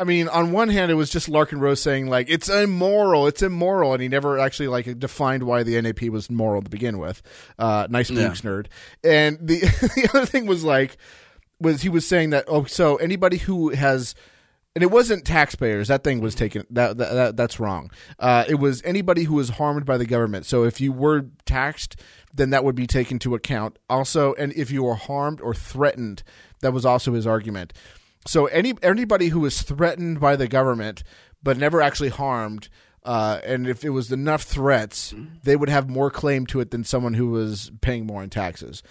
[0.00, 3.42] I mean, on one hand, it was just Larken Rose saying like it's immoral, it's
[3.42, 7.20] immoral, and he never actually like defined why the NAP was moral to begin with.
[7.58, 8.28] Uh, nice Yeah.
[8.28, 8.66] Books nerd.
[9.02, 9.60] And the
[9.96, 10.96] the other thing was like
[11.60, 14.14] was he was saying that oh, so anybody who has
[14.78, 15.88] and it wasn't taxpayers.
[15.88, 16.64] That thing was taken.
[16.70, 17.90] That, that, that that's wrong.
[18.20, 20.46] Uh, it was anybody who was harmed by the government.
[20.46, 21.96] So if you were taxed,
[22.32, 23.76] then that would be taken to account.
[23.90, 26.22] Also, and if you were harmed or threatened,
[26.60, 27.72] that was also his argument.
[28.28, 31.02] So any anybody who was threatened by the government
[31.42, 32.68] but never actually harmed,
[33.04, 35.14] uh, and if it was enough threats,
[35.44, 38.82] they would have more claim to it than someone who was paying more in taxes.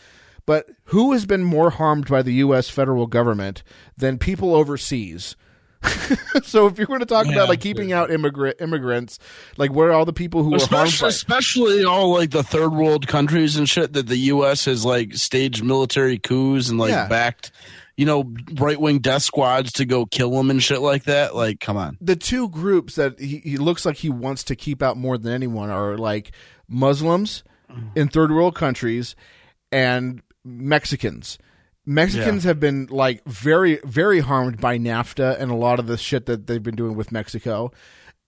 [0.47, 2.69] But who has been more harmed by the U.S.
[2.69, 3.63] federal government
[3.97, 5.35] than people overseas
[6.43, 7.33] so if you're going to talk Yeah.
[7.33, 9.19] about like keeping out immigrant immigrants,
[9.57, 12.41] like where are all the people who are harmed especially, by especially all like the
[12.43, 14.65] third world countries and shit that the U.S.
[14.65, 17.07] has like staged military coups and like Yeah.
[17.07, 17.51] backed,
[17.97, 21.35] you know, right wing death squads to go kill them and shit like that.
[21.35, 21.97] Like, come on.
[21.99, 25.33] the two groups that he, he looks like he wants to keep out more than
[25.33, 26.31] anyone are like
[26.69, 27.89] Muslims mm.
[27.95, 29.15] in third world countries
[29.71, 31.39] and Mexicans.
[31.87, 36.25] Mexicans have been like very very harmed by NAFTA and a lot of the shit
[36.27, 37.71] that they've been doing with Mexico.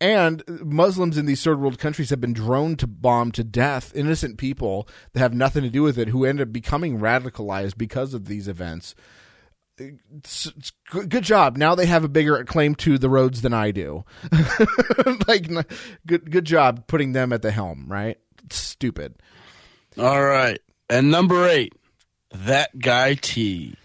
[0.02, 4.38] And Muslims in these third world countries have been droned to bomb to death innocent
[4.38, 8.26] people that have nothing to do with it who end up becoming radicalized because of
[8.26, 8.96] these events.
[9.80, 11.58] It's- it's good job.
[11.58, 14.04] Now they have a bigger claim to the roads than I do.
[15.28, 15.50] like,
[16.06, 17.86] good good job putting them at the helm.
[17.88, 18.18] Right?
[18.52, 19.16] Stupid.
[19.98, 20.60] All right.
[20.90, 21.74] And number eight,
[22.32, 23.76] that guy T.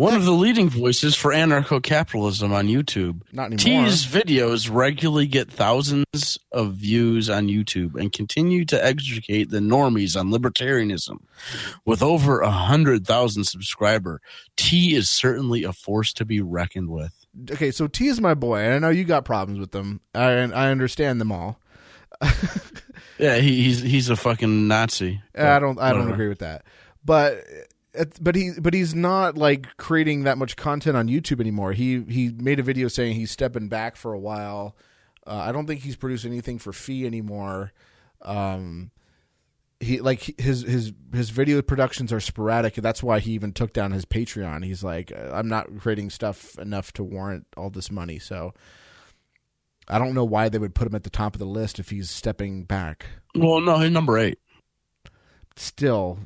[0.00, 3.20] One of the leading voices for anarcho capitalism on YouTube.
[3.32, 3.84] Not anymore.
[3.84, 10.18] T's videos regularly get thousands of views on YouTube and continue to educate the normies
[10.18, 11.18] on libertarianism.
[11.84, 14.22] With over a hundred thousand subscriber,
[14.56, 17.12] T is certainly a force to be reckoned with.
[17.50, 20.00] Okay, so T is my boy, and I know you got problems with them.
[20.14, 21.60] I I understand them all.
[23.18, 25.20] Yeah, he, he's he's a fucking Nazi.
[25.36, 26.14] I don't I don't Whatever.
[26.14, 26.64] agree with that.
[27.04, 27.44] But
[28.20, 31.72] but he but he's not like creating that much content on YouTube anymore.
[31.72, 34.76] He he made a video saying he's stepping back for a while.
[35.26, 37.72] Uh, I don't think he's producing anything for fee anymore.
[38.22, 38.90] Um,
[39.80, 42.76] he like his his his video productions are sporadic.
[42.76, 44.64] and That's why he even took down his Patreon.
[44.64, 48.18] He's like, I'm not creating stuff enough to warrant all this money.
[48.18, 48.54] So
[49.88, 51.90] I don't know why they would put him at the top of the list if
[51.90, 53.06] he's stepping back.
[53.34, 54.38] Well, no, he's number eight.
[55.56, 56.18] still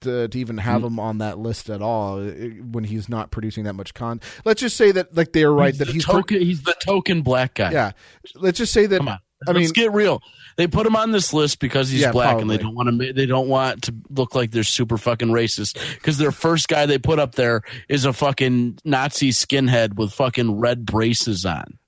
[0.00, 3.74] to, to even have him on that list at all when he's not producing that
[3.74, 6.74] much con let's just say that like they're right He's that he's pro- he's the
[6.84, 7.72] token black guy.
[7.72, 7.92] yeah
[8.34, 9.18] let's just say that Come on.
[9.46, 10.20] I Let's mean- get real.
[10.56, 13.12] They put him on this list because he's Yeah, black, and they don't want to.
[13.12, 15.78] They don't want to look like they're super fucking racist.
[15.94, 20.58] Because their first guy they put up there is a fucking Nazi skinhead with fucking
[20.58, 21.78] red braces on.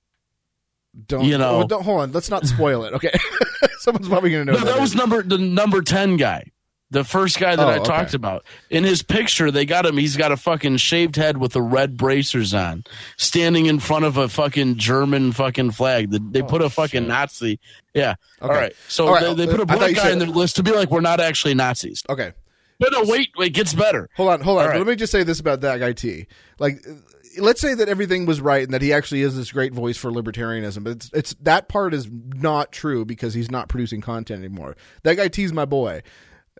[1.07, 3.11] don't you know- oh, don't hold on let's not spoil it okay
[3.79, 4.95] someone's probably gonna know No, that was is.
[4.95, 6.50] number the number ten guy,
[6.91, 7.85] the first guy that Oh, I okay.
[7.85, 8.45] talked about.
[8.69, 9.97] In his picture, they got him.
[9.97, 12.83] He's got a fucking shaved head with the red bracers on,
[13.17, 16.11] standing in front of a fucking German fucking flag.
[16.11, 17.07] They, they Oh, put a oh, fucking shit.
[17.07, 17.59] Nazi.
[17.93, 18.15] Yeah.
[18.41, 18.53] Okay.
[18.53, 18.73] All right.
[18.87, 20.71] So All right, they, they put a black guy said- in their list to be
[20.71, 22.03] like, we're not actually Nazis.
[22.09, 22.33] okay
[22.79, 24.09] But no, wait, wait, it gets better.
[24.15, 24.77] hold on hold on right.
[24.77, 26.27] let me just say this about that guy t
[26.59, 26.85] like
[27.39, 30.11] let's say that everything was right and that he actually is this great voice for
[30.11, 34.75] libertarianism but it's it's that part is not true because he's not producing content anymore
[35.03, 36.01] that guy t's my boy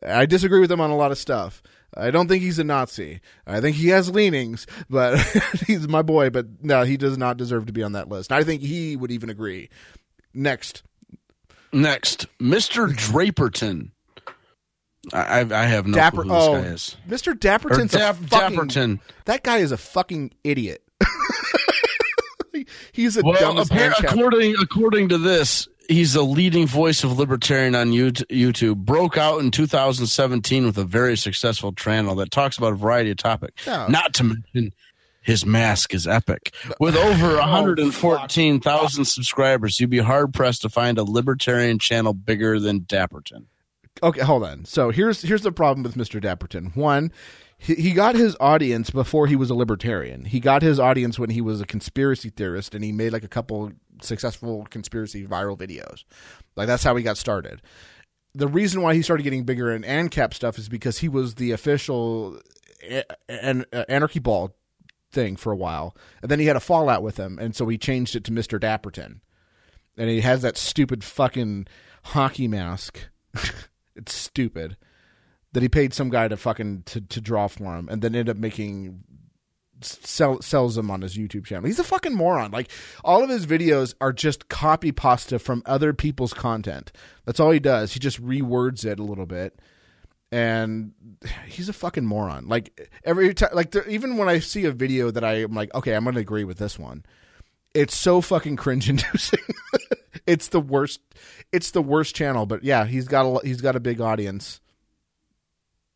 [0.06, 1.62] I disagree with him on a lot of stuff.
[1.96, 3.20] I don't think he's a Nazi.
[3.46, 5.20] I think he has leanings, but
[5.68, 6.30] he's my boy.
[6.30, 8.32] But no, he does not deserve to be on that list.
[8.32, 9.70] I think he would even agree.
[10.34, 10.84] Next,
[11.74, 12.88] Next, Mr.
[12.90, 13.92] Draperton.
[15.14, 16.24] I, I have no Dapper.
[16.24, 16.98] clue who this Oh, guy is.
[17.10, 17.34] Mr.
[17.38, 18.58] Dapperton's Dap, a fucking.
[18.58, 19.00] Dapperton.
[19.26, 20.84] That guy is a fucking idiot.
[22.92, 27.92] he's a Well, dumb according according to this, he's a leading voice of libertarian on
[27.92, 28.78] YouTube.
[28.78, 33.18] Broke out in 2017 with a very successful channel that talks about a variety of
[33.18, 33.66] topics.
[33.66, 33.88] Yeah.
[33.90, 34.74] Not to mention
[35.22, 36.54] his mask is epic.
[36.80, 42.60] With over Oh, 114,000 subscribers, you'd be hard pressed to find a libertarian channel bigger
[42.60, 43.46] than Dapperton.
[44.02, 44.66] Okay, hold on.
[44.66, 46.20] So here's here's the problem with Mr.
[46.20, 46.76] Dapperton.
[46.76, 47.12] One,
[47.58, 50.26] he, he got his audience before he was a libertarian.
[50.26, 53.28] He got his audience when he was a conspiracy theorist, and he made like a
[53.28, 53.74] couple
[54.04, 56.04] successful conspiracy viral videos.
[56.56, 57.62] Like that's how he got started.
[58.34, 61.52] The reason why he started getting bigger in ANCAP stuff is because he was the
[61.52, 62.40] official
[63.30, 64.56] an anarchy ball
[65.12, 67.78] thing for a while, and then he had a fallout with him, and so he
[67.78, 68.60] changed it to Mr.
[68.60, 69.20] Dapperton,
[69.98, 71.68] and he has that stupid fucking
[72.06, 73.00] hockey mask.
[73.96, 74.78] it's stupid
[75.54, 78.36] that he paid some guy to fucking to, to draw for him and then ended
[78.36, 79.04] up making
[79.84, 81.66] sell, sells them on his YouTube channel.
[81.66, 82.52] He's a fucking moron.
[82.52, 82.70] Like
[83.04, 86.92] all of his videos are just copy pasta from other people's content.
[87.26, 87.94] That's all he does.
[87.94, 89.60] He just rewords it a little bit.
[90.32, 90.94] And
[91.48, 92.48] he's a fucking moron.
[92.48, 95.74] Like every time, like there, even when I see a video that I am like,
[95.76, 97.04] okay, I'm going to agree with this one.
[97.74, 99.40] It's so fucking cringe inducing.
[100.26, 101.02] it's the worst.
[101.52, 102.46] It's the worst channel.
[102.46, 104.62] But yeah, he's got a he's got a big audience.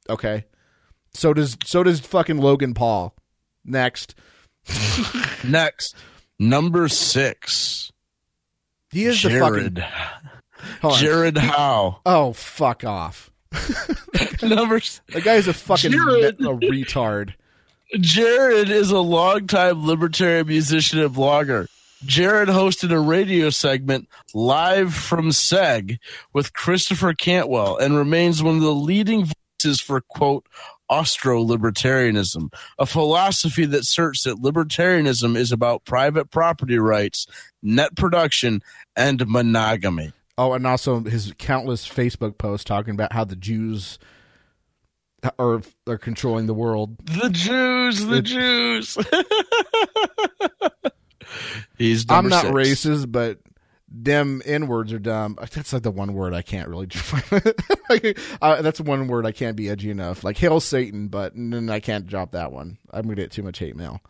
[0.10, 0.45] Okay,
[1.14, 3.16] so does so does fucking Logan Paul.
[3.65, 4.15] Next,
[5.43, 5.95] Next,
[6.39, 7.91] number six,
[8.91, 9.79] he is the Jared.
[9.79, 9.91] fucking
[10.81, 10.99] hold on.
[10.99, 11.99] Jared Howe.
[12.05, 13.31] Oh fuck off!
[14.43, 16.39] number The guy's a fucking Jared.
[16.39, 17.33] a retard.
[17.99, 21.67] Jared is a longtime libertarian musician and blogger.
[22.03, 25.97] Jared hosted a radio segment live from SEG
[26.33, 29.27] with Christopher Cantwell and remains one of the leading
[29.63, 30.45] voices for, quote,
[30.90, 37.28] Austro libertarianism, a philosophy that asserts that libertarianism is about private property rights,
[37.64, 38.62] net production,
[38.95, 40.14] and monogamy.
[40.38, 43.98] Oh, and also his countless Facebook posts talking about how the Jews
[45.40, 46.98] are are controlling the world.
[47.06, 48.98] The Jews, the Jews.
[51.78, 52.53] He's I'm not six.
[52.53, 53.40] racist, but
[53.97, 55.38] them N words are dumb.
[55.39, 56.88] That's like the one word I can't really.
[57.89, 60.23] like, uh, that's one word I can't be edgy enough.
[60.23, 62.77] Like hail Satan, but I can't drop that one.
[62.91, 64.01] I'm gonna get too much hate mail.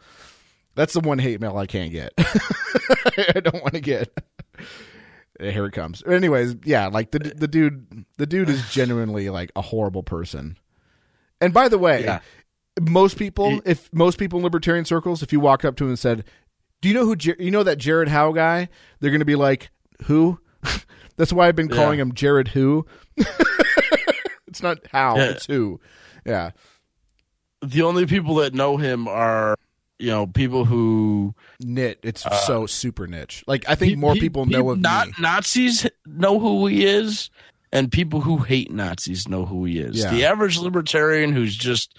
[0.73, 2.13] That's the one hate mail I can't get.
[2.17, 4.11] I don't want to get.
[5.39, 6.03] Here it comes.
[6.05, 10.57] Anyways, yeah, like the the dude, the dude is genuinely like a horrible person.
[11.41, 12.19] And by the way, Yeah.
[12.81, 15.99] most people, if most people in libertarian circles, if you walked up to him and
[15.99, 16.23] said,
[16.81, 19.69] "Do you know who you know that Jared Howe guy?" They're going to be like,
[20.03, 20.39] "Who?"
[21.17, 22.03] That's why I've been calling Yeah.
[22.03, 22.85] him Jared Who.
[24.47, 25.29] it's not how, Yeah.
[25.31, 25.79] it's who.
[26.25, 26.51] Yeah,
[27.61, 29.55] The only people that know him are,
[29.99, 31.99] you know, people who knit.
[32.03, 33.43] It's uh, so super niche.
[33.47, 35.13] Like I think Pe- more people pe- know of not me.
[35.19, 37.29] Nazis know who he is,
[37.71, 39.97] and people who hate Nazis know who he is.
[40.03, 40.11] Yeah.
[40.11, 41.97] The average libertarian who's just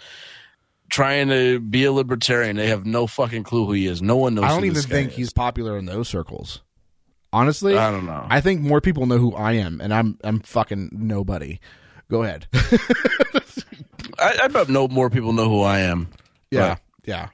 [0.90, 4.02] trying to be a libertarian, they have no fucking clue who he is.
[4.02, 4.44] No one knows.
[4.44, 6.62] I don't even guy think he's popular in those circles.
[7.36, 8.26] Honestly, I don't know.
[8.30, 11.58] I think more people know who I am, and I'm I'm fucking nobody.
[12.10, 12.46] Go ahead.
[14.18, 16.08] I, I bet no more people know who I am.
[16.50, 16.78] yeah, Right.
[17.04, 17.28] yeah.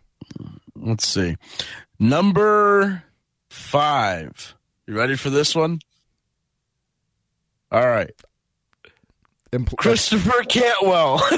[0.74, 1.36] Let's see.
[2.00, 3.04] Number
[3.50, 4.56] five.
[4.88, 5.78] You ready for this one?
[7.70, 8.10] All right.
[9.52, 11.22] Impl- Christopher Cantwell.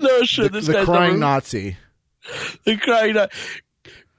[0.00, 0.52] no shit.
[0.52, 1.76] the, this the guy's crying never- Nazi.
[2.64, 3.14] the crying.
[3.14, 3.26] Na-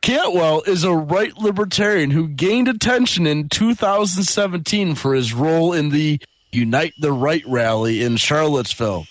[0.01, 6.19] Cantwell is a right libertarian who gained attention in 2017 for his role in the
[6.51, 9.05] Unite the Right rally in Charlottesville.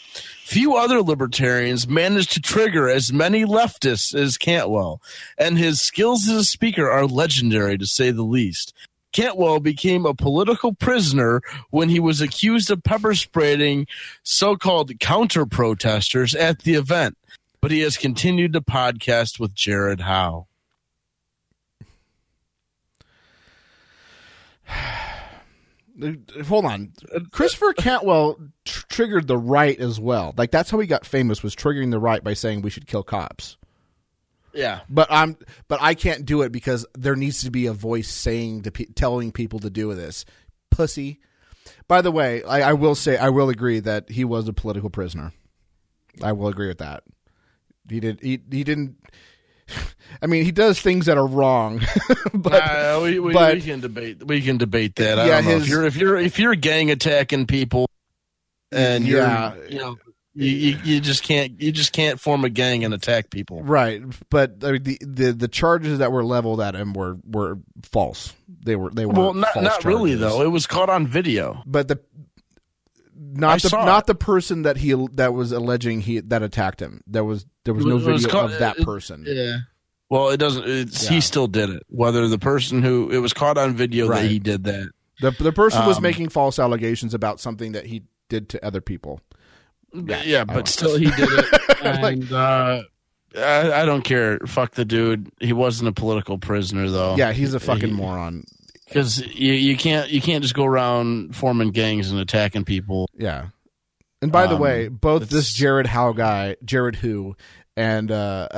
[0.44, 5.02] Few other libertarians managed to trigger as many leftists as Cantwell,
[5.36, 8.72] and his skills as a speaker are legendary to say the least.
[9.12, 13.86] Cantwell became a political prisoner when he was accused of pepper spraying
[14.22, 17.16] so called counter protesters at the event,
[17.60, 20.46] but he has continued to podcast with Jared Howe.
[21.80, 21.84] Uh,
[26.46, 26.92] Hold on,
[27.32, 30.32] Christopher Cantwell tr- triggered the right as well.
[30.36, 33.02] Like that's how he got famous was triggering the right by saying we should kill
[33.02, 33.56] cops.
[34.54, 34.80] Yeah.
[34.88, 35.36] But I'm
[35.68, 38.86] but I can't do it because there needs to be a voice saying to pe-
[38.86, 40.24] telling people to do this.
[40.70, 41.20] Pussy.
[41.86, 44.90] By the way, I, I will say I will agree that he was a political
[44.90, 45.32] prisoner.
[46.22, 47.04] I will agree with that.
[47.88, 48.20] He did.
[48.20, 48.96] He he didn't.
[50.22, 51.80] I mean, he does things that are wrong,
[52.34, 54.24] but Uh, we, we, but- we can debate.
[54.26, 55.18] We can debate that.
[55.18, 57.88] I Yeah, his- if you're if you're if you're gang attacking people,
[58.72, 59.54] and you're Yeah.
[59.68, 59.96] you know
[60.34, 63.60] you, you, just can't you just can't form a gang and attack people.
[63.64, 64.02] right.
[64.30, 68.34] But I mean, the, the the charges that were leveled at him were were false.
[68.64, 70.42] They were they were Well, not not really though.
[70.42, 71.62] It was caught on video.
[71.66, 71.98] but the
[73.18, 74.06] I not the not it.
[74.06, 77.02] the person that he that was alleging he that attacked him.
[77.06, 79.24] There was there was no was- video called- of that it- person.
[79.26, 79.56] Yeah.
[80.10, 80.64] Well, it doesn't.
[80.66, 81.10] It's, Yeah.
[81.10, 81.82] He still did it.
[81.88, 84.22] Whether the person who it was caught on video Right.
[84.22, 84.88] that he did that.
[85.20, 88.80] The the person was Um, making false allegations about something that he did to other
[88.80, 89.20] people.
[89.92, 91.44] Yeah, Yeah, but still, he did it.
[91.84, 92.82] Like- and uh,
[93.36, 94.38] I, I don't care.
[94.46, 95.30] Fuck the dude.
[95.40, 97.14] He wasn't a political prisoner though.
[97.16, 98.44] Yeah, he's a fucking He- moron.
[98.88, 103.08] Because you, you can't you can't just go around forming gangs and attacking people.
[103.16, 103.48] Yeah.
[104.20, 107.36] And by the Um, way, both this Jared Howe guy, Jared Who,
[107.76, 108.48] and uh,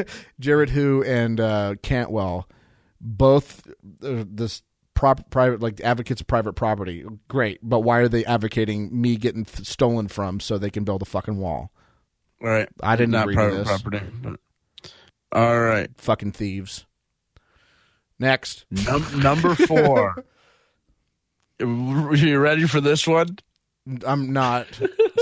[0.40, 2.48] Jared Who and uh, Cantwell,
[3.00, 3.66] both
[4.02, 4.62] uh, this
[4.94, 7.04] prop, private like advocates of private property.
[7.26, 11.02] Great, but why are they advocating me getting th- stolen from so they can build
[11.02, 11.72] a fucking wall?
[12.40, 12.68] Right.
[12.80, 13.66] I didn't Not private this.
[13.66, 14.00] property.
[14.22, 14.38] But.
[15.32, 15.90] All right.
[15.98, 16.86] Fucking thieves.
[18.18, 20.24] Next, Num- number four.
[21.60, 21.66] Are
[22.14, 23.38] you ready for this one?
[24.04, 24.66] I'm not.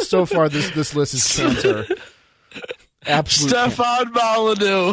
[0.02, 1.86] So far, this this list is cancer.
[3.06, 3.51] Absolute.
[3.51, 4.93] Stefan Molyneux.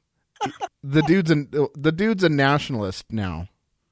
[0.82, 3.48] the dude's an, the dude's a nationalist now.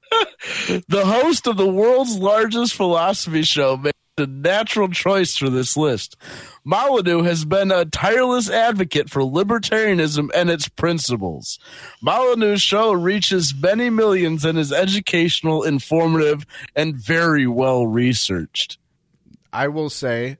[0.87, 6.17] the host of the world's largest philosophy show made a natural choice for this list.
[6.63, 11.59] Molyneux has been a tireless advocate for libertarianism and its principles.
[12.01, 16.45] Molyneux's show reaches many millions and is educational, informative,
[16.75, 18.79] and very well researched.
[19.53, 20.37] I will say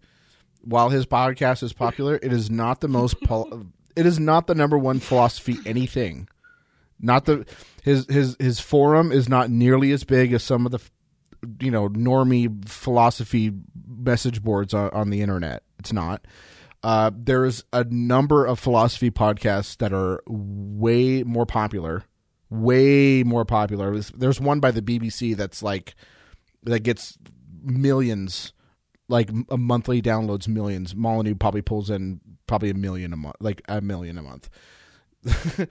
[0.62, 3.22] while his podcast is popular, it is not the most.
[3.22, 6.28] Pol- it is not the number one philosophy anything.
[7.00, 7.46] Not the
[7.84, 10.80] his his his forum is not nearly as big as some of the
[11.60, 13.52] you know normie philosophy
[13.88, 15.64] message boards on, on the internet.
[15.80, 16.26] It's not.
[16.84, 22.04] Uh, there's a number of philosophy podcasts that are way more popular,
[22.50, 23.92] way more popular.
[23.92, 25.96] There's, there's one by the BBC that's like
[26.64, 27.18] that gets
[27.64, 28.54] millions,
[29.10, 30.96] like a monthly downloads millions.
[30.96, 34.50] Molyneux probably pulls in probably a million a month, like a million a month.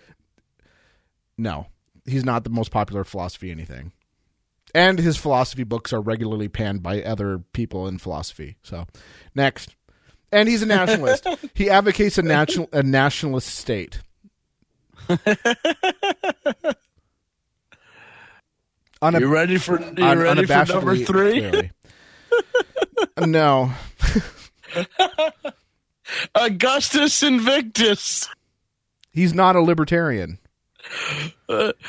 [1.38, 1.66] no,
[2.05, 3.93] he's not the most popular philosophy anything.
[4.77, 8.59] And his philosophy books are regularly panned by other people in philosophy.
[8.62, 8.86] So,
[9.35, 9.74] next.
[10.31, 11.27] And he's a nationalist.
[11.55, 14.03] he advocates a national a nationalist state.
[15.09, 15.16] Una-
[19.20, 21.70] You ready for you un- ready for number three?
[23.19, 23.73] no.
[26.35, 28.28] Augustus Invictus.
[29.11, 30.39] He's not a libertarian.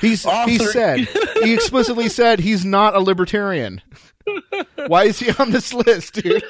[0.02, 1.00] He's he said
[1.44, 3.82] he explicitly said he's not a libertarian.
[4.88, 6.44] Why is he on this list, dude?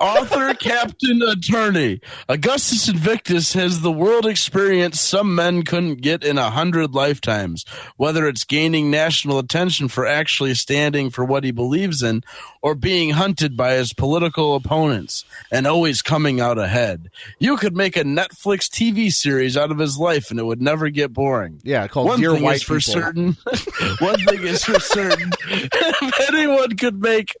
[0.00, 2.00] Author, captain, attorney.
[2.28, 7.64] Augustus Invictus has the world experience some men couldn't get in a hundred lifetimes.
[7.96, 12.22] Whether it's gaining national attention for actually standing for what he believes in,
[12.62, 17.10] or being hunted by his political opponents and always coming out ahead.
[17.38, 20.88] You could make a Netflix TV series out of his life and it would never
[20.88, 21.60] get boring.
[21.62, 23.02] Yeah, called One Dear thing White is for People.
[23.02, 23.36] certain.
[23.98, 25.30] one thing is for certain.
[25.50, 27.36] if anyone could make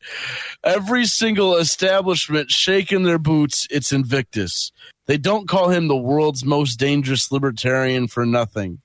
[0.62, 4.72] every single establishment shake in their boots, it's Invictus.
[5.06, 8.80] They don't call him the world's most dangerous libertarian for nothing.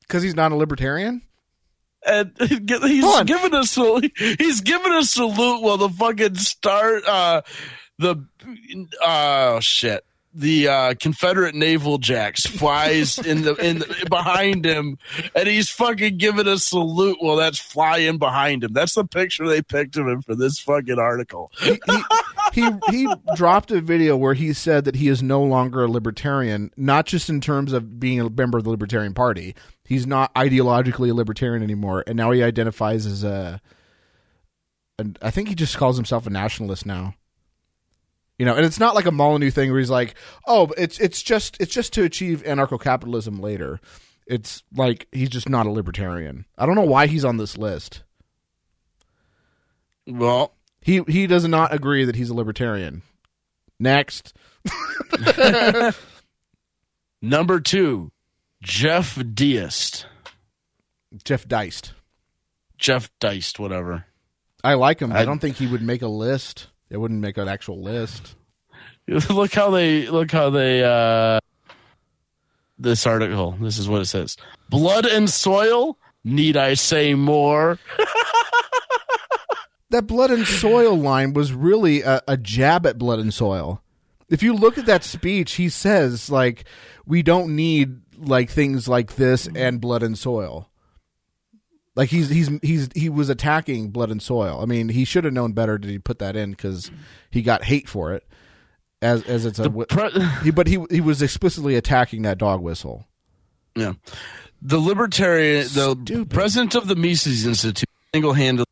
[0.00, 1.22] Because he's not a libertarian?
[2.04, 3.64] And he's giving given a
[4.38, 7.42] he's given a salute while the fucking start uh
[7.98, 8.24] the
[9.02, 14.96] oh shit the uh, Confederate naval jacks flies in the in the, behind him,
[15.34, 18.72] and he's fucking giving a salute while that's flying behind him.
[18.72, 21.50] That's the picture they picked of him for this fucking article.
[21.60, 21.78] he,
[22.52, 26.70] he he dropped a video where he said that he is no longer a libertarian,
[26.76, 29.54] not just in terms of being a member of the Libertarian Party.
[29.84, 33.60] He's not ideologically a libertarian anymore, and now he identifies as a.
[35.00, 37.14] an- I think he just calls himself a nationalist now.
[38.40, 40.14] You know, and it's not like a Molyneux thing where he's like,
[40.46, 43.80] "Oh, it's it's just it's just to achieve anarcho-capitalism later."
[44.26, 46.46] It's like he's just not a libertarian.
[46.56, 48.02] I don't know why he's on this list.
[50.06, 53.02] Well, He he does not agree that he's a libertarian.
[53.78, 54.32] Next.
[57.22, 58.10] number two,
[58.62, 60.06] Jeff Deist,
[61.24, 61.92] Jeff Deist.
[62.78, 64.06] Jeff Deist, whatever.
[64.64, 65.12] I like him.
[65.12, 66.68] I, I- don't think he would make a list.
[66.90, 68.34] It wouldn't make an actual list.
[69.30, 71.40] look how they look how they uh
[72.78, 74.36] this article this is what it says
[74.68, 77.78] blood and soil need i say more
[79.90, 83.82] That blood and soil line was really a, a jab at blood and soil.
[84.28, 86.64] If you look at that speech, he says like
[87.06, 90.69] we don't need like things like this and blood and soil.
[91.96, 94.60] Like he's he's he's he was attacking blood and soil.
[94.62, 96.90] I mean, he should have known better to put that in because
[97.30, 98.26] he got hate for it.
[99.02, 99.70] As as it's a
[100.44, 103.06] he, but he he was explicitly attacking that dog whistle.
[103.74, 103.94] yeah
[104.62, 106.30] the libertarian the Stupid.
[106.30, 108.66] president of the mises institute single-handedly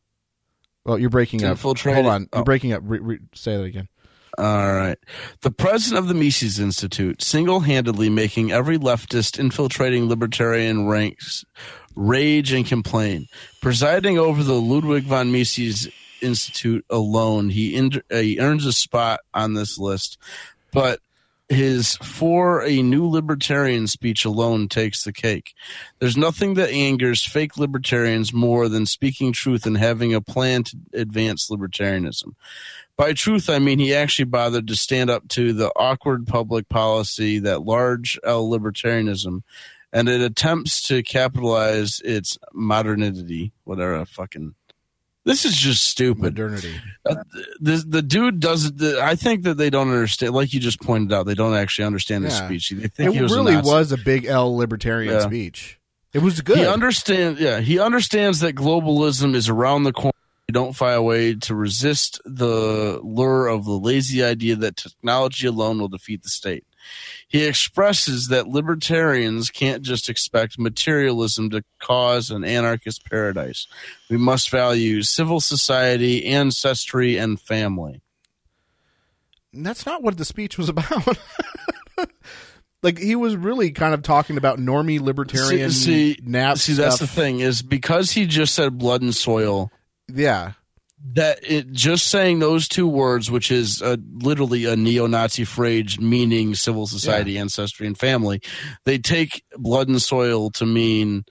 [0.85, 1.57] Well, you're breaking up.
[1.59, 2.43] Hold on, you're oh.
[2.43, 2.83] breaking up.
[2.85, 3.87] Re- re- say that again.
[4.37, 4.97] All right.
[5.41, 11.43] The president of the Mises Institute, single handedly making every leftist infiltrating libertarian ranks
[11.99, 13.27] rage and complain.
[13.61, 15.89] Presiding over the Ludwig von Mises
[16.21, 20.17] Institute alone, he, in- uh, he earns a spot on this list.
[20.71, 21.01] But
[21.49, 25.55] his For a New Libertarian speech alone takes the cake.
[25.97, 30.77] There's nothing that angers fake libertarians more than speaking truth and having a plan to
[30.93, 32.35] advance libertarianism.
[32.95, 37.39] By truth, I mean he actually bothered to stand up to the awkward public policy
[37.39, 39.41] that large L libertarianism,
[39.93, 43.51] and it attempts to capitalize its modernity.
[43.63, 44.55] Whatever, fucking.
[45.25, 46.21] This is just stupid.
[46.23, 46.73] Modernity.
[47.05, 47.15] Uh,
[47.59, 48.77] the the dude doesn't.
[48.77, 50.33] The, I think that they don't understand.
[50.33, 52.45] Like you just pointed out, they don't actually understand the Yeah.
[52.45, 52.69] speech.
[52.71, 53.69] They think It was really Nazi.
[53.69, 55.21] was a big L libertarian Yeah.
[55.21, 55.77] speech.
[56.13, 56.57] It was good.
[56.57, 57.39] He understands.
[57.39, 60.13] Yeah, he understands that globalism is around the corner.
[60.47, 65.45] You don't find a way to resist the lure of the lazy idea that technology
[65.45, 66.63] alone will defeat the state.
[67.27, 73.67] He expresses that libertarians can't just expect materialism to cause an anarchist paradise.
[74.09, 78.01] We must value civil society, ancestry, and family.
[79.53, 81.17] that's not what the speech was about.
[82.81, 86.57] like he was really kind of talking about normie libertarian see, nap.
[86.57, 89.71] see that's the thing is because he just said blood and soil
[90.07, 90.53] Yeah,
[91.13, 96.55] that it just saying those two words, which is uh literally a neo-Nazi phrase meaning
[96.55, 98.41] civil society, ancestry, and family,
[98.85, 101.23] they take blood and soil to mean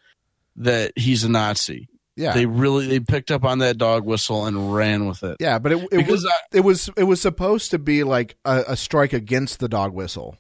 [0.57, 1.89] that he's a Nazi.
[2.17, 5.37] yeah, They really they picked up on that dog whistle and ran with it.
[5.39, 5.59] yeah.
[5.59, 8.65] But it, it Because was I- it was it was supposed to be like a,
[8.69, 10.37] a strike against the dog whistle.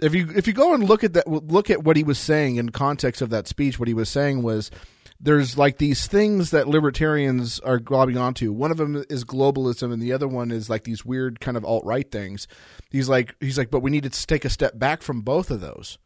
[0.00, 2.56] If you if you go and look at that look at what he was saying
[2.56, 4.70] in context of that speech, what he was saying was
[5.20, 8.52] there's like these things that libertarians are globbing onto.
[8.52, 11.64] One of them is globalism, and the other one is like these weird kind of
[11.64, 12.48] alt right things.
[12.90, 15.60] He's like he's like, but we need to take a step back from both of
[15.60, 15.98] those.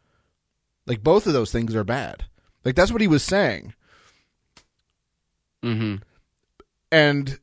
[0.86, 2.24] Like both of those things are bad.
[2.64, 3.74] Like that's what he was saying.
[5.62, 5.94] Mm-hmm.
[6.92, 7.38] and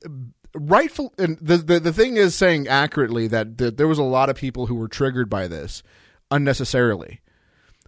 [0.53, 4.30] rightful and the, the the thing is saying accurately that, that there was a lot
[4.30, 5.81] of people who were triggered by this
[6.30, 7.22] unnecessarily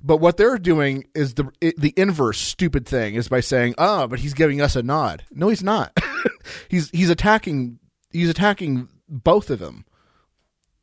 [0.04, 4.20] but what they're doing is the the inverse stupid thing is by saying oh but
[4.20, 5.24] he's giving us a nod.
[5.32, 5.98] No he's not.
[6.68, 7.80] He's he's attacking
[8.12, 9.86] he's attacking both of them.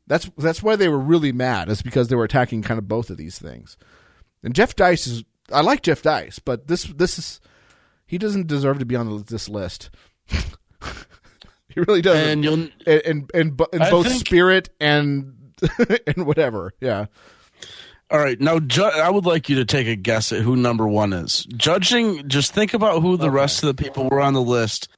[0.07, 3.11] That's that's why they were really mad is because they were attacking kind of both
[3.11, 3.77] of these things.
[4.43, 5.23] And Jeff Deist is
[5.53, 7.39] I like Jeff Deist but this this is
[8.07, 9.91] he doesn't deserve to be on this list.
[11.73, 12.27] He really doesn't.
[12.27, 12.67] And you'll
[13.33, 15.53] in, bo- in I both think- spirit and
[16.07, 16.73] and whatever.
[16.81, 17.05] Yeah.
[18.11, 20.85] All right, now ju- I would like you to take a guess at who number
[20.87, 21.45] one is.
[21.55, 23.35] Judging, just think about who the Okay.
[23.35, 24.89] rest of the people were on the list,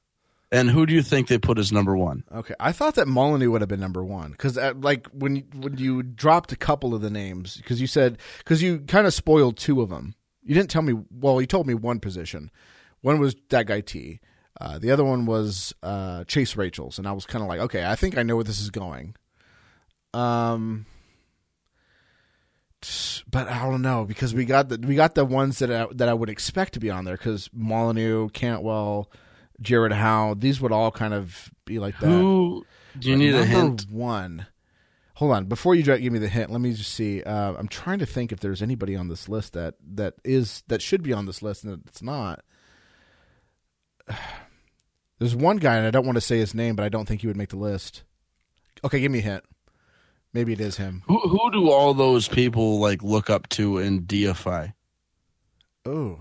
[0.50, 2.24] and who do you think they put as number one?
[2.34, 2.54] Okay.
[2.58, 6.02] I thought that Molyneux would have been number one because, like, when you, when you
[6.02, 9.80] dropped a couple of the names, because you said because you kind of spoiled two
[9.80, 10.16] of them.
[10.42, 10.94] You didn't tell me.
[11.10, 12.50] Well, you told me one position.
[13.00, 14.18] One was that guy T.
[14.60, 17.84] Uh, the other one was uh, Chase Rachels, and I was kind of like, okay,
[17.84, 19.14] I think I know where this is going.
[20.12, 20.86] Um,
[23.30, 26.08] but I don't know because we got the we got the ones that I, that
[26.08, 29.10] I would expect to be on there because Molyneux, Cantwell,
[29.60, 32.06] Jared Howe, these would all kind of be like that.
[32.06, 32.66] Who
[32.98, 33.86] do you need a hint?
[33.90, 34.46] One.
[35.18, 37.22] Hold on, before you give me the hint, let me just see.
[37.22, 40.82] Uh, I'm trying to think if there's anybody on this list that that is that
[40.82, 42.42] should be on this list and it's not.
[45.20, 47.20] There's one guy, and I don't want to say his name, but I don't think
[47.20, 48.02] he would make the list.
[48.82, 49.44] Okay, give me a hint.
[50.34, 51.02] Maybe it is him.
[51.06, 54.68] Who who do all those people like look up to and deify?
[55.86, 56.18] Oh,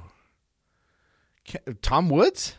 [1.81, 2.55] Tom Woods.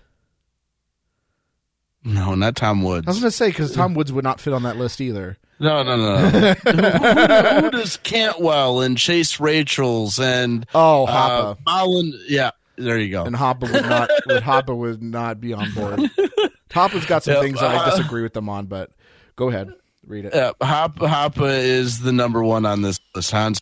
[2.05, 3.06] No, not Tom Woods.
[3.06, 5.39] I was going to say because Tom Woods would not fit on that list either.
[5.59, 6.16] No, no, no.
[6.31, 6.55] no.
[6.64, 11.59] who, who, does Cantwell and Chase Rachels and Oh, uh, Hoppe.
[11.66, 12.12] Holland?
[12.28, 13.24] Yeah, there you go.
[13.24, 16.01] and Hoppe would not would Hoppe would not be on board.
[16.70, 17.43] Hoppe's got some Yep.
[17.43, 18.90] things that I disagree with them on, but
[19.36, 19.72] go ahead,
[20.09, 20.35] read it.
[20.35, 23.31] Yeah, uh, Hop, Hoppe is the number one on this list.
[23.31, 23.60] Hans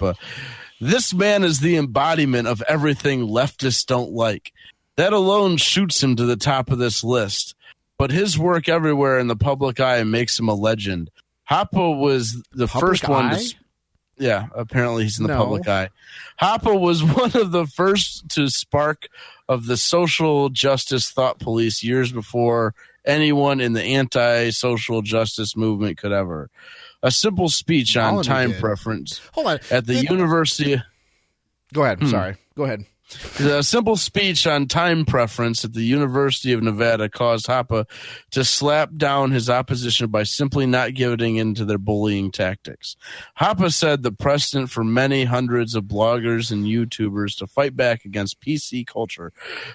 [0.00, 0.16] Hoppe.
[0.80, 4.52] This man is the embodiment of everything leftists don't like.
[4.96, 7.54] That alone shoots him to the top of this list.
[7.98, 11.10] But his work everywhere in the public eye makes him a legend.
[11.50, 13.36] Hoppe was the Public first one to.
[13.36, 13.38] eye?
[13.38, 13.54] s-
[14.18, 15.38] Yeah, apparently he's in the No.
[15.38, 15.88] public eye.
[16.40, 19.08] Hoppe was one of the first to spark
[19.48, 22.74] of the social justice thought police years before
[23.06, 26.50] anyone in the anti-social justice movement could ever.
[27.02, 28.60] A simple speech on time did.
[28.60, 29.58] preference Hold on.
[29.70, 30.82] at the Did- University
[31.72, 31.98] Go ahead.
[32.00, 32.06] Hmm.
[32.08, 32.36] Sorry.
[32.56, 32.84] Go ahead.
[33.38, 37.86] A simple speech on time preference at the University of Nevada caused Hoppe
[38.32, 42.96] to slap down his opposition by simply not giving in to their bullying tactics.
[43.40, 48.40] Hoppe said the precedent for many hundreds of bloggers and YouTubers to fight back against
[48.40, 49.32] PC culture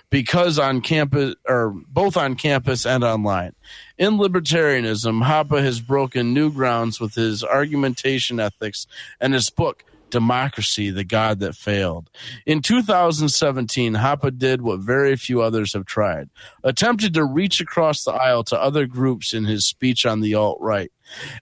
[0.09, 3.55] because on campus or both on campus and online.
[3.97, 8.87] In libertarianism, Hoppe has broken new grounds with his argumentation ethics
[9.19, 12.09] and his book Democracy, the God That Failed.
[12.45, 16.29] In 2017, Hoppe did what very few others have tried
[16.63, 20.57] attempted to reach across the aisle to other groups in his speech on the alt
[20.61, 20.91] right.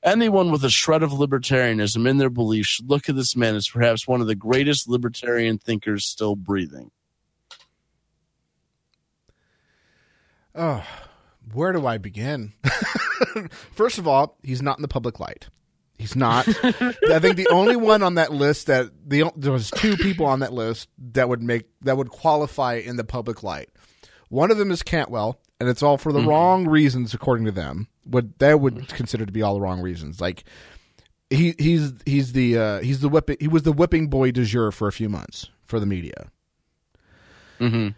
[0.04, 3.68] Anyone with a shred of libertarianism in their beliefs should look at this man as
[3.68, 6.92] perhaps one of the greatest libertarian thinkers still breathing.
[10.56, 10.84] Oh,
[11.54, 12.54] where do I begin?
[13.72, 15.48] First of all, he's not in the public light.
[16.00, 16.48] He's not.
[16.48, 20.40] I think the only one on that list that the there was two people on
[20.40, 23.70] that list that would make that would qualify in the public light.
[24.30, 27.88] One of them is Cantwell, and it's all for the wrong reasons according to them.
[28.06, 30.22] What they would consider to be all the wrong reasons.
[30.22, 30.46] Like
[31.30, 34.72] he he's he's the uh, he's the whipping he was the whipping boy de jour
[34.72, 36.32] for a few months for the media.
[37.60, 37.90] Mm-hmm.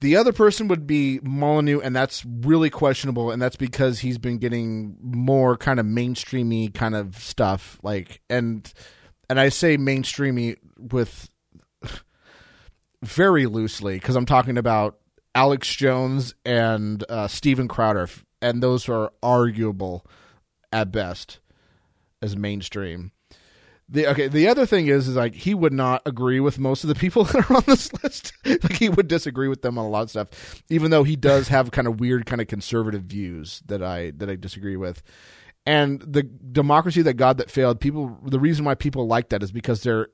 [0.00, 4.38] The other person would be Molyneux, and that's really questionable, and that's because he's been
[4.38, 8.70] getting more kind of mainstreamy kind of stuff, like and
[9.30, 11.30] and I say mainstreamy with
[13.02, 14.98] very loosely because I'm talking about
[15.34, 18.08] Alex Jones and uh, Steven Crowder,
[18.42, 20.06] and those are arguable
[20.72, 21.40] at best
[22.20, 23.12] as mainstream.
[23.88, 26.88] The okay, the other thing is is like he would not agree with most of
[26.88, 28.32] the people that are on this list.
[28.44, 31.48] like he would disagree with them on a lot of stuff, even though he does
[31.48, 35.02] have kind of weird, kind of conservative views that I that I disagree with.
[35.64, 39.52] And the democracy that God that failed, people the reason why people like that is
[39.52, 40.08] because they're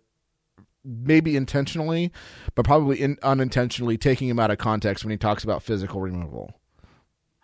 [0.84, 2.12] maybe intentionally,
[2.54, 6.60] but probably in, unintentionally taking him out of context when he talks about physical removal.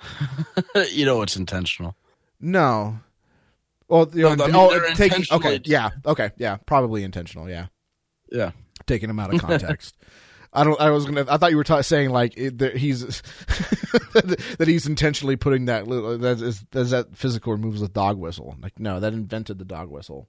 [0.92, 1.96] you know it's intentional.
[2.40, 3.00] No.
[3.89, 7.48] Well, you know, No, I mean, oh, they're taking okay, yeah, okay, yeah, probably intentional,
[7.48, 7.66] yeah,
[8.31, 8.51] Yeah.
[8.86, 9.97] taking him out of context.
[10.52, 10.81] I don't.
[10.81, 11.27] I was gonna.
[11.28, 13.01] I thought you were ta- saying like it, that he's
[14.15, 18.56] that he's intentionally putting that little- that is that, that physical removes the dog whistle.
[18.62, 20.28] Like no, that invented the dog whistle.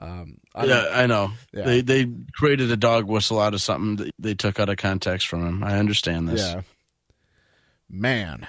[0.00, 1.30] Um, I yeah, I know.
[1.52, 1.62] Yeah.
[1.64, 5.28] They they created a dog whistle out of something that they took out of context
[5.28, 5.62] from him.
[5.64, 6.40] I understand this.
[6.40, 6.62] Yeah.
[7.88, 8.48] Man.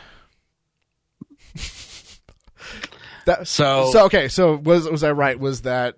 [3.25, 5.39] That So- so okay, so was was I right?
[5.39, 5.97] Was that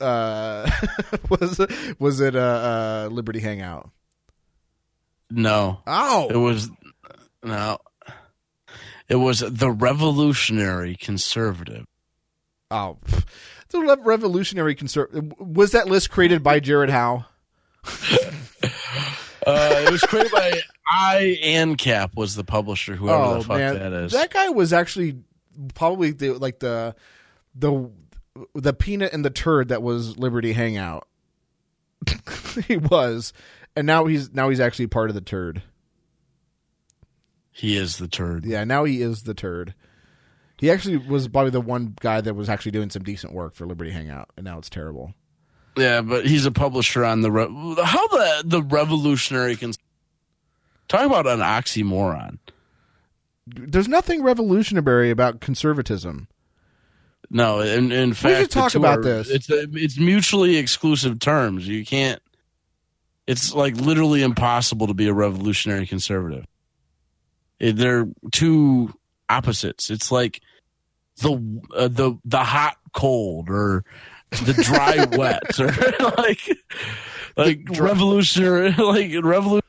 [0.00, 0.68] uh
[1.28, 1.60] was
[1.98, 3.90] was it a, uh Liberty Hangout?
[5.30, 5.80] No.
[5.86, 6.70] Oh, it Oh, was
[7.42, 7.78] no.
[9.08, 11.86] It was the revolutionary conservative.
[12.70, 12.98] oh,
[13.70, 17.24] the revolutionary Conservative was that list created by Jared Howe?
[19.44, 23.92] Uh, it was created by I and Cap was the publisher, whoever the fuck that
[23.92, 24.14] is.
[24.14, 25.16] Oh, That guy was actually
[25.74, 26.94] probably the like the
[27.54, 27.90] the
[28.54, 31.06] the peanut and the turd that was Liberty Hangout.
[32.66, 33.32] he was,
[33.76, 35.62] and now he's now he's actually part of the turd.
[37.50, 38.44] he is the turd.
[38.44, 39.74] Yeah, now he is the turd.
[40.58, 43.66] He actually was probably the one guy that was actually doing some decent work for
[43.66, 45.12] Liberty Hangout, and now it's terrible.
[45.76, 47.46] Yeah, but he's a publisher on the re-
[47.84, 49.78] how the the revolutionary cons-
[50.88, 52.38] talk about an oxymoron.
[53.46, 56.28] There's nothing revolutionary about conservatism.
[57.30, 59.30] No, in in fact, should the talk about are- this.
[59.30, 61.66] It's a, it's mutually exclusive terms.
[61.66, 62.20] You can't.
[63.26, 66.44] It's like literally impossible to be a revolutionary conservative.
[67.58, 68.92] It- they're two
[69.28, 69.90] opposites.
[69.90, 70.40] It's like
[71.18, 71.32] the
[71.74, 73.84] uh, the the hot cold or
[74.30, 75.72] the dry wet or
[76.16, 76.40] like
[77.36, 79.62] like dry- revolutionary like revolutionary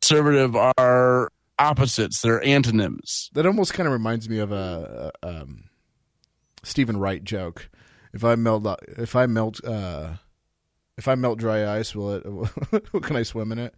[0.00, 2.20] conservative are opposites.
[2.20, 3.30] They're antonyms.
[3.34, 5.64] That almost kind of reminds me of a, a um,
[6.62, 7.68] Steven Wright joke.
[8.12, 8.66] If I melt,
[8.96, 10.14] if I melt, uh,
[10.96, 12.92] if I melt dry ice, will it?
[13.02, 13.74] can I swim in it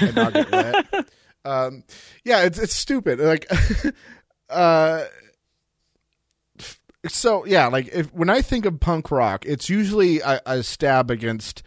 [0.00, 0.86] and not get wet?
[1.44, 1.84] um,
[2.24, 3.20] yeah, it's it's stupid.
[3.20, 3.50] Like,
[4.50, 5.04] uh,
[7.06, 11.10] so yeah, like if when I think of punk rock, it's usually a, a stab
[11.10, 11.62] against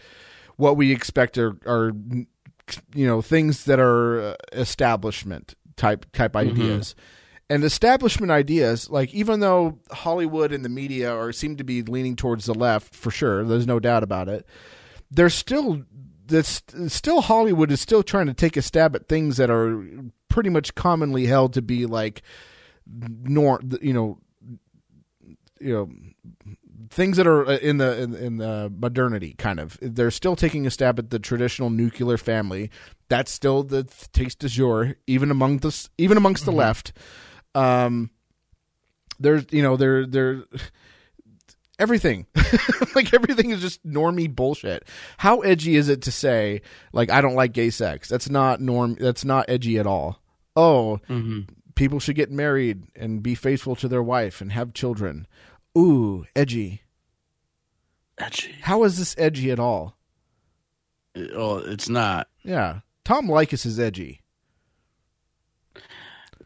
[0.57, 1.91] what we expect are, are
[2.93, 6.95] you know things that are uh, establishment type type ideas.
[7.49, 12.15] And establishment ideas like even though hollywood and the media are seem to be leaning
[12.15, 14.47] towards the left for sure there's no doubt about it
[15.09, 15.83] there's still
[16.27, 19.85] this still hollywood is still trying to take a stab at things that are
[20.29, 22.21] pretty much commonly held to be like
[22.87, 24.17] nor you know
[25.59, 25.89] you know
[26.91, 29.79] things that are uh, in the in, in the modernity kind of.
[29.81, 32.69] They're still taking a stab at the traditional nuclear family.
[33.09, 36.93] That's still the taste du jour even among the even amongst the left.
[37.55, 38.11] Um
[39.19, 40.43] there's you know there there
[41.79, 42.27] everything.
[42.93, 44.85] Like everything is just normie bullshit.
[45.17, 46.61] How edgy is it to say
[46.91, 48.09] like i don't like gay sex?
[48.09, 50.19] That's not norm that's not edgy at all.
[50.57, 50.99] Oh
[51.75, 55.25] people should get married and be faithful to their wife and have children.
[55.77, 56.80] Ooh edgy
[58.21, 58.55] Edgy.
[58.61, 59.95] how is this edgy at all
[61.35, 62.27] Oh, it's not.
[62.43, 64.21] yeah tom likas is edgy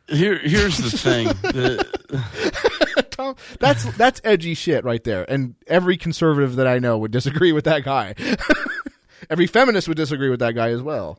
[0.08, 1.28] Here, here's the thing.
[1.42, 7.12] The- Tom, that's that's edgy shit right there, and every conservative that I know would
[7.12, 8.14] disagree with that guy.
[9.30, 11.18] every feminist would disagree with that guy as well.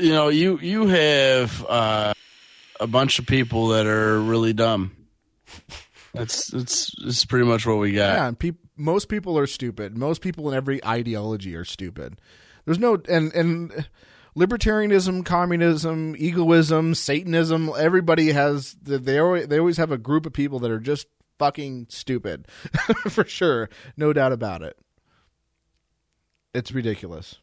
[0.00, 2.12] you know, you you have uh,
[2.80, 4.96] a bunch of people that are really dumb.
[6.14, 8.14] That's that's that's pretty much what we got.
[8.16, 9.96] Yeah, and peop- most people are stupid.
[9.96, 12.20] Most people in every ideology are stupid.
[12.64, 13.88] There's no and and
[14.36, 17.70] libertarianism, communism, egoism, Satanism.
[17.78, 21.06] Everybody has they always they always have a group of people that are just
[21.38, 22.46] fucking stupid,
[23.08, 24.76] for sure, no doubt about it.
[26.54, 27.36] It's ridiculous.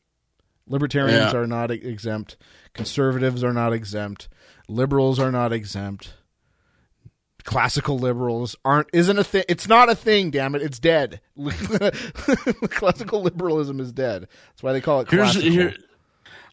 [0.67, 1.39] Libertarians Yeah.
[1.39, 2.37] are not exempt.
[2.73, 4.29] Conservatives are not exempt.
[4.67, 6.13] Liberals are not exempt.
[7.49, 9.43] Classical liberals aren't isn't a thing.
[9.49, 10.29] It's not a thing.
[10.29, 10.61] Damn it!
[10.61, 11.19] It's dead.
[12.69, 14.27] Classical liberalism is dead.
[14.49, 15.49] That's why they call it classical.
[15.49, 15.73] here.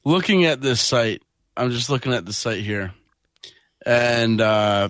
[0.06, 1.20] Looking at this site,
[1.55, 2.94] I'm just looking at the site here,
[3.85, 4.89] and uh,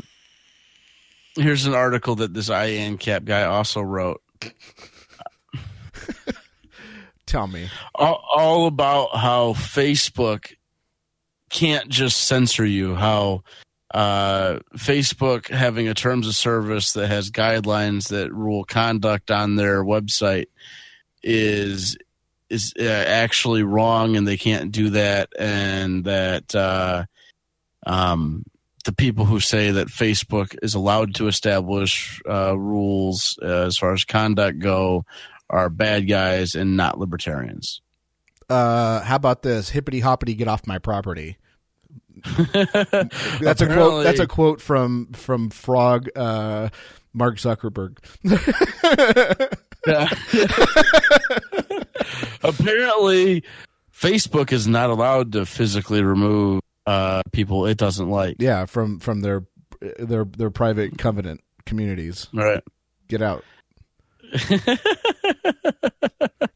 [1.35, 4.23] here's an article that this IANCAP guy also wrote,
[7.27, 7.69] Tell me.
[7.97, 10.55] all, all about how Facebook
[11.51, 12.95] can't just censor you.
[12.95, 13.43] How
[13.93, 19.85] uh, Facebook having a terms of service that has guidelines that rule conduct on their
[19.85, 20.47] website
[21.23, 21.97] is
[22.49, 27.05] is uh, actually wrong, and they can't do that, and that uh,
[27.87, 28.45] um,
[28.85, 33.93] the people who say that Facebook is allowed to establish uh, rules uh, as far
[33.93, 35.05] as conduct go
[35.51, 37.81] are bad guys and not libertarians.
[38.49, 39.71] Uh, how about this?
[39.71, 41.37] Hippity hoppity, get off my property.
[43.41, 44.05] That's a quote.
[44.05, 46.09] That's a quote from from Frog.
[46.17, 46.71] Uh,
[47.13, 47.99] Mark Zuckerberg.
[52.43, 53.45] Apparently,
[53.93, 58.37] Facebook is not allowed to physically remove uh, people it doesn't like.
[58.39, 59.45] Yeah, from from their
[59.99, 62.29] their their private covenant communities.
[62.33, 62.63] Right.
[63.09, 63.45] Get out.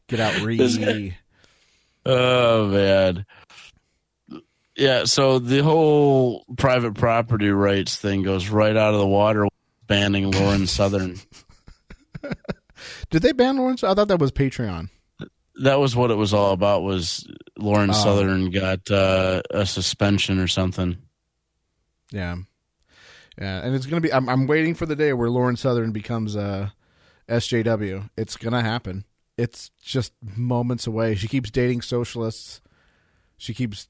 [0.07, 1.15] Get out, Ree.
[2.05, 3.25] Oh man.
[4.77, 9.47] Yeah, so the whole private property rights thing goes right out of the water
[9.87, 11.17] banning Lauren Southern.
[13.09, 13.83] Did they ban Lawrence?
[13.83, 14.89] I thought that was Patreon.
[15.63, 17.27] That was what it was all about was
[17.59, 17.93] Lauren Oh.
[17.93, 20.97] Southern got uh, a suspension or something.
[22.11, 22.37] Yeah,
[23.37, 24.11] yeah, and it's gonna be.
[24.11, 26.69] I'm, I'm waiting for the day where Lauren Southern becomes uh,
[27.29, 28.09] SJW.
[28.17, 29.05] It's gonna happen.
[29.37, 31.15] It's just moments away.
[31.15, 32.61] She keeps dating socialists.
[33.37, 33.87] She keeps.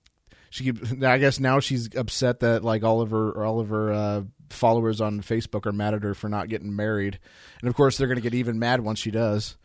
[0.52, 0.94] She keeps.
[1.02, 5.02] I guess now she's upset that like all of her all of her uh, followers
[5.02, 7.18] on Facebook are mad at her for not getting married,
[7.61, 9.56] and of course they're gonna get even mad once she does,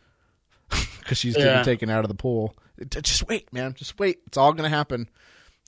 [0.99, 1.63] because she's getting Yeah.
[1.63, 2.55] taken out of the pool.
[2.89, 3.73] Just wait, man.
[3.73, 4.19] Just wait.
[4.27, 5.09] It's all gonna happen.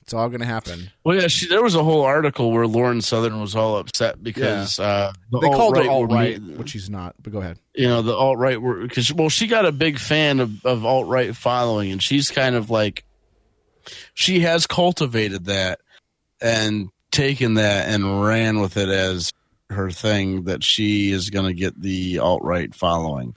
[0.03, 0.89] It's all gonna happen.
[1.03, 4.79] Well, yeah, she, there was a whole article where Lauren Southern was all upset because
[4.79, 7.15] uh, the They called her were right, which she's not.
[7.21, 7.59] But go ahead.
[7.75, 11.07] you know the alt right because well she got a big fan of, of alt
[11.07, 13.03] right following and she's kind of like
[14.19, 15.79] she has cultivated that
[16.41, 19.31] and taken that and ran with it as
[19.69, 23.33] her thing that she is going to get the alt right following.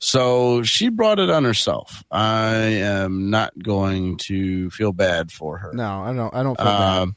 [0.00, 2.04] So she brought it on herself.
[2.10, 5.72] I am not going to feel bad for her.
[5.72, 6.34] No, I don't.
[6.34, 6.98] I don't feel bad.
[6.98, 7.16] Um,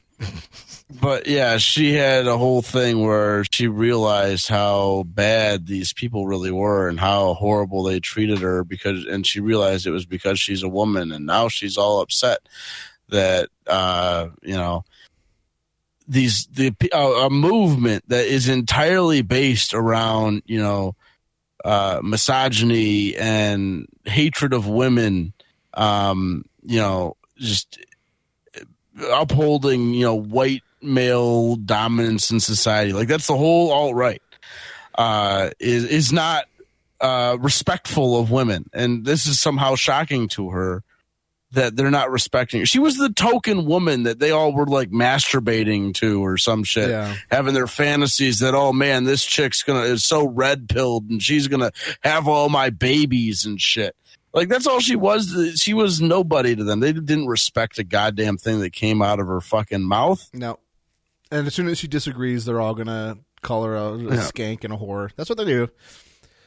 [1.02, 6.50] but yeah, she had a whole thing where she realized how bad these people really
[6.50, 10.62] were and how horrible they treated her because, and she realized it was because she's
[10.62, 12.48] a woman, and now she's all upset
[13.12, 14.84] that uh, you know
[16.08, 20.96] these the uh, a movement that is entirely based around you know
[21.64, 25.32] uh, misogyny and hatred of women,
[25.74, 27.78] um, you know, just
[29.10, 32.92] upholding you know white male dominance in society.
[32.92, 34.20] Like that's the whole alt right
[34.96, 36.44] uh is is not
[37.00, 38.68] uh respectful of women.
[38.72, 40.82] And this is somehow shocking to her
[41.52, 42.66] that they're not respecting her.
[42.66, 46.90] she was the token woman that they all were like masturbating to or some shit
[46.90, 47.14] Yeah.
[47.30, 51.48] having their fantasies that oh man this chick's gonna is so red pilled and she's
[51.48, 51.70] gonna
[52.02, 53.94] have all my babies and shit
[54.34, 58.36] like that's all she was she was nobody to them they didn't respect a goddamn
[58.38, 60.58] thing that came out of her fucking mouth No.
[61.30, 64.10] And as soon as she disagrees, they're all gonna call her a, a Yeah.
[64.16, 65.10] skank and a whore.
[65.16, 65.68] That's what they do.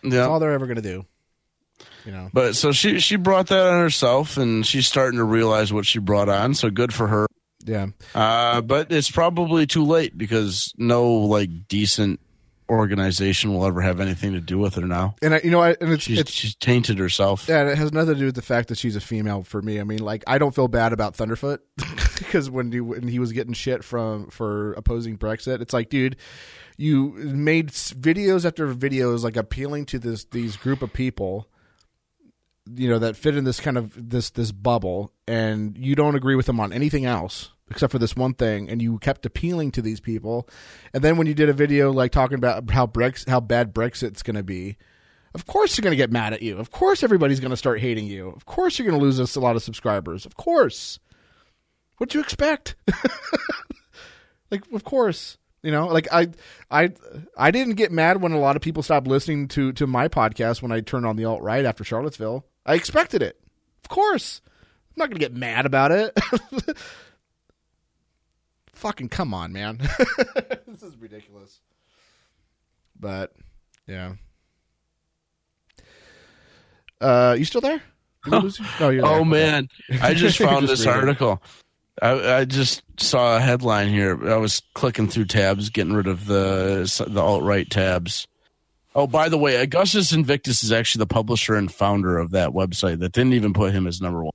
[0.04, 1.06] That's all they're ever gonna do.
[2.06, 2.30] You know.
[2.34, 6.00] but so she she brought that on herself and she's starting to realize what she
[6.00, 7.26] brought on so good for her
[7.66, 7.88] Yeah.
[8.14, 12.20] uh but it's probably too late because no like decent
[12.70, 15.76] organization will ever have anything to do with her now And I, you know, I,
[15.82, 18.36] and it's she's it's she's tainted herself yeah, and it has nothing to do with
[18.36, 19.44] the fact that she's a female.
[19.44, 21.60] For me, I mean, like I don't feel bad about Thunderf00t
[22.20, 26.16] because when he when he was getting shit from for opposing Brexit, it's like, dude,
[26.78, 31.48] you made videos after videos like appealing to this these group of people
[32.74, 36.36] you know that fit in this kind of this this bubble and you don't agree
[36.36, 39.82] with them on anything else except for this one thing and you kept appealing to
[39.82, 40.48] these people.
[40.94, 44.24] And then when you did a video like talking about how Brex how bad Brexit's
[44.24, 44.78] going to be
[45.34, 46.58] of course you're going to get mad at you.
[46.58, 48.30] Of course everybody's going to start hating you.
[48.30, 50.26] Of course you're going to lose us a lot of subscribers.
[50.26, 51.00] Of course.
[51.98, 52.76] What'd you expect?
[54.52, 56.30] Like of course you know like i
[56.70, 56.92] i
[57.38, 60.62] i didn't get mad when a lot of people stopped listening to to my podcast
[60.62, 63.40] when i turned on the alt right after charlottesville i expected it
[63.84, 64.42] of course
[64.96, 66.18] I'm not gonna get mad about it.
[68.74, 69.78] Fucking come on, man.
[70.68, 71.60] this is ridiculous.
[72.98, 73.34] But
[73.88, 74.14] yeah.
[77.02, 77.82] Uh, you still there?
[78.26, 78.32] We?
[78.32, 78.50] No.
[79.04, 79.68] Oh man,
[80.02, 81.44] I just found just this article.
[82.02, 84.30] I, I just saw a headline here.
[84.30, 88.28] I was clicking through tabs, getting rid of the the alt right tabs.
[88.96, 93.00] Oh, by the way, Augustus Invictus is actually the publisher and founder of that website
[93.00, 94.32] that didn't even put him as number one.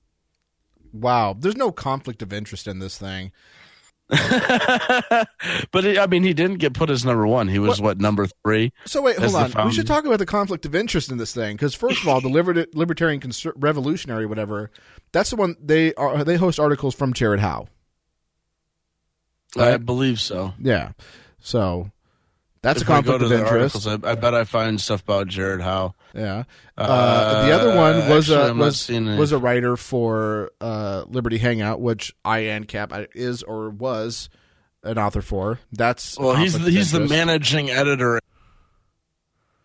[0.93, 3.33] Wow, there's no conflict of interest in this thing.
[4.11, 7.49] but it, I mean, he didn't get put as number one.
[7.49, 8.73] He was what, number three?
[8.85, 9.67] So wait, hold on.
[9.67, 12.21] We should talk about the conflict of interest in this thing because first of all,
[12.21, 14.73] the liber- libertarian conser- revolutionary, whatever,
[15.13, 16.25] that's the one they are.
[16.25, 17.69] They host articles from Jared Howe.
[19.57, 20.55] I believe so.
[20.61, 20.93] Yeah,
[21.39, 21.93] so
[22.63, 23.87] that's if a conflict of interest.
[23.87, 25.95] articles, I, I bet I find stuff about Jared Howe.
[26.15, 26.45] Yeah.
[26.77, 28.89] Uh, the other one was actually, a was,
[29.19, 34.29] was a writer for uh, Liberty Hangout, which I and Cap is or was
[34.83, 35.59] an author for.
[35.73, 38.21] That's Well, he's the, he's the managing editor,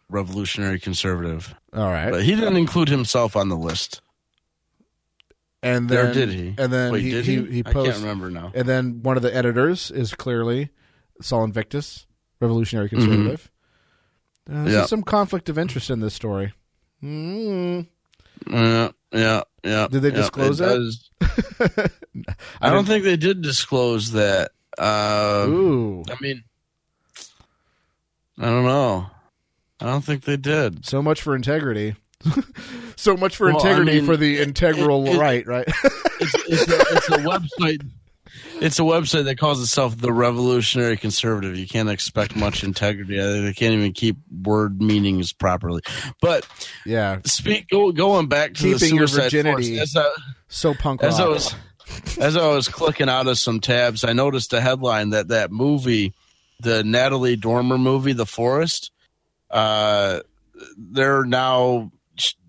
[0.10, 4.02] revolutionary conservative, All right, but he didn't include himself on the list.
[5.64, 6.54] and then Or did he?
[6.58, 7.52] And then Wait, he, did he he?
[7.52, 8.52] he I can't remember now.
[8.54, 10.70] And then one of the editors is clearly
[11.22, 12.05] Saul Invictus,
[12.40, 13.49] revolutionary conservative.
[14.49, 14.86] Uh, there's Yeah.
[14.86, 16.53] some conflict of interest in this story.
[17.03, 17.88] Mm.
[18.48, 19.88] Yeah, yeah, yeah.
[19.90, 20.95] Did they yeah, disclose it?
[22.62, 24.52] I don't think they did disclose that.
[24.78, 26.44] Uh, Ooh, I mean,
[28.38, 29.07] I don't know.
[29.80, 30.86] I don't think they did.
[30.86, 31.95] so much for integrity.
[32.95, 35.68] so much for Well, I integrity mean, for the integral it- it- right, right?
[36.18, 37.86] It's, it's, a, it's a website.
[38.62, 41.57] It's a website that calls itself the Revolutionary Conservative.
[41.57, 43.18] You can't expect much integrity.
[43.18, 45.82] They can't even keep word meanings properly.
[46.22, 46.48] But
[46.86, 49.78] yeah, speak go, going back to the Keeping your virginity.
[49.78, 50.10] force, I,
[50.48, 51.56] so punk as I was
[52.20, 56.14] as I was clicking out of some tabs, I noticed a headline that that movie,
[56.60, 58.91] the Natalie Dormer movie, The Forest,
[59.52, 60.22] uh,
[60.78, 61.91] they're now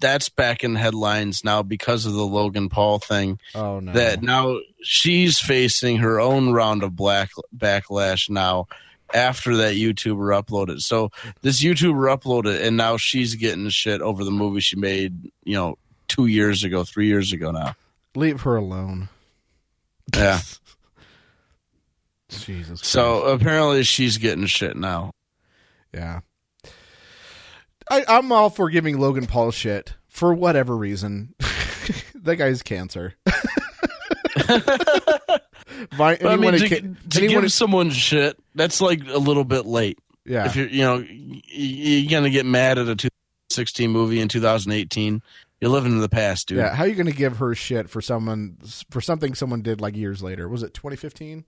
[0.01, 3.38] that's back in headlines now because of the Logan Paul thing.
[3.55, 8.66] oh no, That now she's facing her own round of black backlash now
[9.14, 10.80] after that YouTuber uploaded.
[10.80, 11.10] So
[11.43, 15.30] this YouTuber uploaded, and now she's getting shit over the movie she made.
[15.44, 15.78] You know,
[16.09, 17.74] two years ago, three years ago now.
[18.14, 19.09] leave her alone.
[20.14, 20.40] Yeah.
[22.28, 22.80] Jesus.
[22.80, 22.84] Christ.
[22.84, 25.12] So apparently she's getting shit now.
[25.94, 26.20] Yeah.
[27.90, 31.34] I, I'm all for giving Logan Paul shit for whatever reason.
[32.14, 33.14] that guy's cancer.
[35.98, 39.98] But I mean, to, ca- to give someone shit, that's like a little bit late.
[40.24, 45.22] yeah, If you're, you know, you're gonna get mad at a 2016 movie in 2018.
[45.60, 46.58] You're living in the past, dude.
[46.58, 46.74] yeah.
[46.74, 48.58] How are you going to give her shit for someone
[48.90, 50.48] for something someone did like years later?
[50.50, 51.44] Was it 2015?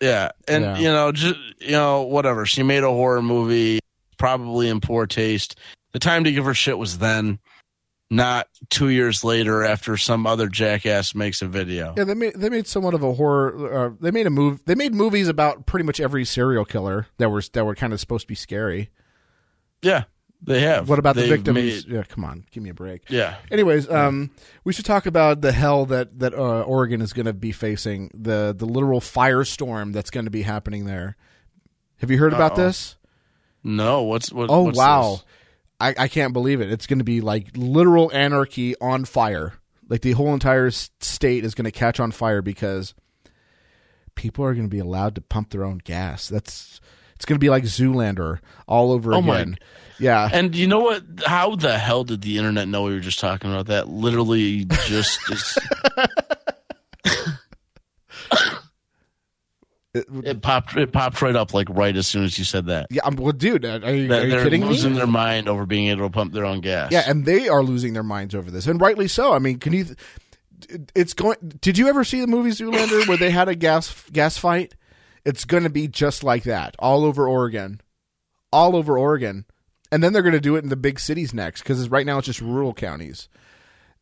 [0.00, 0.78] Yeah, and Yeah.
[0.78, 2.46] you know, just you know, whatever.
[2.46, 3.80] She made a horror movie,
[4.14, 5.58] probably in poor taste.
[5.92, 7.38] The time to give her shit was then,
[8.10, 11.94] not two years later after some other jackass makes a video.
[11.96, 13.86] Yeah, they made they made somewhat of a horror.
[13.86, 14.64] Uh, they made a move.
[14.66, 18.00] They made movies about pretty much every serial killer that were that were kind of
[18.00, 18.90] supposed to be scary.
[19.82, 20.04] Yeah,
[20.42, 20.88] they have.
[20.88, 21.54] What about the They've victims?
[21.56, 23.02] made- yeah, come on, give me a break.
[23.08, 24.30] yeah, Anyways, um,
[24.64, 28.10] we should talk about the hell that that uh, Oregon is going to be facing
[28.14, 31.16] the the literal firestorm that's going to be happening there.
[31.98, 32.64] Have you heard about Uh-oh.
[32.66, 32.96] this?
[33.64, 34.02] No.
[34.02, 34.50] What's what?
[34.50, 35.24] Oh what's wow, this?
[35.80, 36.70] I I can't believe it.
[36.70, 39.54] It's going to be like literal anarchy on fire.
[39.88, 42.94] Like the whole entire state is going to catch on fire because
[44.14, 46.28] people are going to be allowed to pump their own gas.
[46.28, 46.80] That's
[47.16, 49.58] it's going to be like Zoolander all over Oh my- again.
[50.00, 50.28] Yeah.
[50.32, 51.04] And you know what?
[51.24, 53.88] How the hell did the internet know we were just talking about that?
[53.88, 55.58] Literally, just just
[59.94, 60.76] It- it popped.
[60.76, 62.88] It popped right up like right as soon as you said that.
[62.90, 64.68] yeah, I'm, well, dude, uh, are you, are you they're kidding me?
[64.68, 66.90] losing their mind over being able to pump their own gas.
[66.90, 69.32] Yeah, and they are losing their minds over this, and rightly so.
[69.32, 69.86] I mean, can you?
[70.94, 71.36] It's going.
[71.60, 74.74] Did you ever see the movie Zoolander where they had a gas gas fight?
[75.24, 77.80] It's going to be just like that all over Oregon,
[78.52, 79.44] all over Oregon,
[79.92, 82.18] and then they're going to do it in the big cities next because right now
[82.18, 83.28] it's just rural counties.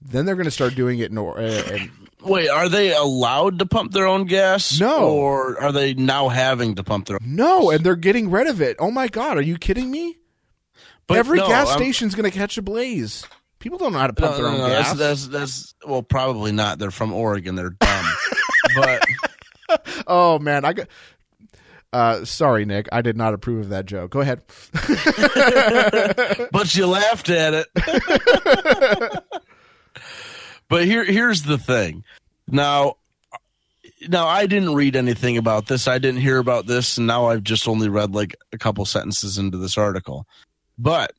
[0.05, 1.43] Then they're going to start doing it in, Or- uh,
[1.73, 1.91] in
[2.25, 4.79] Wait, are they allowed to pump their own gas?
[4.79, 5.09] No.
[5.09, 7.35] Or are they now having to pump their own?
[7.35, 8.77] no, and they're getting rid of it.
[8.79, 10.19] Oh my god, are you kidding me?
[11.09, 13.27] But Every no, gas I'm- station's going to catch a blaze.
[13.59, 14.93] People don't know how to No, pump their no, own no, gas.
[14.95, 16.79] That's, that's that's well, probably not.
[16.79, 17.55] They're from Oregon.
[17.55, 18.07] They're dumb.
[18.77, 19.05] but
[20.07, 20.89] Oh man, I got.
[21.93, 22.89] Uh, sorry, Nick.
[22.91, 24.11] I did not approve of that joke.
[24.13, 24.43] Go ahead.
[26.51, 27.67] but you laughed at it.
[30.73, 32.03] but here here's the thing.
[32.49, 32.97] Now,
[34.09, 35.87] now I didn't read anything about this.
[35.87, 39.37] I didn't hear about this, and now I've just only read like a couple sentences
[39.37, 40.27] into this article.
[40.79, 41.13] But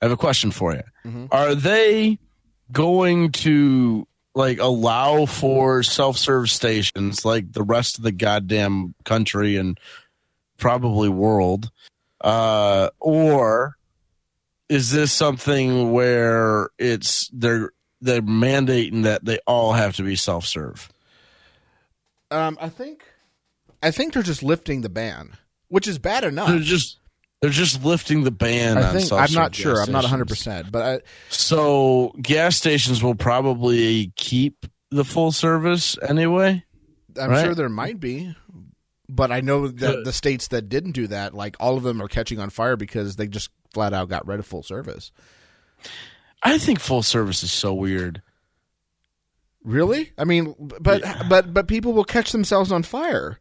[0.00, 0.82] I have a question for you.
[1.04, 1.28] Mhm.
[1.32, 2.20] Are they
[2.70, 4.06] going to
[4.36, 9.78] like allow for self-serve stations like the rest of the goddamn country and
[10.58, 11.70] probably world
[12.22, 13.76] uh or
[14.70, 17.72] is this something where it's they're
[18.02, 20.90] they're mandating that they all have to be self-serve
[22.30, 23.04] Um, I think,
[23.82, 25.36] I think they're just lifting the ban,
[25.68, 26.48] which is bad enough.
[26.48, 26.98] they're just
[27.40, 29.74] they're just lifting the ban I think I'm not sure.
[29.74, 31.00] gas I'm not 100, percent but I,
[31.30, 36.62] so gas stations will probably keep the full service anyway
[37.20, 37.44] I'm Right.
[37.44, 38.34] sure there might be,
[39.08, 42.08] but I know that the states that didn't do that, like all of them, are
[42.08, 45.12] catching on fire because they just flat out got rid of full service.
[46.42, 48.22] I think full service is so weird
[49.64, 50.12] Really?
[50.18, 53.38] I mean, but but but people will catch themselves on fire.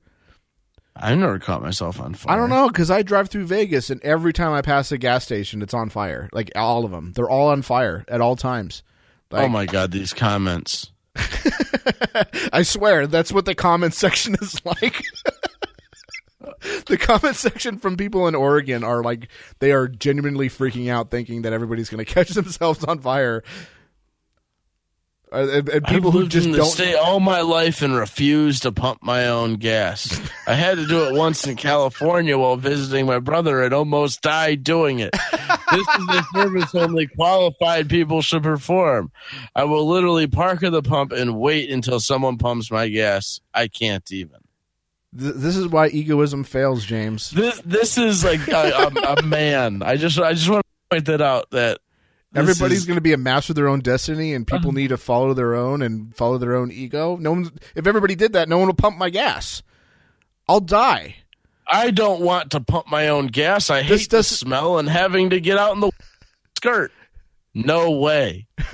[0.95, 4.01] i never caught myself on fire I don't know because I drive through Vegas and
[4.03, 6.29] every time I pass a gas station, it's on fire.
[6.31, 8.83] Like all of them, they're all on fire at all times.
[9.31, 10.91] Oh like, oh my god these comments
[12.53, 15.01] I swear that's what the comment section is like.
[16.85, 19.29] the comment section from people in Oregon are like
[19.59, 23.43] they are genuinely freaking out, thinking that everybody's going to catch themselves on fire.
[25.33, 26.67] Uh, and, and people I've who just in the don't.
[26.67, 30.19] state all my life and refused to pump my own gas.
[30.47, 34.65] I had to do it once in California while visiting my brother and almost died
[34.65, 35.15] doing it.
[35.71, 39.09] This is a service only qualified people should perform.
[39.55, 43.39] I will literally park at the pump and wait until someone pumps my gas.
[43.53, 44.40] I can't even.
[45.17, 47.31] Th- this is why egoism fails, James.
[47.31, 49.83] This this is like a, a, a man.
[49.83, 51.79] I just I just want to point that out that
[52.33, 54.77] Everybody's is- going to be a master of their own destiny, and people uh-huh.
[54.77, 57.17] need to follow their own and follow their own ego.
[57.17, 59.61] No one, if everybody did that, no one will pump my gas.
[60.47, 61.17] I'll die.
[61.67, 63.69] I don't want to pump my own gas.
[63.69, 65.91] I This hate the doesn't- smell and having to get out in the
[66.57, 66.91] skirt.
[67.53, 68.47] No way.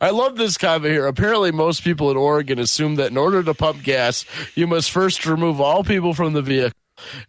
[0.00, 1.06] I love this comment here.
[1.06, 4.24] Apparently, most people in Oregon assume that in order to pump gas,
[4.54, 6.72] you must first remove all people from the vehicle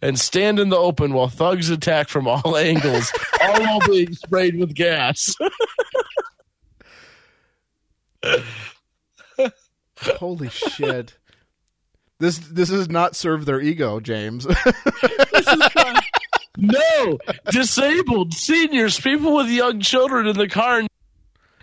[0.00, 3.12] and stand in the open while thugs attack from all angles,
[3.42, 5.34] all while being sprayed with gas.
[9.98, 11.18] Holy shit!
[12.18, 14.46] This this does not serve their ego, James.
[16.58, 17.18] No,
[17.50, 20.82] disabled seniors, people with young children in the car.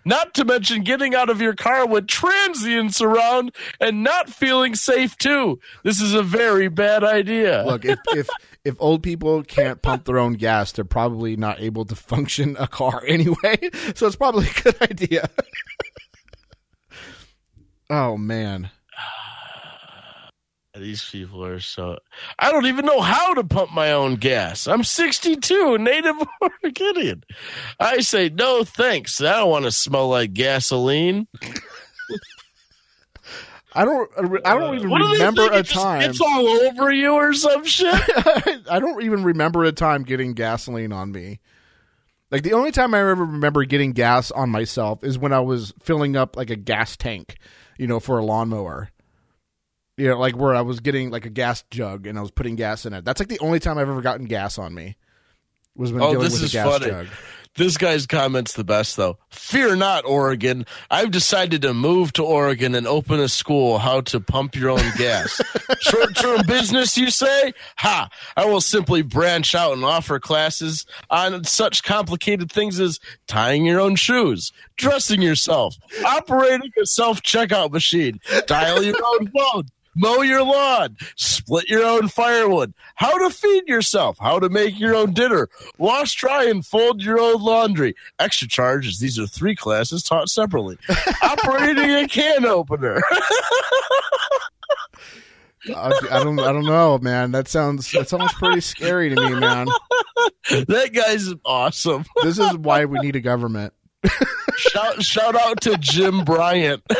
[0.09, 5.15] Not to mention getting out of your car with transients around and not feeling safe
[5.15, 5.59] too.
[5.83, 7.63] This is a very bad idea.
[7.63, 8.27] Look, if if
[8.65, 12.67] if old people can't pump their own gas, they're probably not able to function a
[12.67, 13.69] car anyway.
[13.93, 15.29] So it's probably a good idea.
[17.91, 18.71] oh man.
[20.79, 21.99] These people are so.
[22.39, 24.65] I don't even know how to pump my own gas.
[24.67, 27.23] I'm 62, native Oregonian.
[27.79, 29.19] I say no thanks.
[29.21, 31.27] I don't want to smell like gasoline.
[33.73, 34.09] I don't
[34.45, 35.53] I don't even What remember think?
[35.53, 37.93] a It just time It's all over you or some shit.
[38.69, 41.39] I don't even remember a time getting gasoline on me.
[42.31, 45.73] Like the only time I ever remember getting gas on myself is when I was
[45.81, 47.37] filling up like a gas tank,
[47.77, 48.89] you know, for a lawnmower.
[49.99, 52.55] You know, like where I was getting like a gas jug and I was putting
[52.55, 53.03] gas in it.
[53.03, 54.95] That's like the only time I've ever gotten gas on me.
[55.75, 56.85] Was when Oh, dealing this with a gas funny.
[56.87, 57.07] jug.
[57.55, 59.17] This guy's comment's the best, though.
[59.31, 60.65] Fear not, Oregon.
[60.89, 64.91] I've decided to move to Oregon and open a school how to pump your own
[64.97, 65.41] gas.
[65.81, 67.53] Short term business, you say?
[67.77, 68.07] Ha!
[68.37, 73.81] I will simply branch out and offer classes on such complicated things as tying your
[73.81, 79.63] own shoes, dressing yourself, operating a self checkout machine, dial your own phone.
[79.99, 84.95] Mow your lawn, split your own firewood, how to feed yourself, how to make your
[84.95, 87.93] own dinner, wash, dry, and fold your own laundry.
[88.17, 88.99] Extra charges.
[88.99, 90.77] These are three classes taught separately.
[91.21, 93.01] Operating a can opener.
[95.75, 97.31] I, I don't I don't know, man.
[97.31, 99.67] That sounds that sounds pretty scary to me, man.
[100.49, 102.05] that guy's awesome.
[102.23, 103.73] This is why we need a government.
[104.55, 106.83] Shout shout out to Jim Bryant.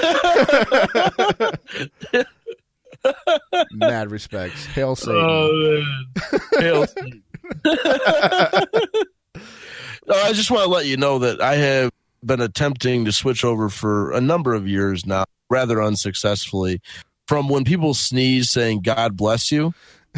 [3.71, 4.65] Mad respects.
[4.67, 5.15] Hail Satan.
[5.15, 5.83] Oh.
[6.59, 7.23] Hail Satan.
[10.07, 11.91] No, I just want to let you know that I have
[12.25, 16.81] been attempting to switch over for a number of years now, rather unsuccessfully,
[17.27, 19.71] from when people sneeze saying "God bless you"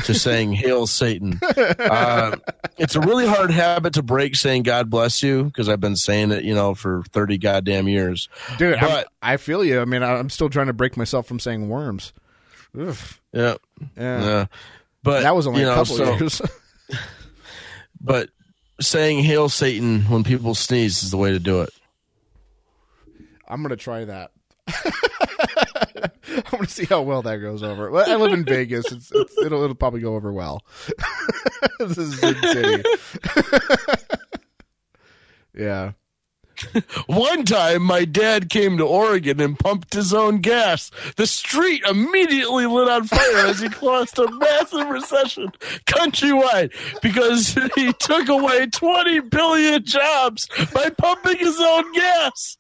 [0.06, 2.38] to saying "Hail Satan." Uh,
[2.78, 6.32] it's a really hard habit to break, saying "God bless you" because I've been saying
[6.32, 8.30] it, you know, for thirty goddamn years.
[8.58, 9.82] Dude, But- I feel you.
[9.82, 12.14] I mean, I'm still trying to break myself from saying worms.
[12.80, 12.96] Ugh.
[13.34, 13.56] Yeah,
[13.98, 14.22] Yeah.
[14.24, 14.46] yeah.
[15.04, 16.42] But That was only a know, couple so- years.
[18.04, 18.30] But
[18.80, 21.70] saying "Hail Satan" when people sneeze is the way to do it.
[23.48, 24.32] I'm gonna try that.
[26.28, 27.92] I'm gonna see how well that goes over.
[27.92, 28.92] Well, I live in Vegas.
[28.92, 30.64] It's, it's it'll it'll probably go over well.
[31.80, 32.84] this is Sin City.
[35.54, 35.92] yeah.
[37.08, 40.92] One time, my dad came to Oregon and pumped his own gas.
[41.16, 45.52] The street immediately lit on fire as he caused a massive recession
[45.86, 52.58] countrywide because he took away 20 billion jobs by pumping his own gas.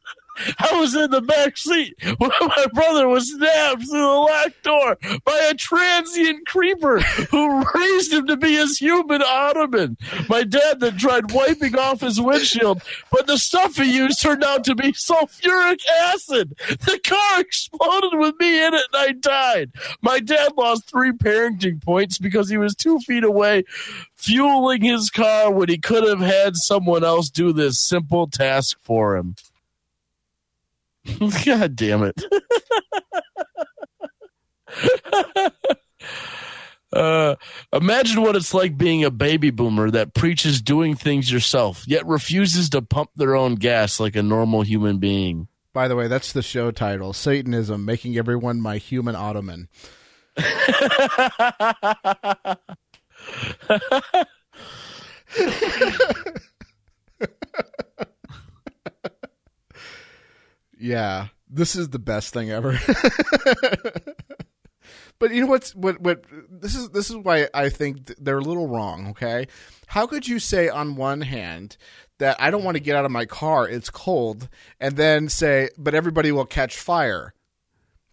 [0.59, 4.97] I was in the back seat when my brother was stabbed through the locked door
[5.23, 9.97] by a transient creeper who raised him to be his human ottoman.
[10.29, 12.81] My dad then tried wiping off his windshield,
[13.11, 16.55] but the stuff he used turned out to be sulfuric acid.
[16.67, 19.71] The car exploded with me in it and I died.
[20.01, 23.63] My dad lost three parenting points because he was two feet away
[24.15, 29.17] fueling his car when he could have had someone else do this simple task for
[29.17, 29.35] him.
[31.45, 32.23] God damn it.
[36.93, 37.35] uh,
[37.73, 42.69] imagine what it's like being a baby boomer that preaches doing things yourself, yet refuses
[42.69, 45.47] to pump their own gas like a normal human being.
[45.73, 49.69] By the way, that's the show title: Satanism, making everyone my human ottoman.
[60.81, 62.71] Yeah, this is the best thing ever.
[65.19, 68.43] but you know what's what what this is this is why I think they're a
[68.43, 69.47] little wrong, okay?
[69.85, 71.77] How could you say on one hand
[72.17, 74.49] that I don't want to get out of my car, it's cold,
[74.79, 77.35] and then say but everybody will catch fire?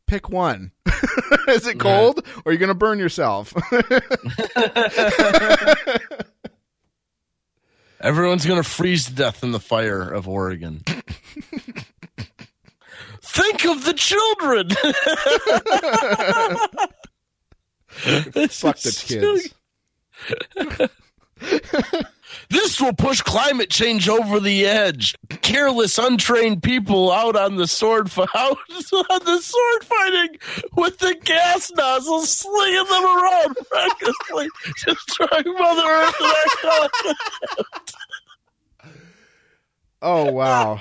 [0.07, 0.73] Pick one.
[1.49, 3.55] is it cold or are you going to burn yourself?
[8.01, 10.83] Everyone's going to freeze to death in the fire of Oregon.
[13.39, 14.71] Think of the children.
[18.51, 19.55] Fuck the kids.
[22.51, 25.15] This will push climate change over the edge.
[25.43, 28.59] Careless, untrained people out on the sword fi- out
[28.93, 30.39] on the sword fighting
[30.77, 34.49] with the gas nozzles, slinging them around recklessly,
[34.85, 36.15] destroying Mother Earth
[37.05, 37.15] and.
[40.01, 40.81] Oh wow.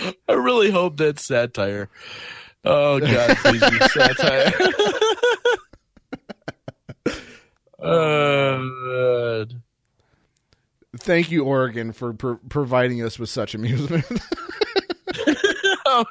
[0.28, 1.88] I really hope that's satire.
[2.64, 4.52] Oh God, please be satire.
[7.84, 9.60] Oh, oh, God.
[10.98, 14.04] Thank you Oregon for pro- providing us with such amusement.
[15.94, 16.06] Oh,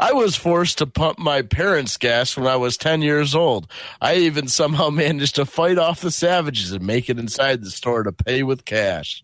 [0.00, 3.70] I was forced to pump my parents' gas when I was 10 years old.
[4.00, 8.02] I even somehow managed to fight off the savages and make it inside the store
[8.02, 9.22] to pay with cash.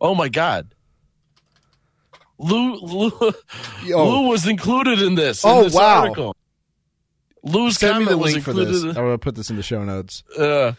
[0.00, 0.74] oh my God.
[2.40, 3.32] Lou, Lou,
[3.84, 5.44] Yo, Lou was included in this.
[5.44, 6.00] in Oh, this wow.
[6.02, 6.36] Article.
[7.42, 8.74] Lou's send me comment the was link for included.
[8.74, 8.82] this.
[8.84, 10.22] in- going to put this in the show notes.
[10.38, 10.72] uh,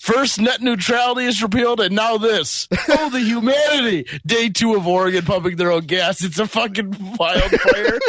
[0.00, 2.68] first, net neutrality is repealed, and now this.
[2.90, 4.06] Oh, the humanity!
[4.26, 6.22] Day two of Oregon pumping their own gas.
[6.24, 7.98] It's a fucking wildfire.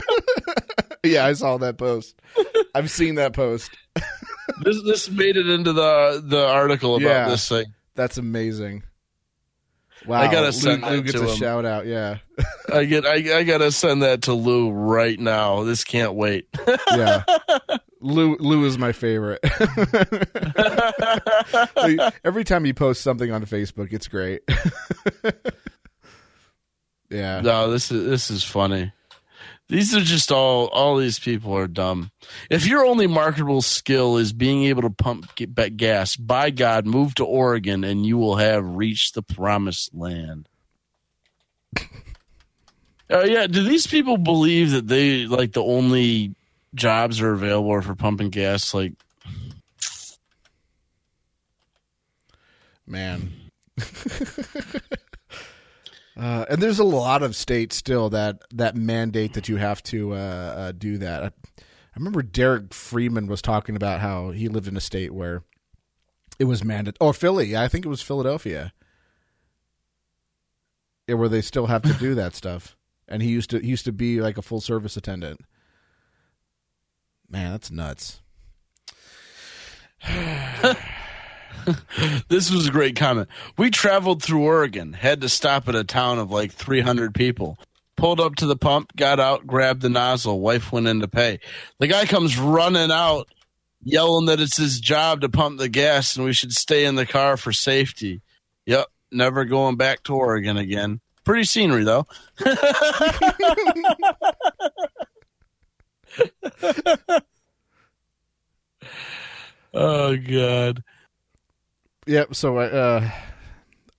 [1.02, 2.20] Yeah, I saw that post.
[2.76, 3.72] I've seen that post.
[4.64, 7.30] this this made it into the the article about Yeah.
[7.30, 7.68] this thing.
[7.96, 8.84] That's amazing.
[10.06, 11.36] Wow, I gotta send Lou that gets to a him.
[11.38, 11.86] shout out.
[11.86, 12.18] Yeah,
[12.74, 15.64] I get I, I gotta send that to Lou right now.
[15.64, 16.48] This can't wait.
[16.92, 17.24] yeah.
[18.02, 19.40] Lou Lou is my favorite.
[22.24, 24.42] Every time you post something on Facebook, it's great.
[27.10, 28.92] yeah, no, this is this is funny.
[29.70, 32.10] These are just all all these people are dumb.
[32.50, 37.14] If your only marketable skill is being able to pump get gas, by God, move
[37.16, 40.50] to Oregon and you will have reached the promised land.
[43.12, 46.34] Oh yeah, do these people believe that they like the only
[46.74, 48.74] jobs are available are for pumping gas?
[48.74, 48.94] Like,
[52.88, 53.32] man.
[56.20, 60.14] Uh, and there's a lot of states still that that mandate that you have to
[60.14, 61.24] uh, uh, do that.
[61.24, 65.44] I, I remember Derrick Freeman was talking about how he lived in a state where
[66.38, 66.98] it was mandated.
[67.00, 67.56] Oh, Philly.
[67.56, 68.74] I think it was Philadelphia.
[71.08, 72.76] Yeah, where they still have to do that stuff.
[73.08, 75.40] And he used to he used to be like a full service attendant.
[77.30, 78.20] Man, that's nuts.
[82.30, 83.28] This was a great comment.
[83.58, 87.58] We traveled through Oregon, had to stop at a town of like 300 people.
[87.96, 90.40] Pulled up to the pump, got out, grabbed the nozzle.
[90.40, 91.40] Wife went in to pay.
[91.80, 93.28] The guy comes running out,
[93.84, 97.06] yelling that it's his job to pump the gas and we should stay in the
[97.06, 98.22] car for safety.
[98.66, 101.02] Yep, never going back to Oregon again.
[101.26, 102.08] Pretty scenery though.
[109.74, 110.84] oh god.
[112.10, 112.34] Yep.
[112.36, 113.10] So I, uh,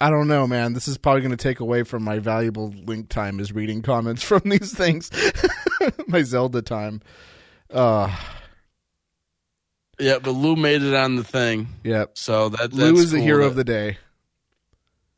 [0.01, 0.73] I don't know, man.
[0.73, 4.23] This is probably going to take away from my valuable link time is reading comments
[4.25, 5.11] from these things.
[6.09, 7.01] my Zelda time.
[7.73, 8.15] Uh,
[9.99, 11.69] Yeah, but Lou made it on the thing.
[11.85, 12.19] yep.
[12.19, 13.99] So that Lou is the hero that- of the day.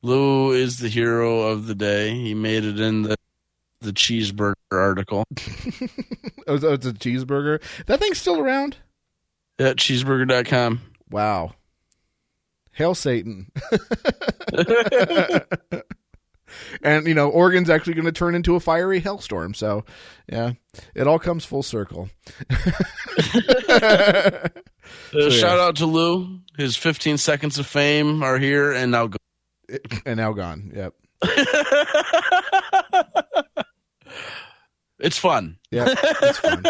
[0.03, 2.11] Lou is the hero of the day.
[2.11, 3.17] He made it in the
[3.81, 5.25] the cheeseburger article.
[6.49, 7.63] Oh, it's- oh, it's a cheeseburger.
[7.87, 8.77] That thing's still around.
[9.61, 10.81] At cheezburger.com.
[11.09, 11.53] Wow.
[12.73, 13.51] Hail Satan.
[16.83, 19.55] and you know, Oregon's actually going to turn into a fiery hellstorm.
[19.55, 19.85] So,
[20.29, 20.53] yeah,
[20.95, 22.09] it all comes full circle.
[23.69, 24.49] Uh,
[25.15, 25.29] yeah.
[25.31, 26.41] Shout out to Lou.
[26.59, 29.17] His 15 seconds of fame are here and now go.
[30.05, 30.73] and now gone.
[30.75, 30.95] Yep.
[34.99, 35.59] It's fun.
[35.71, 36.65] Yeah, it's fun.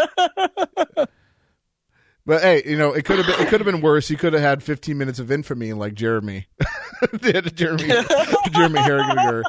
[2.24, 4.08] But hey, you know, it could have been it could have been worse.
[4.10, 6.46] You could have had 15 minutes of infamy like Jeremy.
[7.54, 7.92] Jeremy
[8.52, 9.42] Jeremy Harrigan.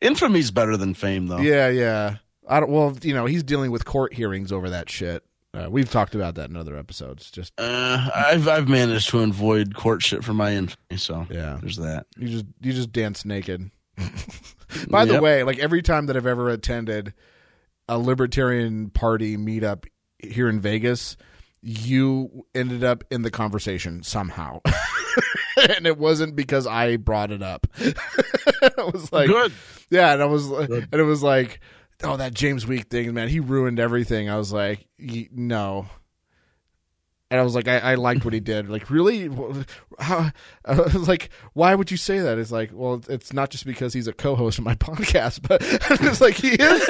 [0.00, 1.38] Infamy's better than fame, though.
[1.38, 2.16] Yeah, yeah.
[2.48, 2.70] I don't.
[2.70, 5.24] Well, you know, he's dealing with court hearings over that shit.
[5.54, 7.30] Uh, we've talked about that in other episodes.
[7.30, 11.76] Just Uh, I've I've managed to avoid court shit for my infamy, so yeah, there's
[11.76, 12.06] that.
[12.16, 13.70] you just you just dance naked.
[14.88, 17.14] By the way, like every time that I've ever attended
[17.88, 19.84] a libertarian party meetup
[20.18, 21.16] here in Vegas,
[21.62, 24.60] you ended up in the conversation somehow.
[25.70, 27.66] and it wasn't because I brought it up.
[27.78, 29.52] it was like Good.
[29.90, 30.88] Yeah, and I was Good.
[30.90, 31.60] and it was like,
[32.02, 34.28] oh, that James Week thing, man, he ruined everything.
[34.28, 35.86] I was like, no.
[37.30, 38.68] And I was like, I, I liked what he did.
[38.68, 39.28] Like, really?
[39.98, 40.30] How?
[40.64, 42.38] I was like, why would you say that?
[42.38, 46.20] It's like, well, it's not just because he's a co-host of my podcast, but it's
[46.20, 46.88] like he is.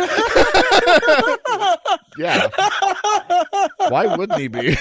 [2.19, 2.49] Yeah.
[3.89, 4.71] Why wouldn't he be?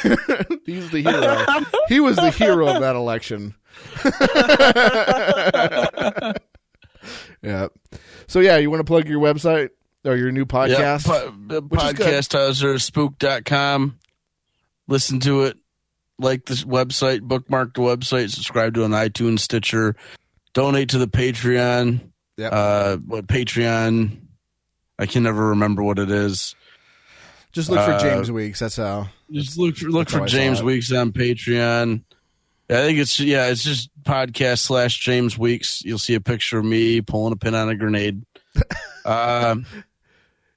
[0.66, 1.46] he's the hero.
[1.88, 3.56] He was the hero of that election.
[7.42, 7.68] yeah.
[8.28, 9.70] So yeah, you want to plug your website
[10.06, 10.80] or your new podcast?
[10.80, 11.34] Yeah, po-
[12.48, 12.80] is good.
[12.80, 14.00] spook.com.
[14.88, 15.58] Listen to it.
[16.20, 19.96] Like this website, bookmark the website, subscribe to an iTunes, Stitcher,
[20.54, 22.02] donate to the Patreon.
[22.38, 22.54] Yep.
[22.54, 24.23] Uh, what Patreon?
[25.00, 26.56] I can never remember what it is.
[27.52, 28.60] Just look for uh, James Weeks.
[28.60, 29.10] That's how.
[29.32, 30.62] Just look for look for James.
[30.64, 32.04] Weeks on Patreon.
[32.70, 35.84] I think it's yeah, it's just podcast slash James Weeks.
[35.84, 38.24] You'll see a picture of me pulling a pin on a grenade.
[39.06, 39.66] Um,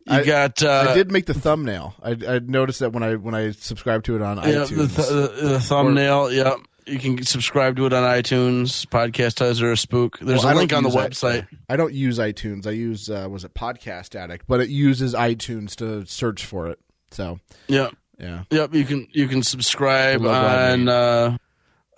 [0.07, 1.97] you I- got uh, I did make the thumbnail.
[2.01, 4.69] I, I noticed that when I when I subscribed to it on yeah, iTunes.
[4.69, 6.31] the, th- the, the thumbnail.
[6.31, 6.55] yeah,
[6.87, 8.87] you can subscribe to it on iTunes.
[8.87, 10.19] Podcast has or a spook.
[10.21, 11.47] There's Well, a link on the use i- website.
[11.69, 12.67] I don't use iTunes.
[12.67, 16.79] I use uh, was it Podcast Addict, but it uses iTunes to search for it.
[17.11, 17.39] So
[17.69, 18.75] Yep, yeah, yep.
[18.75, 21.37] You can you can subscribe on uh,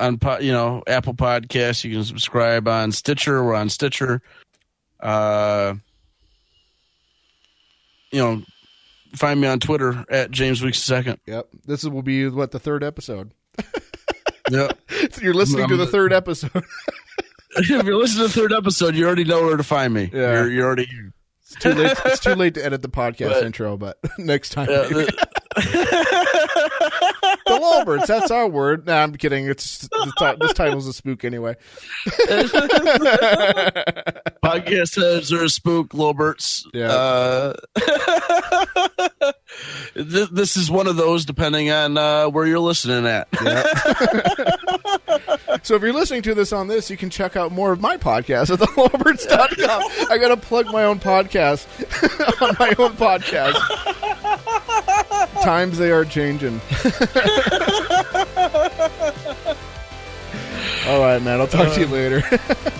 [0.01, 1.85] on you know Apple Podcasts.
[1.85, 3.43] You can subscribe on Stitcher.
[3.45, 4.23] We're on Stitcher.
[5.01, 5.75] Uh,
[8.11, 8.43] you know,
[9.15, 11.19] find me on Twitter at James Weeks Second.
[11.27, 11.49] yep.
[11.67, 13.33] This will be what the third episode.
[14.51, 14.79] Yep.
[15.21, 16.51] You're listening to the third episode.
[17.57, 20.11] if you're listening to the third episode, you already know where to find me.
[20.13, 20.33] Yeah.
[20.33, 21.13] You're, you're already here.
[21.43, 21.97] It's too late.
[22.05, 24.69] It's too late to edit the podcast But- intro, but next time.
[24.71, 25.27] Yeah, the-
[27.47, 28.07] the Lolberts.
[28.07, 28.87] That's our word.
[28.87, 29.47] Nah, I'm kidding.
[29.49, 31.57] It's this, ti- this title's a spook anyway.
[34.45, 36.65] podcast heads are a spook, Lolberts.
[36.75, 36.89] Yeah.
[36.93, 37.55] Uh,
[39.95, 43.29] th- this is one of those, depending on uh, where you're listening at.
[45.63, 47.97] So if you're listening to this on this, you can check out more of my
[47.97, 49.83] podcast at thelolberts.com.
[50.11, 51.67] I got to plug my own podcast
[52.43, 53.55] on my own podcast.
[55.43, 56.61] Times they are changing.
[60.87, 61.41] All right, man.
[61.41, 62.23] I'll talk to you later.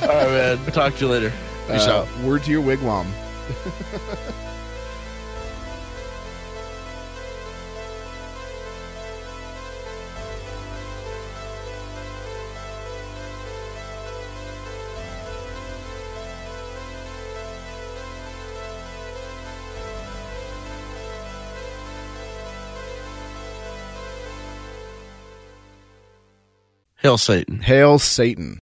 [0.03, 0.59] All right, man.
[0.73, 1.33] Talk to you later.
[1.69, 2.19] Peace Uh, out.
[2.23, 3.07] word to your wigwam.
[27.03, 27.61] Hail Satan.
[27.61, 28.57] Hail Satan.